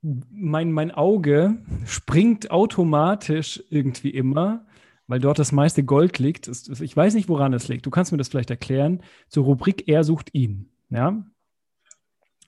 [0.01, 4.65] mein, mein Auge springt automatisch irgendwie immer
[5.09, 6.47] weil dort das meiste Gold liegt.
[6.47, 7.83] Ich weiß nicht, woran es liegt.
[7.87, 9.01] Du kannst mir das vielleicht erklären.
[9.27, 10.71] Zur Rubrik Er sucht ihn.
[10.91, 11.25] Ja.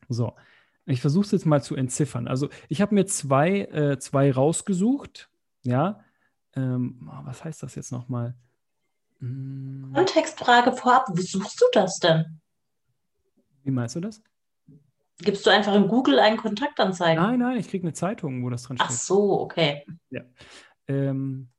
[0.10, 0.36] So.
[0.86, 2.28] Ich versuche es jetzt mal zu entziffern.
[2.28, 5.32] Also ich habe mir zwei, äh, zwei rausgesucht.
[5.64, 6.04] Ja.
[6.56, 8.36] Ähm, oh, was heißt das jetzt nochmal?
[9.20, 9.92] Hm.
[9.96, 11.08] Kontextfrage vorab.
[11.16, 12.42] Wie suchst du das denn?
[13.64, 14.22] Wie meinst du das?
[15.18, 17.24] Gibst du einfach in Google einen Kontaktanzeigen?
[17.24, 18.88] Nein, nein, ich kriege eine Zeitung, wo das dran steht.
[18.88, 19.84] Ach so, okay.
[20.12, 20.22] Ja.
[20.88, 21.51] Ähm,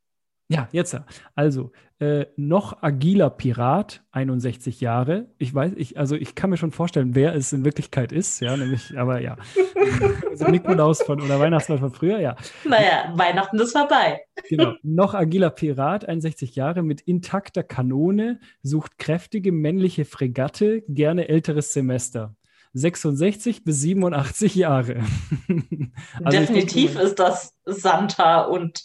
[0.52, 1.00] Ja, jetzt.
[1.34, 1.72] Also,
[2.02, 5.28] äh, noch agiler Pirat, 61 Jahre.
[5.38, 8.56] Ich weiß, ich, also ich kann mir schon vorstellen, wer es in Wirklichkeit ist, ja,
[8.56, 9.36] nämlich, aber ja.
[10.30, 12.34] also Nikolaus von oder Weihnachtsmann von früher, ja.
[12.64, 14.20] Naja, Weihnachten ist vorbei.
[14.48, 14.74] Genau.
[14.82, 22.34] Noch agiler Pirat, 61 Jahre, mit intakter Kanone, sucht kräftige männliche Fregatte, gerne älteres Semester.
[22.74, 25.04] 66 bis 87 Jahre.
[26.24, 28.84] also Definitiv denke, ist das Santa und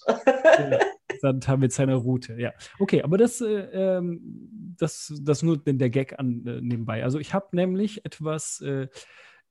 [1.22, 2.52] Santa mit seiner Route, ja.
[2.80, 7.04] Okay, aber das, äh, ähm, das, das nur der Gag an, äh, nebenbei.
[7.04, 8.88] Also ich habe nämlich etwas, äh,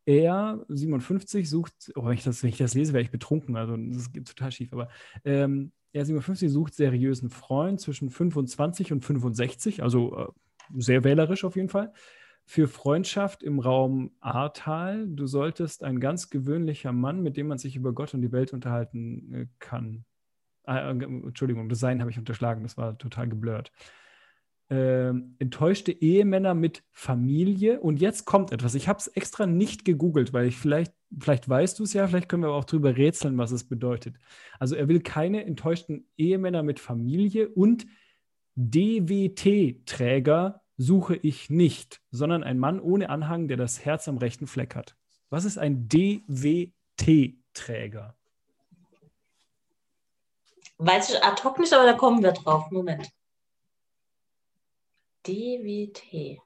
[0.04, 3.76] er, 57, sucht, oh, wenn ich das, wenn ich das lese, wäre ich betrunken, also
[3.76, 4.88] das geht total schief, aber
[5.24, 10.26] ähm, er 57 sucht seriösen Freund zwischen 25 und 65, also äh,
[10.76, 11.92] sehr wählerisch auf jeden Fall
[12.46, 15.08] für Freundschaft im Raum Ahrtal.
[15.08, 18.52] Du solltest ein ganz gewöhnlicher Mann, mit dem man sich über Gott und die Welt
[18.52, 20.04] unterhalten äh, kann.
[20.62, 23.72] Ah, äh, Entschuldigung, Design habe ich unterschlagen, das war total geblurrt.
[24.68, 27.80] Äh, enttäuschte Ehemänner mit Familie.
[27.80, 28.76] Und jetzt kommt etwas.
[28.76, 32.28] Ich habe es extra nicht gegoogelt, weil ich vielleicht, vielleicht weißt du es ja, vielleicht
[32.28, 34.18] können wir aber auch drüber rätseln, was es bedeutet.
[34.60, 37.86] Also er will keine enttäuschten Ehemänner mit Familie und
[38.54, 44.74] DWT-Träger suche ich nicht, sondern ein Mann ohne Anhang, der das Herz am rechten Fleck
[44.76, 44.96] hat.
[45.30, 46.72] Was ist ein DWT-Träger?
[50.78, 52.70] Weiß ich ad hoc nicht, aber da kommen wir drauf.
[52.70, 53.10] Moment.
[55.26, 56.40] DWT.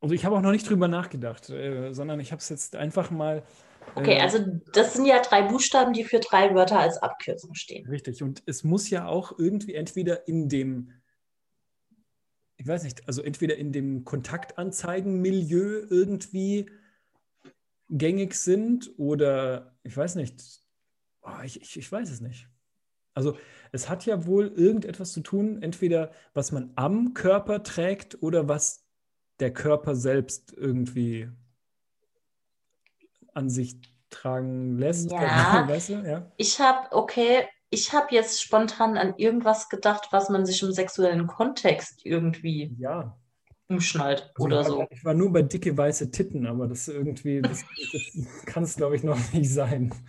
[0.00, 3.10] Also ich habe auch noch nicht drüber nachgedacht, äh, sondern ich habe es jetzt einfach
[3.10, 3.42] mal
[3.94, 4.38] Okay, also
[4.72, 7.88] das sind ja drei Buchstaben, die für drei Wörter als Abkürzung stehen.
[7.88, 8.22] Richtig.
[8.22, 10.92] Und es muss ja auch irgendwie entweder in dem,
[12.56, 16.70] ich weiß nicht, also entweder in dem Kontaktanzeigenmilieu irgendwie
[17.88, 20.42] gängig sind oder ich weiß nicht.
[21.22, 22.48] Oh, ich, ich, ich weiß es nicht.
[23.14, 23.36] Also
[23.72, 28.86] es hat ja wohl irgendetwas zu tun, entweder was man am Körper trägt oder was
[29.40, 31.28] der Körper selbst irgendwie
[33.34, 33.76] an sich
[34.10, 35.10] tragen lässt.
[35.10, 35.92] Ja, weißt du?
[35.94, 36.30] ja?
[36.36, 41.26] ich habe, okay, ich habe jetzt spontan an irgendwas gedacht, was man sich im sexuellen
[41.26, 43.16] Kontext irgendwie ja.
[43.68, 44.86] umschnallt also oder ich war, so.
[44.90, 48.96] Ich war nur bei dicke weiße Titten, aber das irgendwie, das, das kann es glaube
[48.96, 49.94] ich noch nicht sein.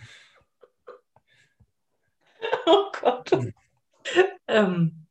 [2.66, 3.30] Oh Gott.
[4.48, 5.06] ähm,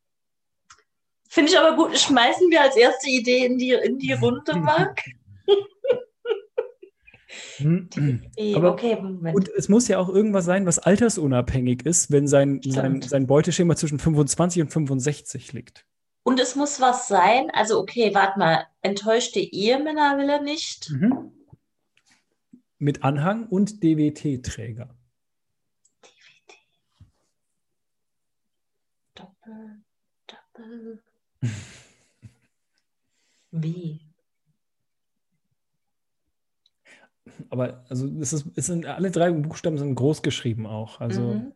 [1.27, 1.97] Finde ich aber gut.
[1.97, 5.01] Schmeißen wir als erste Idee in die, in die Runde, Marc.
[7.57, 7.89] Hm.
[8.55, 9.35] Aber, okay, Moment.
[9.35, 13.75] Und es muss ja auch irgendwas sein, was altersunabhängig ist, wenn sein, sein, sein Beuteschema
[13.75, 15.85] zwischen 25 und 65 liegt.
[16.23, 20.91] Und es muss was sein, also okay, warte mal, enttäuschte Ehemänner will er nicht.
[20.91, 21.31] Mhm.
[22.77, 24.95] Mit Anhang und DWT-Träger.
[26.03, 26.53] DWT.
[29.15, 29.83] Doppel,
[30.27, 31.03] Doppel.
[33.51, 34.10] Wie?
[37.49, 40.99] Aber also es, ist, es sind alle drei Buchstaben sind groß geschrieben auch.
[40.99, 41.21] Also.
[41.21, 41.53] Mhm.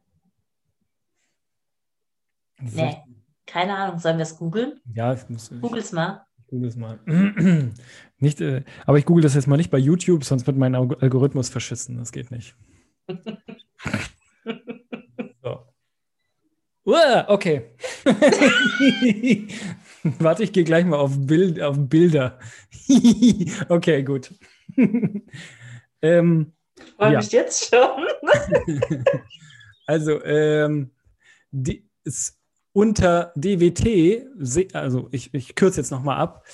[2.61, 2.97] Nee,
[3.45, 3.99] keine Ahnung.
[3.99, 4.79] Sollen wir es googeln?
[4.93, 5.49] Ja, ich muss.
[5.61, 6.25] Google's mal.
[6.47, 6.99] Google's mal.
[8.19, 11.49] nicht, äh, aber ich google das jetzt mal nicht bei YouTube, sonst wird mein Algorithmus
[11.49, 11.97] verschissen.
[11.97, 12.55] Das geht nicht.
[15.43, 15.65] so.
[16.85, 17.71] Uah, okay.
[20.19, 22.37] Warte, ich gehe gleich mal auf, Bild, auf Bilder.
[23.69, 24.31] okay, gut.
[26.05, 26.53] Ähm,
[26.97, 27.19] Freue ja.
[27.19, 28.05] mich jetzt schon.
[29.87, 30.91] also, ähm,
[31.51, 31.89] die,
[32.73, 36.45] unter DWT, also ich, ich kürze jetzt nochmal ab,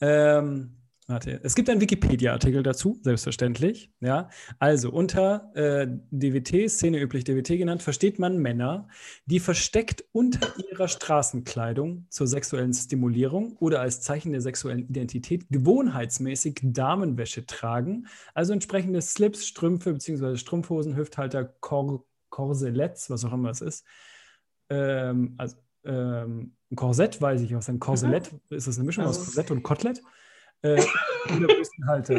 [0.00, 0.79] ähm,
[1.10, 3.92] Warte, es gibt einen Wikipedia-Artikel dazu, selbstverständlich.
[3.98, 4.28] Ja,
[4.60, 8.86] also unter äh, DWT, Szene üblich DWT genannt, versteht man Männer,
[9.26, 16.60] die versteckt unter ihrer Straßenkleidung zur sexuellen Stimulierung oder als Zeichen der sexuellen Identität gewohnheitsmäßig
[16.62, 20.36] Damenwäsche tragen, also entsprechende Slips, Strümpfe bzw.
[20.36, 23.84] Strumpfhosen, Hüfthalter, Kor Korseletts, was auch immer es ist.
[24.68, 27.68] Ähm, also ähm, ein Korsett weiß ich was.
[27.68, 28.56] Ein Korselett mhm.
[28.56, 30.02] ist das eine Mischung also, aus Korsett und Kotelett
[30.62, 30.82] äh.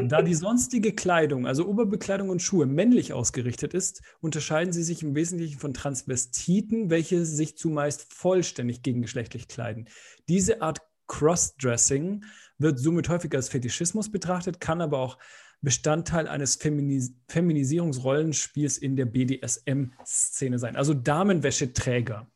[0.08, 5.16] Da die sonstige Kleidung, also Oberbekleidung und Schuhe, männlich ausgerichtet ist, unterscheiden sie sich im
[5.16, 9.88] Wesentlichen von Transvestiten, welche sich zumeist vollständig gegengeschlechtlich kleiden.
[10.30, 12.24] Diese Art Crossdressing
[12.58, 15.18] wird somit häufig als Fetischismus betrachtet, kann aber auch
[15.62, 20.76] Bestandteil eines Feminis Feminisierungsrollenspiels in der BDSM-Szene sein.
[20.76, 22.28] Also Damenwäscheträger.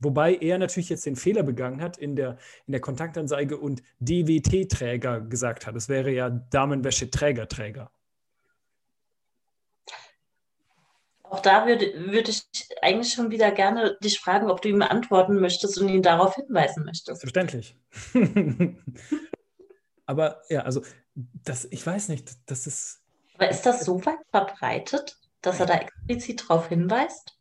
[0.00, 5.22] Wobei er natürlich jetzt den Fehler begangen hat, in der, in der Kontaktanzeige und DWT-Träger
[5.22, 5.74] gesagt hat.
[5.74, 7.90] Das wäre ja Damenwäsche-Träger-Träger.
[11.30, 12.42] Auch da würde, würde ich
[12.80, 16.84] eigentlich schon wieder gerne dich fragen, ob du ihm antworten möchtest und ihn darauf hinweisen
[16.84, 17.20] möchtest.
[17.20, 17.76] Verständlich.
[20.06, 20.82] Aber ja, also
[21.14, 23.02] das, ich weiß nicht, das ist.
[23.34, 27.36] Aber ist das so weit verbreitet, dass er da explizit darauf hinweist?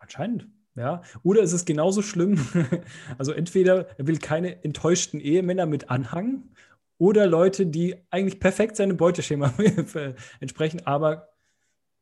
[0.00, 0.48] Anscheinend,
[0.78, 1.02] ja.
[1.22, 2.38] Oder ist es genauso schlimm?
[3.18, 6.50] Also entweder er will keine enttäuschten Ehemänner mit Anhang
[6.98, 9.52] oder Leute, die eigentlich perfekt seinem Beuteschema
[10.40, 11.28] entsprechen, aber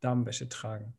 [0.01, 0.95] Damenwäsche tragen.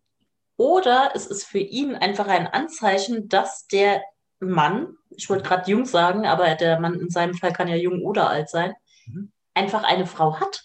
[0.58, 4.02] Oder es ist für ihn einfach ein Anzeichen, dass der
[4.40, 8.04] Mann, ich wollte gerade jung sagen, aber der Mann in seinem Fall kann ja jung
[8.04, 8.74] oder alt sein,
[9.06, 9.32] mhm.
[9.54, 10.64] einfach eine Frau hat,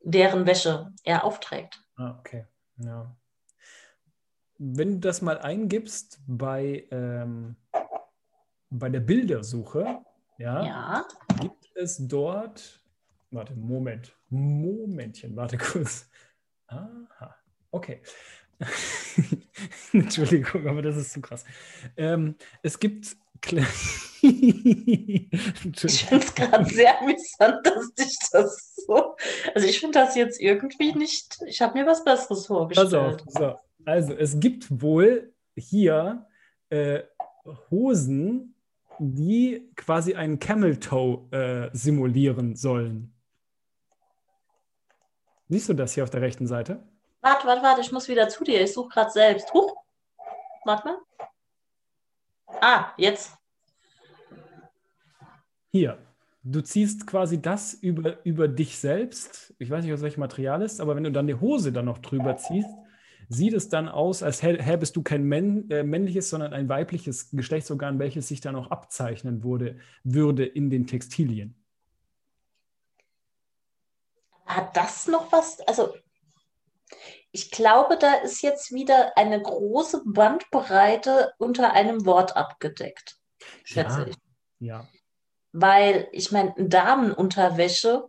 [0.00, 1.80] deren Wäsche er aufträgt.
[1.96, 2.46] Ah, okay.
[2.76, 3.16] Ja.
[4.58, 7.56] Wenn du das mal eingibst bei, ähm,
[8.70, 10.00] bei der Bildersuche,
[10.38, 11.08] ja, ja,
[11.40, 12.80] gibt es dort,
[13.30, 16.08] warte, Moment, Momentchen, warte kurz.
[16.66, 17.36] Aha,
[17.70, 18.02] okay.
[19.92, 21.44] Entschuldigung, aber das ist zu krass.
[21.96, 23.16] Ähm, es gibt.
[23.50, 23.64] ich
[24.20, 29.14] finde es gerade sehr amüsant, dass dich das so.
[29.54, 31.38] Also, ich finde das jetzt irgendwie nicht.
[31.46, 32.90] Ich habe mir was Besseres vorgestellt.
[32.90, 33.67] Pass auf, so.
[33.84, 36.26] Also, es gibt wohl hier
[36.70, 37.02] äh,
[37.70, 38.54] Hosen,
[38.98, 43.14] die quasi einen Camel Toe äh, simulieren sollen.
[45.48, 46.82] Siehst du das hier auf der rechten Seite?
[47.20, 48.62] Warte, warte, warte, ich muss wieder zu dir.
[48.62, 49.52] Ich suche gerade selbst.
[49.54, 49.82] Huch.
[50.64, 50.98] Warte mal.
[52.60, 53.32] Ah, jetzt.
[55.70, 55.98] Hier.
[56.42, 59.54] Du ziehst quasi das über, über dich selbst.
[59.58, 61.98] Ich weiß nicht, aus welchem Material ist, aber wenn du dann die Hose dann noch
[61.98, 62.70] drüber ziehst,
[63.28, 67.98] sieht es dann aus, als hä, bist du kein äh, männliches, sondern ein weibliches Geschlechtsorgan,
[67.98, 71.54] welches sich dann auch abzeichnen wurde, würde in den Textilien.
[74.46, 75.60] Hat das noch was?
[75.60, 75.94] Also,
[77.32, 83.18] ich glaube, da ist jetzt wieder eine große Bandbreite unter einem Wort abgedeckt,
[83.62, 84.16] schätze ja, ich.
[84.60, 84.88] Ja.
[85.52, 88.06] Weil, ich meine, Damenunterwäsche,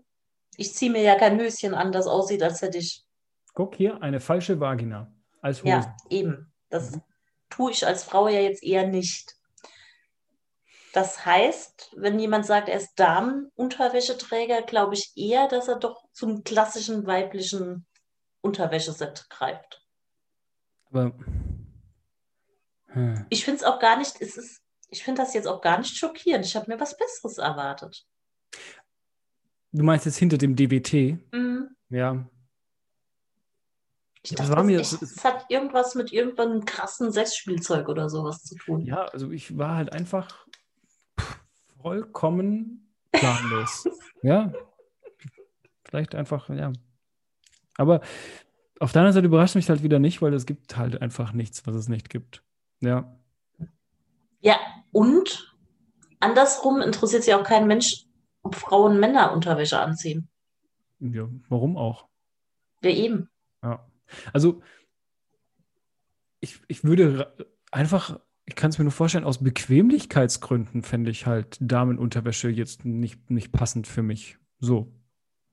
[0.56, 3.04] ich ziehe mir ja kein Höschen an, das aussieht, als hätte ich
[3.54, 5.12] Guck hier, eine falsche Vagina
[5.42, 5.70] als Hose.
[5.70, 6.52] Ja, eben.
[6.70, 7.02] Das mhm.
[7.50, 9.36] tue ich als Frau ja jetzt eher nicht.
[10.94, 16.44] Das heißt, wenn jemand sagt, er ist Damenunterwäscheträger, glaube ich eher, dass er doch zum
[16.44, 17.86] klassischen weiblichen
[18.42, 19.86] Unterwäscheset greift.
[20.86, 21.14] Aber
[22.88, 23.26] hm.
[23.30, 25.96] ich finde es auch gar nicht, es ist, ich finde das jetzt auch gar nicht
[25.96, 26.46] schockierend.
[26.46, 28.08] Ich habe mir was Besseres erwartet.
[29.72, 31.20] Du meinst jetzt hinter dem DBT?
[31.32, 31.76] Mhm.
[31.90, 32.28] Ja,
[34.24, 38.56] ich dachte, das, mir, echt, das hat irgendwas mit irgendeinem krassen Sexspielzeug oder sowas zu
[38.56, 38.82] tun.
[38.82, 40.46] Ja, also ich war halt einfach
[41.82, 43.88] vollkommen planlos.
[44.22, 44.52] ja.
[45.84, 46.74] Vielleicht einfach, ja.
[47.78, 48.02] Aber
[48.80, 51.66] auf der anderen Seite überrascht mich halt wieder nicht, weil es gibt halt einfach nichts,
[51.66, 52.44] was es nicht gibt.
[52.82, 53.18] Ja.
[54.42, 54.58] Ja,
[54.92, 55.56] und
[56.20, 58.06] andersrum interessiert sich auch kein Mensch,
[58.44, 60.30] ob Frauen Männer Unterwäsche anziehen.
[61.00, 62.08] Ja, warum auch?
[62.84, 63.30] Ja, eben.
[63.64, 63.86] Ja.
[64.34, 64.62] Also
[66.40, 67.34] ich, ich würde
[67.72, 73.30] einfach, ich kann es mir nur vorstellen, aus Bequemlichkeitsgründen fände ich halt Damenunterwäsche jetzt nicht,
[73.30, 74.38] nicht passend für mich.
[74.60, 74.92] So.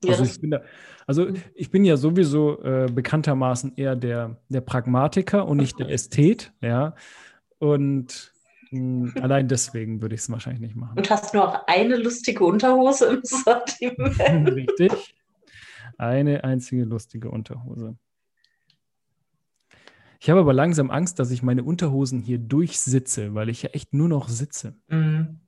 [0.03, 0.61] Ja, also, ich bin da,
[1.07, 6.53] also ich bin ja sowieso äh, bekanntermaßen eher der, der Pragmatiker und nicht der Ästhet,
[6.61, 6.93] ja.
[7.57, 8.31] Und
[8.69, 10.97] mh, hm, allein deswegen würde ich es wahrscheinlich nicht machen.
[10.97, 14.19] Und hast nur auch eine lustige Unterhose im Sortiment.
[14.55, 15.15] Richtig.
[15.97, 17.97] Eine einzige lustige Unterhose.
[20.19, 23.93] Ich habe aber langsam Angst, dass ich meine Unterhosen hier durchsitze, weil ich ja echt
[23.93, 24.75] nur noch sitze.
[24.87, 25.39] Mhm.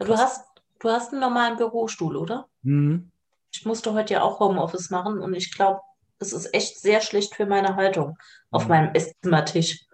[0.00, 0.44] Du hast,
[0.80, 2.48] du hast einen normalen Bürostuhl, oder?
[2.62, 3.10] Mhm.
[3.52, 5.80] Ich musste heute ja auch Homeoffice machen und ich glaube,
[6.18, 8.18] es ist echt sehr schlecht für meine Haltung
[8.50, 8.68] auf mhm.
[8.70, 9.86] meinem Esszimmertisch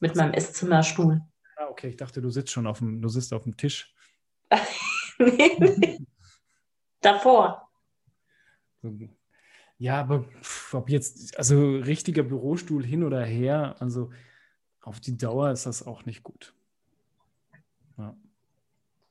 [0.00, 1.20] mit meinem Esszimmerstuhl.
[1.56, 3.92] Ah, okay, ich dachte, du sitzt schon auf dem, du sitzt auf dem Tisch.
[5.18, 5.98] nee, nee.
[7.00, 7.68] Davor.
[9.80, 10.26] Ja, aber
[10.72, 14.10] ob jetzt, also richtiger Bürostuhl hin oder her, also
[14.82, 16.52] auf die Dauer ist das auch nicht gut.
[17.96, 18.14] Ja.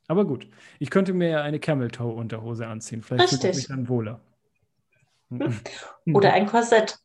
[0.08, 0.48] Aber gut,
[0.78, 3.02] ich könnte mir ja eine Camel Toe Unterhose anziehen.
[3.02, 4.22] Vielleicht fühle ich mich dann wohler.
[6.14, 7.00] Oder ein Korsett.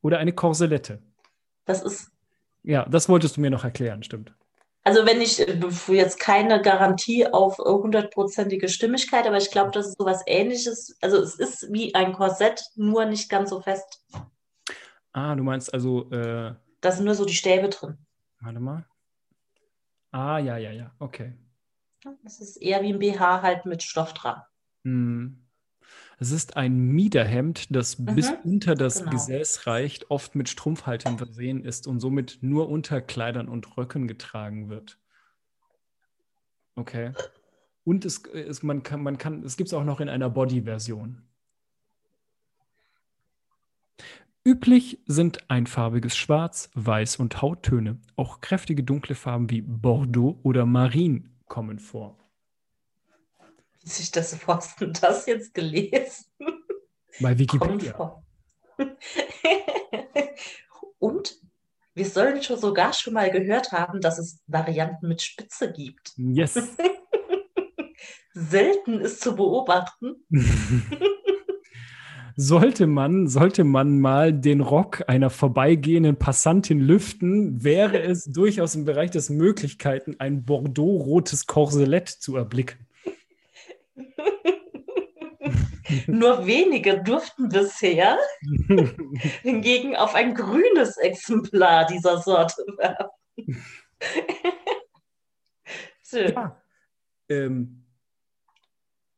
[0.00, 1.02] Oder eine Korselette.
[1.66, 2.10] Das ist.
[2.62, 4.34] Ja, das wolltest du mir noch erklären, stimmt.
[4.86, 5.58] Also wenn ich äh,
[5.94, 10.96] jetzt keine Garantie auf hundertprozentige Stimmigkeit, aber ich glaube, das ist sowas ähnliches.
[11.00, 14.04] Also es ist wie ein Korsett, nur nicht ganz so fest.
[15.12, 16.10] Ah, du meinst also.
[16.10, 17.96] Äh, da sind nur so die Stäbe drin.
[18.40, 18.86] Warte mal.
[20.10, 21.32] Ah, ja, ja, ja, okay.
[22.22, 24.42] Das ist eher wie ein BH halt mit Stoff dran.
[24.84, 25.43] Hm.
[26.18, 29.10] Es ist ein Miederhemd, das mhm, bis unter das genau.
[29.12, 34.68] Gesäß reicht, oft mit Strumpfhaltern versehen ist und somit nur unter Kleidern und Röcken getragen
[34.68, 34.98] wird.
[36.76, 37.12] Okay.
[37.84, 41.22] Und es, es, man kann, man kann, es gibt es auch noch in einer Body-Version.
[44.46, 47.98] Üblich sind einfarbiges Schwarz, Weiß und Hauttöne.
[48.16, 52.23] Auch kräftige dunkle Farben wie Bordeaux oder Marin kommen vor.
[53.84, 56.26] Sich das, wo hast du das jetzt gelesen?
[57.20, 58.22] Bei Wikipedia.
[60.98, 61.36] und
[61.94, 66.12] wir sollen schon sogar schon mal gehört haben, dass es Varianten mit Spitze gibt.
[66.16, 66.54] Yes.
[68.32, 70.16] Selten ist zu beobachten.
[72.36, 78.84] sollte man, sollte man mal den Rock einer vorbeigehenden Passantin lüften, wäre es durchaus im
[78.84, 82.86] Bereich des Möglichkeiten, ein Bordeaux-rotes Korselett zu erblicken.
[86.06, 88.18] Nur wenige durften bisher
[89.42, 93.10] hingegen auf ein grünes Exemplar dieser Sorte werfen.
[96.12, 96.62] ja.
[97.28, 97.84] ähm,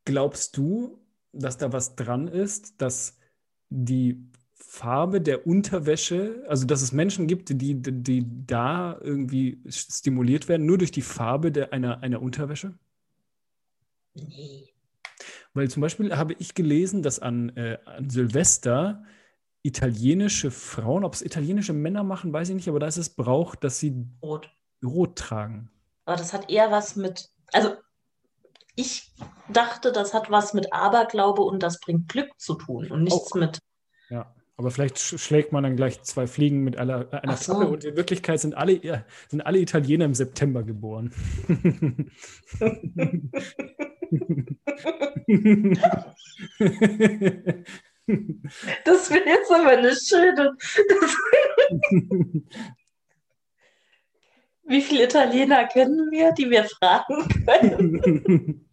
[0.05, 0.99] glaubst du,
[1.33, 3.19] dass da was dran ist, dass
[3.69, 4.25] die
[4.55, 10.79] Farbe der Unterwäsche, also dass es Menschen gibt, die, die da irgendwie stimuliert werden, nur
[10.79, 12.75] durch die Farbe der, einer, einer Unterwäsche?
[14.17, 14.73] Nee.
[15.55, 19.03] Weil zum Beispiel habe ich gelesen, dass an, äh, an Silvester
[19.63, 23.55] italienische Frauen, ob es italienische Männer machen, weiß ich nicht, aber da ist es Brauch,
[23.55, 24.51] dass sie rot,
[24.85, 25.71] rot tragen.
[26.05, 27.71] Aber das hat eher was mit, also
[28.77, 29.13] ich
[29.53, 33.39] dachte, das hat was mit Aberglaube und das bringt Glück zu tun und nichts oh.
[33.39, 33.59] mit.
[34.09, 37.57] Ja, aber vielleicht schlägt man dann gleich zwei Fliegen mit einer, einer so.
[37.57, 41.13] und in Wirklichkeit sind alle, sind alle Italiener im September geboren.
[48.85, 50.57] Das wäre jetzt aber eine schöne.
[54.69, 58.67] Wie viele Italiener kennen wir, die wir fragen können?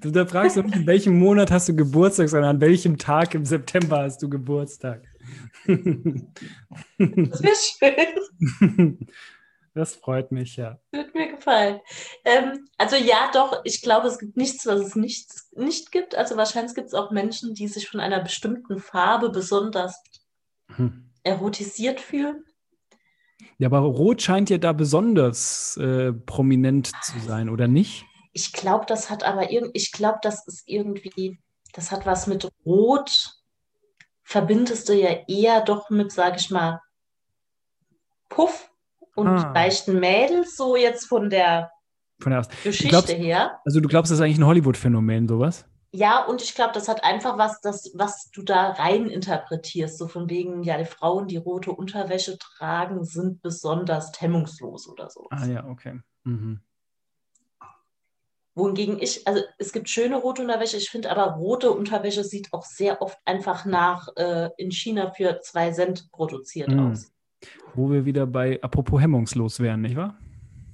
[0.00, 3.44] Du da fragst du in welchem Monat hast du Geburtstag, sondern an welchem Tag im
[3.44, 5.02] September hast du Geburtstag.
[5.66, 5.76] Das
[7.80, 8.06] wäre
[8.58, 8.98] schön.
[9.76, 10.80] Das freut mich, ja.
[10.90, 11.80] Wird mir gefallen.
[12.24, 16.14] Ähm, also ja, doch, ich glaube, es gibt nichts, was es nicht, nicht gibt.
[16.14, 20.02] Also wahrscheinlich gibt es auch Menschen, die sich von einer bestimmten Farbe besonders
[20.74, 21.12] hm.
[21.24, 22.42] erotisiert fühlen.
[23.58, 28.06] Ja, aber Rot scheint ja da besonders äh, prominent zu sein, oder nicht?
[28.32, 31.38] Ich glaube, das hat aber irgendwie, ich glaube, das ist irgendwie,
[31.74, 33.30] das hat was mit Rot,
[34.22, 36.80] verbindest du ja eher doch mit, sage ich mal,
[38.30, 38.70] Puff
[39.16, 39.52] und ah.
[39.52, 41.70] leichten Mädels, so jetzt von der,
[42.20, 43.58] von der Geschichte glaubst, her.
[43.64, 45.64] Also du glaubst, das ist eigentlich ein Hollywood-Phänomen, sowas?
[45.92, 49.96] Ja, und ich glaube, das hat einfach was, das, was du da rein interpretierst.
[49.96, 55.26] So von wegen, ja, die Frauen, die rote Unterwäsche tragen, sind besonders hemmungslos oder so.
[55.30, 56.00] Ah ja, okay.
[56.24, 56.60] Mhm.
[58.54, 62.64] Wohingegen ich, also es gibt schöne rote Unterwäsche, ich finde aber rote Unterwäsche sieht auch
[62.64, 66.90] sehr oft einfach nach äh, in China für zwei Cent produziert mhm.
[66.90, 67.12] aus.
[67.74, 70.18] Wo wir wieder bei apropos hemmungslos wären, nicht wahr?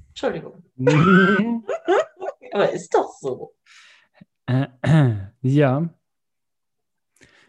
[0.08, 0.62] Entschuldigung.
[2.52, 3.54] Aber ist doch so.
[4.46, 5.88] Äh, äh, ja.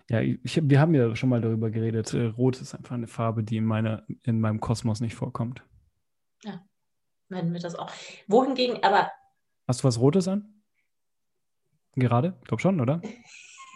[0.09, 2.13] Ja, ich, wir haben ja schon mal darüber geredet.
[2.13, 5.63] Äh, Rot ist einfach eine Farbe, die in, meiner, in meinem Kosmos nicht vorkommt.
[6.43, 6.63] Ja,
[7.29, 7.91] meinen wir das auch.
[8.27, 9.11] Wohingegen aber.
[9.67, 10.61] Hast du was Rotes an?
[11.95, 12.37] Gerade?
[12.41, 13.01] Ich glaube schon, oder?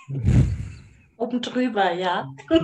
[1.17, 2.31] Oben drüber, ja.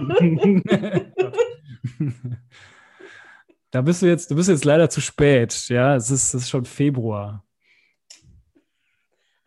[3.74, 5.68] Da bist du jetzt, du bist jetzt leider zu spät.
[5.68, 7.44] Ja, es ist, es ist schon Februar.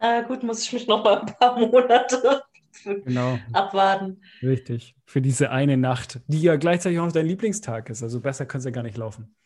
[0.00, 2.42] Äh, gut, muss ich mich noch mal ein paar Monate
[2.84, 3.38] genau.
[3.52, 4.20] abwarten.
[4.42, 4.96] Richtig.
[5.04, 8.02] Für diese eine Nacht, die ja gleichzeitig auch dein Lieblingstag ist.
[8.02, 9.36] Also besser könnte es ja gar nicht laufen.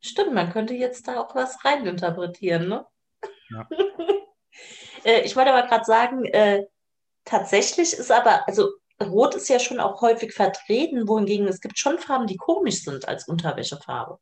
[0.00, 2.86] Stimmt, man könnte jetzt da auch was reininterpretieren, ne?
[3.50, 3.68] Ja.
[5.04, 6.64] äh, ich wollte aber gerade sagen, äh,
[7.26, 8.70] tatsächlich ist aber, also
[9.02, 13.06] Rot ist ja schon auch häufig vertreten, wohingegen es gibt schon Farben, die komisch sind
[13.06, 14.18] als Unterwäschefarbe.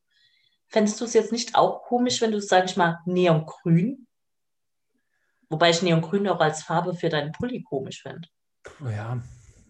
[0.69, 4.07] Fändest du es jetzt nicht auch komisch, wenn du, sag ich mal, Neongrün?
[5.49, 8.29] Wobei ich Neongrün auch als Farbe für deinen Pulli komisch fände.
[8.85, 9.23] Oh ja,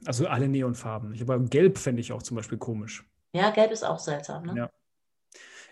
[0.07, 1.13] also alle Neonfarben.
[1.15, 3.05] Ich, aber Gelb fände ich auch zum Beispiel komisch.
[3.33, 4.55] Ja, Gelb ist auch seltsam, ne?
[4.57, 4.71] Ja.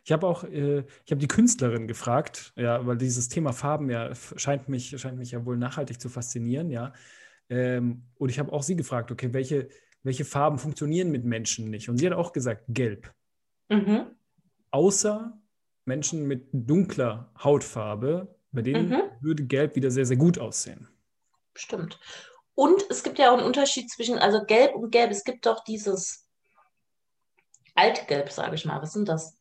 [0.05, 4.15] Ich habe auch, äh, ich habe die Künstlerin gefragt, ja, weil dieses Thema Farben ja
[4.15, 6.93] scheint mich, scheint mich ja wohl nachhaltig zu faszinieren, ja.
[7.49, 9.69] Ähm, und ich habe auch sie gefragt, okay, welche,
[10.03, 11.89] welche Farben funktionieren mit Menschen nicht?
[11.89, 13.13] Und sie hat auch gesagt, gelb.
[13.69, 14.07] Mhm.
[14.71, 15.39] Außer
[15.85, 19.03] Menschen mit dunkler Hautfarbe, bei denen mhm.
[19.21, 20.89] würde gelb wieder sehr, sehr gut aussehen.
[21.55, 22.01] Stimmt.
[22.55, 25.11] Und es gibt ja auch einen Unterschied zwischen, also gelb und gelb.
[25.11, 26.29] Es gibt doch dieses
[27.75, 28.81] altgelb, sage ich mal.
[28.81, 29.37] Was sind das?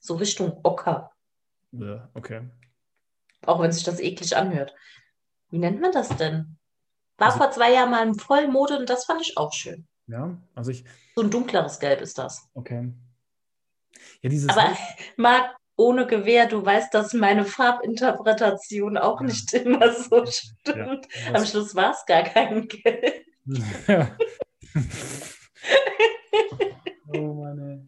[0.00, 1.10] So Richtung Ocker.
[1.72, 2.48] Ja, okay.
[3.46, 4.74] Auch wenn sich das eklig anhört.
[5.50, 6.58] Wie nennt man das denn?
[7.20, 9.86] War also, vor zwei Jahren mal in Vollmode und das fand ich auch schön.
[10.06, 10.84] Ja, also ich.
[11.14, 12.48] So ein dunkleres Gelb ist das.
[12.54, 12.88] Okay.
[14.22, 14.74] Ja, dieses Aber
[15.16, 19.26] Marc, ohne Gewehr, du weißt, dass meine Farbinterpretation auch ja.
[19.26, 21.08] nicht immer so stimmt.
[21.26, 23.26] Ja, Am Schluss war es gar kein Gelb.
[23.86, 24.16] Ja.
[27.12, 27.86] oh Mann, ey.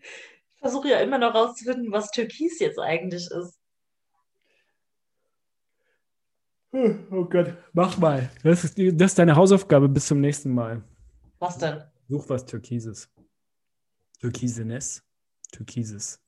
[0.56, 3.58] Ich versuche ja immer noch rauszufinden, was Türkis jetzt eigentlich ist.
[6.72, 8.30] Oh Gott, mach mal.
[8.42, 10.82] Das ist, das ist deine Hausaufgabe bis zum nächsten Mal.
[11.38, 11.82] Was denn?
[12.08, 13.10] Such was Türkises.
[14.18, 15.02] Türkisenes.
[15.52, 16.20] Türkises.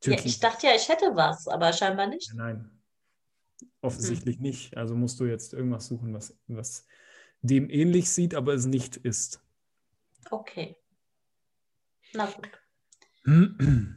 [0.00, 0.24] Türkis.
[0.24, 2.32] Ja, ich dachte ja, ich hätte was, aber scheinbar nicht.
[2.34, 2.70] Nein.
[3.80, 4.42] Offensichtlich hm.
[4.42, 4.76] nicht.
[4.76, 6.86] Also musst du jetzt irgendwas suchen, was, was
[7.40, 9.40] dem ähnlich sieht, aber es nicht ist.
[10.30, 10.76] Okay.
[12.12, 12.50] Na gut.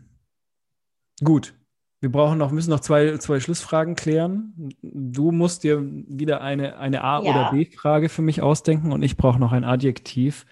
[1.23, 1.53] gut.
[2.01, 4.73] Wir brauchen noch, müssen noch zwei, zwei Schlussfragen klären.
[4.81, 7.29] Du musst dir wieder eine, eine A- ja.
[7.29, 10.47] oder B-Frage für mich ausdenken und ich brauche noch ein Adjektiv.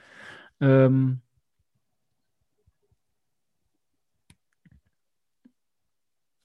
[0.62, 1.22] Ähm,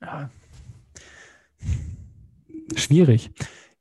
[0.00, 0.30] ja.
[2.74, 3.30] Schwierig.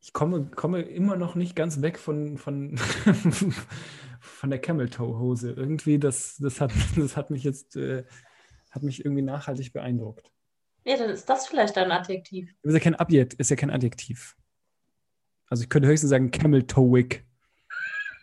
[0.01, 2.75] Ich komme, komme immer noch nicht ganz weg von, von,
[4.19, 5.53] von der Camel-Toe-Hose.
[5.53, 8.03] Irgendwie, das, das, hat, das hat mich jetzt äh,
[8.71, 10.32] hat mich irgendwie nachhaltig beeindruckt.
[10.85, 12.53] Ja, dann ist das vielleicht ein Adjektiv.
[12.61, 13.39] Ist ja kein Adjektiv.
[13.39, 14.35] Ist ja kein Adjektiv.
[15.47, 17.25] Also ich könnte höchstens sagen Camel Toe Wig.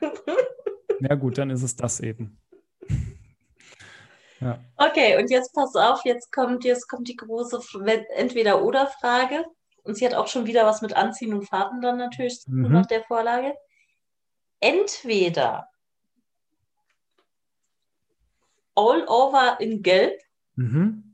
[1.01, 2.39] ja gut, dann ist es das eben.
[4.41, 4.59] ja.
[4.77, 7.61] Okay, und jetzt pass auf, jetzt kommt, jetzt kommt die große
[8.16, 9.45] Entweder-Oder-Frage.
[9.82, 12.70] Und sie hat auch schon wieder was mit Anziehen und Farben dann natürlich mhm.
[12.73, 13.55] nach der Vorlage.
[14.61, 15.69] Entweder
[18.74, 20.20] all over in Gelb
[20.57, 21.10] mhm.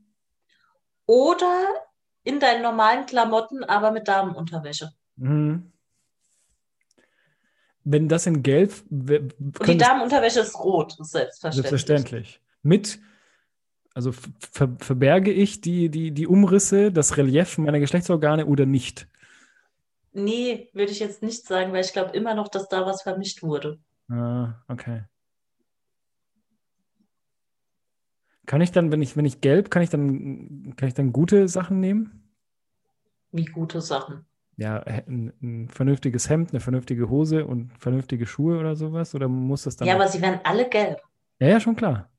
[1.07, 1.65] Oder
[2.23, 4.91] in deinen normalen Klamotten, aber mit Damenunterwäsche.
[5.15, 5.71] Mhm.
[7.83, 8.73] Wenn das in Gelb.
[8.89, 9.33] Und
[9.65, 11.69] die Damenunterwäsche ist rot, selbstverständlich.
[11.69, 12.41] Selbstverständlich.
[12.61, 12.99] Mit,
[13.93, 19.07] also ver verberge ich die, die, die Umrisse, das Relief meiner Geschlechtsorgane oder nicht?
[20.11, 23.41] Nee, würde ich jetzt nicht sagen, weil ich glaube immer noch, dass da was vermischt
[23.41, 23.79] wurde.
[24.09, 25.03] Ah, okay.
[28.47, 31.49] Kann ich dann, wenn ich, wenn ich gelb, kann ich dann, kann ich dann gute
[31.49, 32.33] Sachen nehmen?
[33.33, 34.25] Wie gute Sachen?
[34.55, 39.13] Ja, ein, ein vernünftiges Hemd, eine vernünftige Hose und vernünftige Schuhe oder sowas?
[39.13, 39.87] Oder muss das dann.
[39.87, 41.01] Ja, aber sie werden alle gelb.
[41.39, 42.09] Ja, ja, schon klar.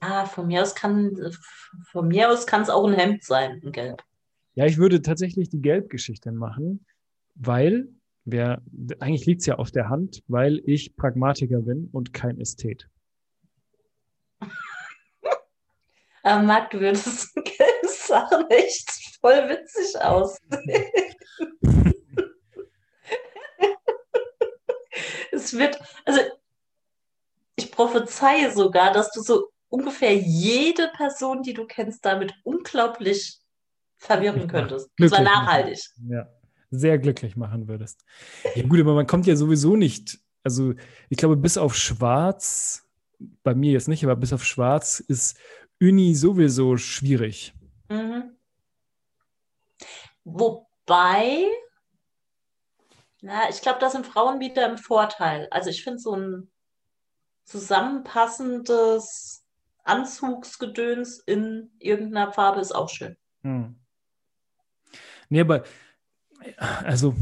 [0.00, 1.16] Ah, von mir aus kann
[1.90, 4.04] von mir aus kann es auch ein Hemd sein, ein Gelb.
[4.54, 6.84] Ja, ich würde tatsächlich die Gelbgeschichte machen,
[7.34, 7.88] weil
[8.26, 8.60] wer,
[9.00, 12.90] eigentlich liegt es ja auf der Hand, weil ich Pragmatiker bin und kein Ästhet.
[16.26, 17.38] Aber Marc, du würdest
[17.84, 18.90] Sachen echt
[19.20, 20.36] voll witzig aus.
[25.30, 26.20] es wird, also
[27.54, 33.38] ich prophezeie sogar, dass du so ungefähr jede Person, die du kennst, damit unglaublich
[33.96, 34.90] verwirren könntest.
[34.98, 35.78] Und zwar nachhaltig.
[36.08, 36.28] Ja,
[36.72, 38.04] sehr glücklich machen würdest.
[38.56, 40.74] Ja, gut, aber man kommt ja sowieso nicht, also
[41.08, 42.82] ich glaube, bis auf Schwarz,
[43.44, 45.38] bei mir jetzt nicht, aber bis auf Schwarz ist
[45.80, 47.52] Uni sowieso schwierig.
[47.88, 48.36] Mhm.
[50.24, 51.44] Wobei,
[53.20, 55.48] na, ich glaube, da sind Frauen wieder im Vorteil.
[55.50, 56.50] Also ich finde so ein
[57.44, 59.44] zusammenpassendes
[59.84, 63.16] Anzugsgedöns in irgendeiner Farbe ist auch schön.
[63.42, 63.76] Hm.
[65.28, 65.64] Nee, aber
[66.84, 67.14] also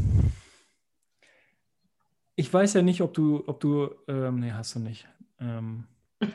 [2.35, 5.07] ich weiß ja nicht, ob du, ob du, ähm, nee, hast du nicht.
[5.39, 5.87] Ähm,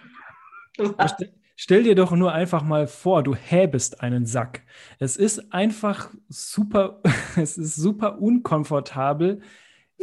[1.62, 4.62] Stell dir doch nur einfach mal vor, du häbest einen Sack.
[4.99, 7.03] Es ist einfach super,
[7.37, 9.43] es ist super unkomfortabel,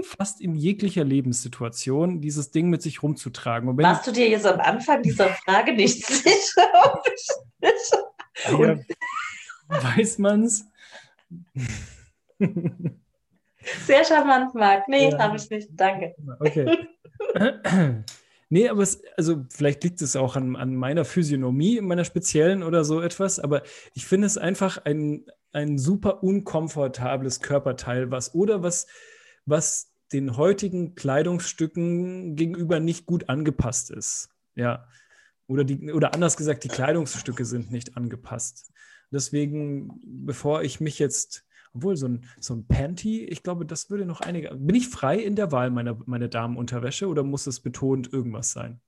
[0.04, 3.76] fast in jeglicher Lebenssituation dieses Ding mit sich rumzutragen.
[3.76, 7.02] Warst du dir jetzt am Anfang dieser Frage nicht sicher?
[8.52, 8.78] ja,
[9.68, 10.64] weiß man's?
[13.84, 14.88] Sehr charmant, Marc.
[14.88, 15.18] Nee, ja.
[15.18, 15.70] habe ich nicht.
[15.72, 16.14] Danke.
[16.40, 16.88] Okay.
[18.50, 22.86] Nee, aber es, also vielleicht liegt es auch an, an meiner Physiognomie, meiner speziellen oder
[22.86, 23.64] so etwas, aber
[23.94, 28.88] ich finde es einfach ein, ein super unkomfortables Körperteil, was oder was,
[29.46, 34.30] was den heutigen Kleidungsstücken gegenüber nicht gut angepasst ist.
[34.56, 34.88] Ja.
[35.48, 38.72] Oder, die, oder anders gesagt, die Kleidungsstücke sind nicht angepasst.
[39.12, 44.06] Deswegen, bevor ich mich jetzt Obwohl, so ein, so ein Panty, ich glaube, das würde
[44.06, 44.54] noch einige.
[44.56, 48.82] Bin ich frei in der Wahl meiner, meiner Damenunterwäsche oder muss es betont irgendwas sein?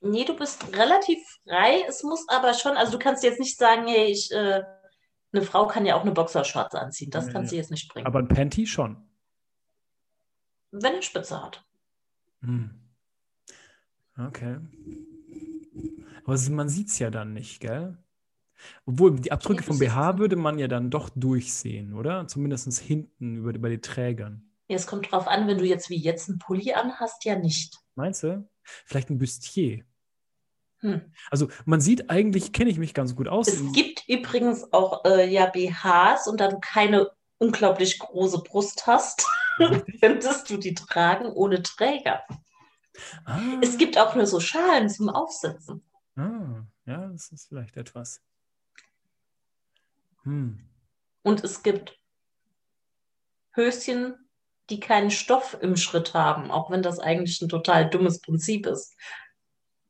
[0.00, 1.82] Nee, du bist relativ frei.
[1.88, 4.62] Es muss aber schon, also du kannst jetzt nicht sagen, hey, ich, äh,
[5.32, 7.10] eine Frau kann ja auch eine Boxershorts anziehen.
[7.10, 8.06] Das Ja, kannst du jetzt nicht bringen.
[8.06, 8.96] Aber ein Panty schon.
[10.70, 11.64] wenn eine Spitze hat.
[12.42, 12.70] Hm.
[14.18, 14.58] Okay.
[16.24, 17.96] Aber man sieht es ja dann nicht, gell?
[18.86, 22.26] Obwohl, die Abdrücke Nee, vom BH würde man ja dann doch durchsehen, oder?
[22.26, 24.50] Zumindest hinten über, bei den Trägern.
[24.68, 27.78] Ja, es kommt drauf an, wenn du jetzt wie jetzt einen Pulli anhast, ja nicht.
[27.94, 28.48] Meinst du?
[28.62, 29.84] Vielleicht ein Bustier.
[30.78, 31.12] Hm.
[31.30, 33.48] Also man sieht eigentlich, kenne ich mich ganz gut aus.
[33.48, 39.26] Es gibt übrigens auch äh, ja BHs und da du keine unglaublich große Brust hast,
[40.00, 42.22] könntest du die tragen ohne Träger.
[43.24, 45.82] ah, Es gibt auch nur so Schalen zum Aufsetzen.
[46.16, 48.20] ah, ja, das ist vielleicht etwas.
[50.24, 50.58] Hm.
[51.22, 51.98] Und es gibt
[53.52, 54.14] Höschen,
[54.70, 58.94] die keinen Stoff im Schritt haben, auch wenn das eigentlich ein total dummes Prinzip ist.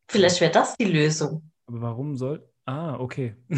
[0.09, 1.51] Vielleicht wäre das die Lösung.
[1.67, 2.47] Aber warum soll.
[2.67, 3.37] Ah, okay.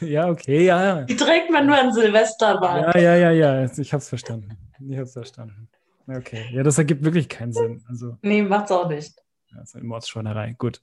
[0.00, 1.02] ja, okay, ja, ja.
[1.02, 2.92] Die trägt man nur an Silvesterwahl.
[2.94, 3.64] Ja, ja, ja, ja.
[3.76, 4.56] Ich habe es verstanden.
[4.80, 5.68] Ich habe es verstanden.
[6.08, 6.48] Okay.
[6.52, 7.84] Ja, das ergibt wirklich keinen Sinn.
[7.88, 9.20] Also, Nee, macht's auch nicht.
[9.52, 10.54] das ist eine Mordsschweinerei.
[10.58, 10.80] Gut.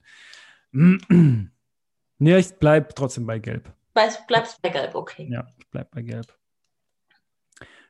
[0.73, 3.71] Nee, ich bleibe trotzdem bei Gelb.
[3.93, 5.27] Bleibst, bleibst bei Gelb, okay.
[5.29, 6.37] Ja, ich bleibe bei Gelb.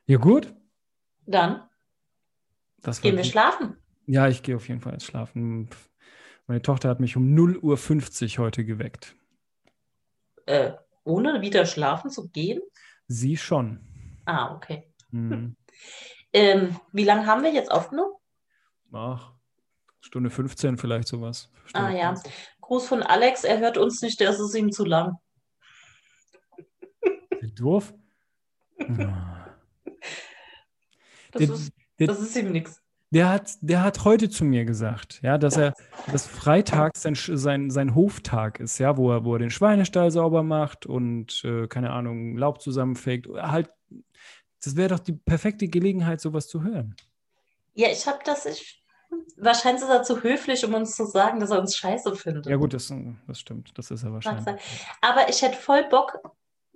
[0.06, 0.54] Ja, gut.
[1.26, 1.68] Dann
[2.82, 3.76] Das gehen wir schlafen.
[4.06, 5.70] Ja, ich gehe auf jeden Fall jetzt schlafen.
[6.46, 9.16] Meine Tochter hat mich um 0.50 Uhr heute geweckt.
[10.44, 10.72] Äh,
[11.04, 12.60] ohne wieder schlafen zu gehen?
[13.06, 13.80] Sie schon.
[14.26, 14.92] Ah, okay.
[15.10, 15.56] Hm.
[16.32, 18.12] Ähm, wie lange haben wir jetzt aufgenommen?
[18.92, 19.32] Ach,
[20.00, 21.50] Stunde 15 vielleicht sowas.
[21.66, 22.08] Stunde Ah, ja.
[22.10, 22.32] 15.
[22.66, 25.18] Gruß von Alex, er hört uns nicht, das ist ihm zu lang.
[27.42, 27.82] Der.
[28.98, 29.40] Ah.
[31.32, 32.80] Das, Der- ist, der- das ist ihm nichts.
[33.10, 35.74] Der hat, der hat heute zu mir gesagt, ja, dass er,
[36.10, 40.42] dass Freitag sein, sein, sein Hoftag ist, ja, wo er, wo er den Schweinestall sauber
[40.44, 43.26] macht und, äh, keine Ahnung, Laub zusammenfegt.
[43.28, 43.68] Halt,
[44.64, 46.94] das wäre doch die perfekte Gelegenheit, sowas zu hören.
[47.74, 48.83] Ja, ich habe das, ich,
[49.36, 52.46] wahrscheinlich ist er zu höflich, um uns zu sagen, dass er uns scheiße findet.
[52.46, 52.92] Ja, gut, das,
[53.26, 53.76] das stimmt.
[53.76, 54.46] Das ist er wahrscheinlich.
[55.00, 56.18] Aber ich hätte voll Bock,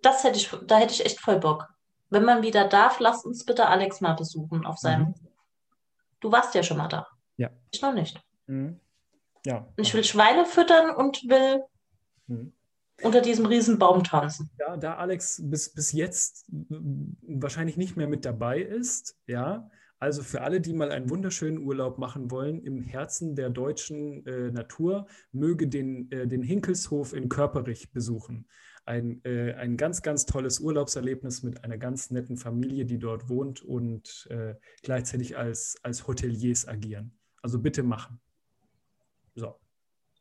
[0.02, 1.68] das hätte ich, da hätte ich echt voll Bock.
[2.10, 5.14] Wenn man wieder darf, lasst uns bitte Alex mal besuchen auf seinem.
[6.20, 7.06] Du warst ja schon mal da.
[7.36, 7.50] Ja.
[7.70, 8.20] Ich noch nicht.
[8.46, 8.80] Mhm.
[9.44, 9.58] Ja.
[9.76, 11.62] Und ich will Schweine füttern und will
[12.26, 12.52] Mhm.
[13.02, 14.50] unter diesem riesen Baum tanzen.
[14.58, 16.44] Ja, da Alex bis, bis jetzt
[17.22, 21.98] wahrscheinlich nicht mehr mit dabei ist, ja, also für alle, die mal einen wunderschönen Urlaub
[21.98, 27.90] machen wollen, im Herzen der deutschen äh, Natur, möge den, äh, den Hinkelshof in Körperich
[27.90, 28.46] besuchen.
[28.84, 33.60] Ein, äh, ein ganz, ganz tolles Urlaubserlebnis mit einer ganz netten Familie, die dort wohnt
[33.60, 37.18] und äh, gleichzeitig als, als Hoteliers agieren.
[37.42, 38.20] Also bitte machen.
[39.34, 39.56] So,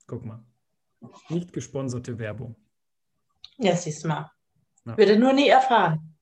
[0.08, 0.44] guck mal.
[1.30, 2.56] Nicht gesponserte Werbung.
[3.58, 4.32] Ja, siehst du mal.
[4.86, 4.98] Ja.
[4.98, 6.16] Wird er nur nie erfahren.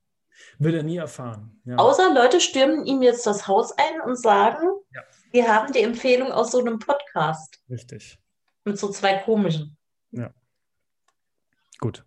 [0.59, 1.61] Will er nie erfahren.
[1.65, 1.77] Ja.
[1.77, 5.01] Außer Leute stürmen ihm jetzt das Haus ein und sagen, Ja.
[5.31, 8.17] wir haben die Empfehlung aus so einem Podcast Richtig.
[8.63, 9.77] mit so zwei komischen.
[11.79, 12.05] Gut.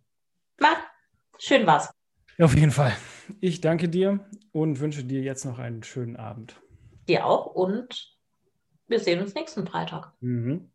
[0.58, 0.68] Na,
[1.38, 1.90] schön war's.
[2.38, 2.96] Ja, auf jeden Fall.
[3.40, 6.60] Ich danke dir und wünsche dir jetzt noch einen schönen Abend.
[7.06, 8.16] Dir auch und
[8.86, 10.12] wir sehen uns nächsten Freitag.
[10.20, 10.70] Mhm.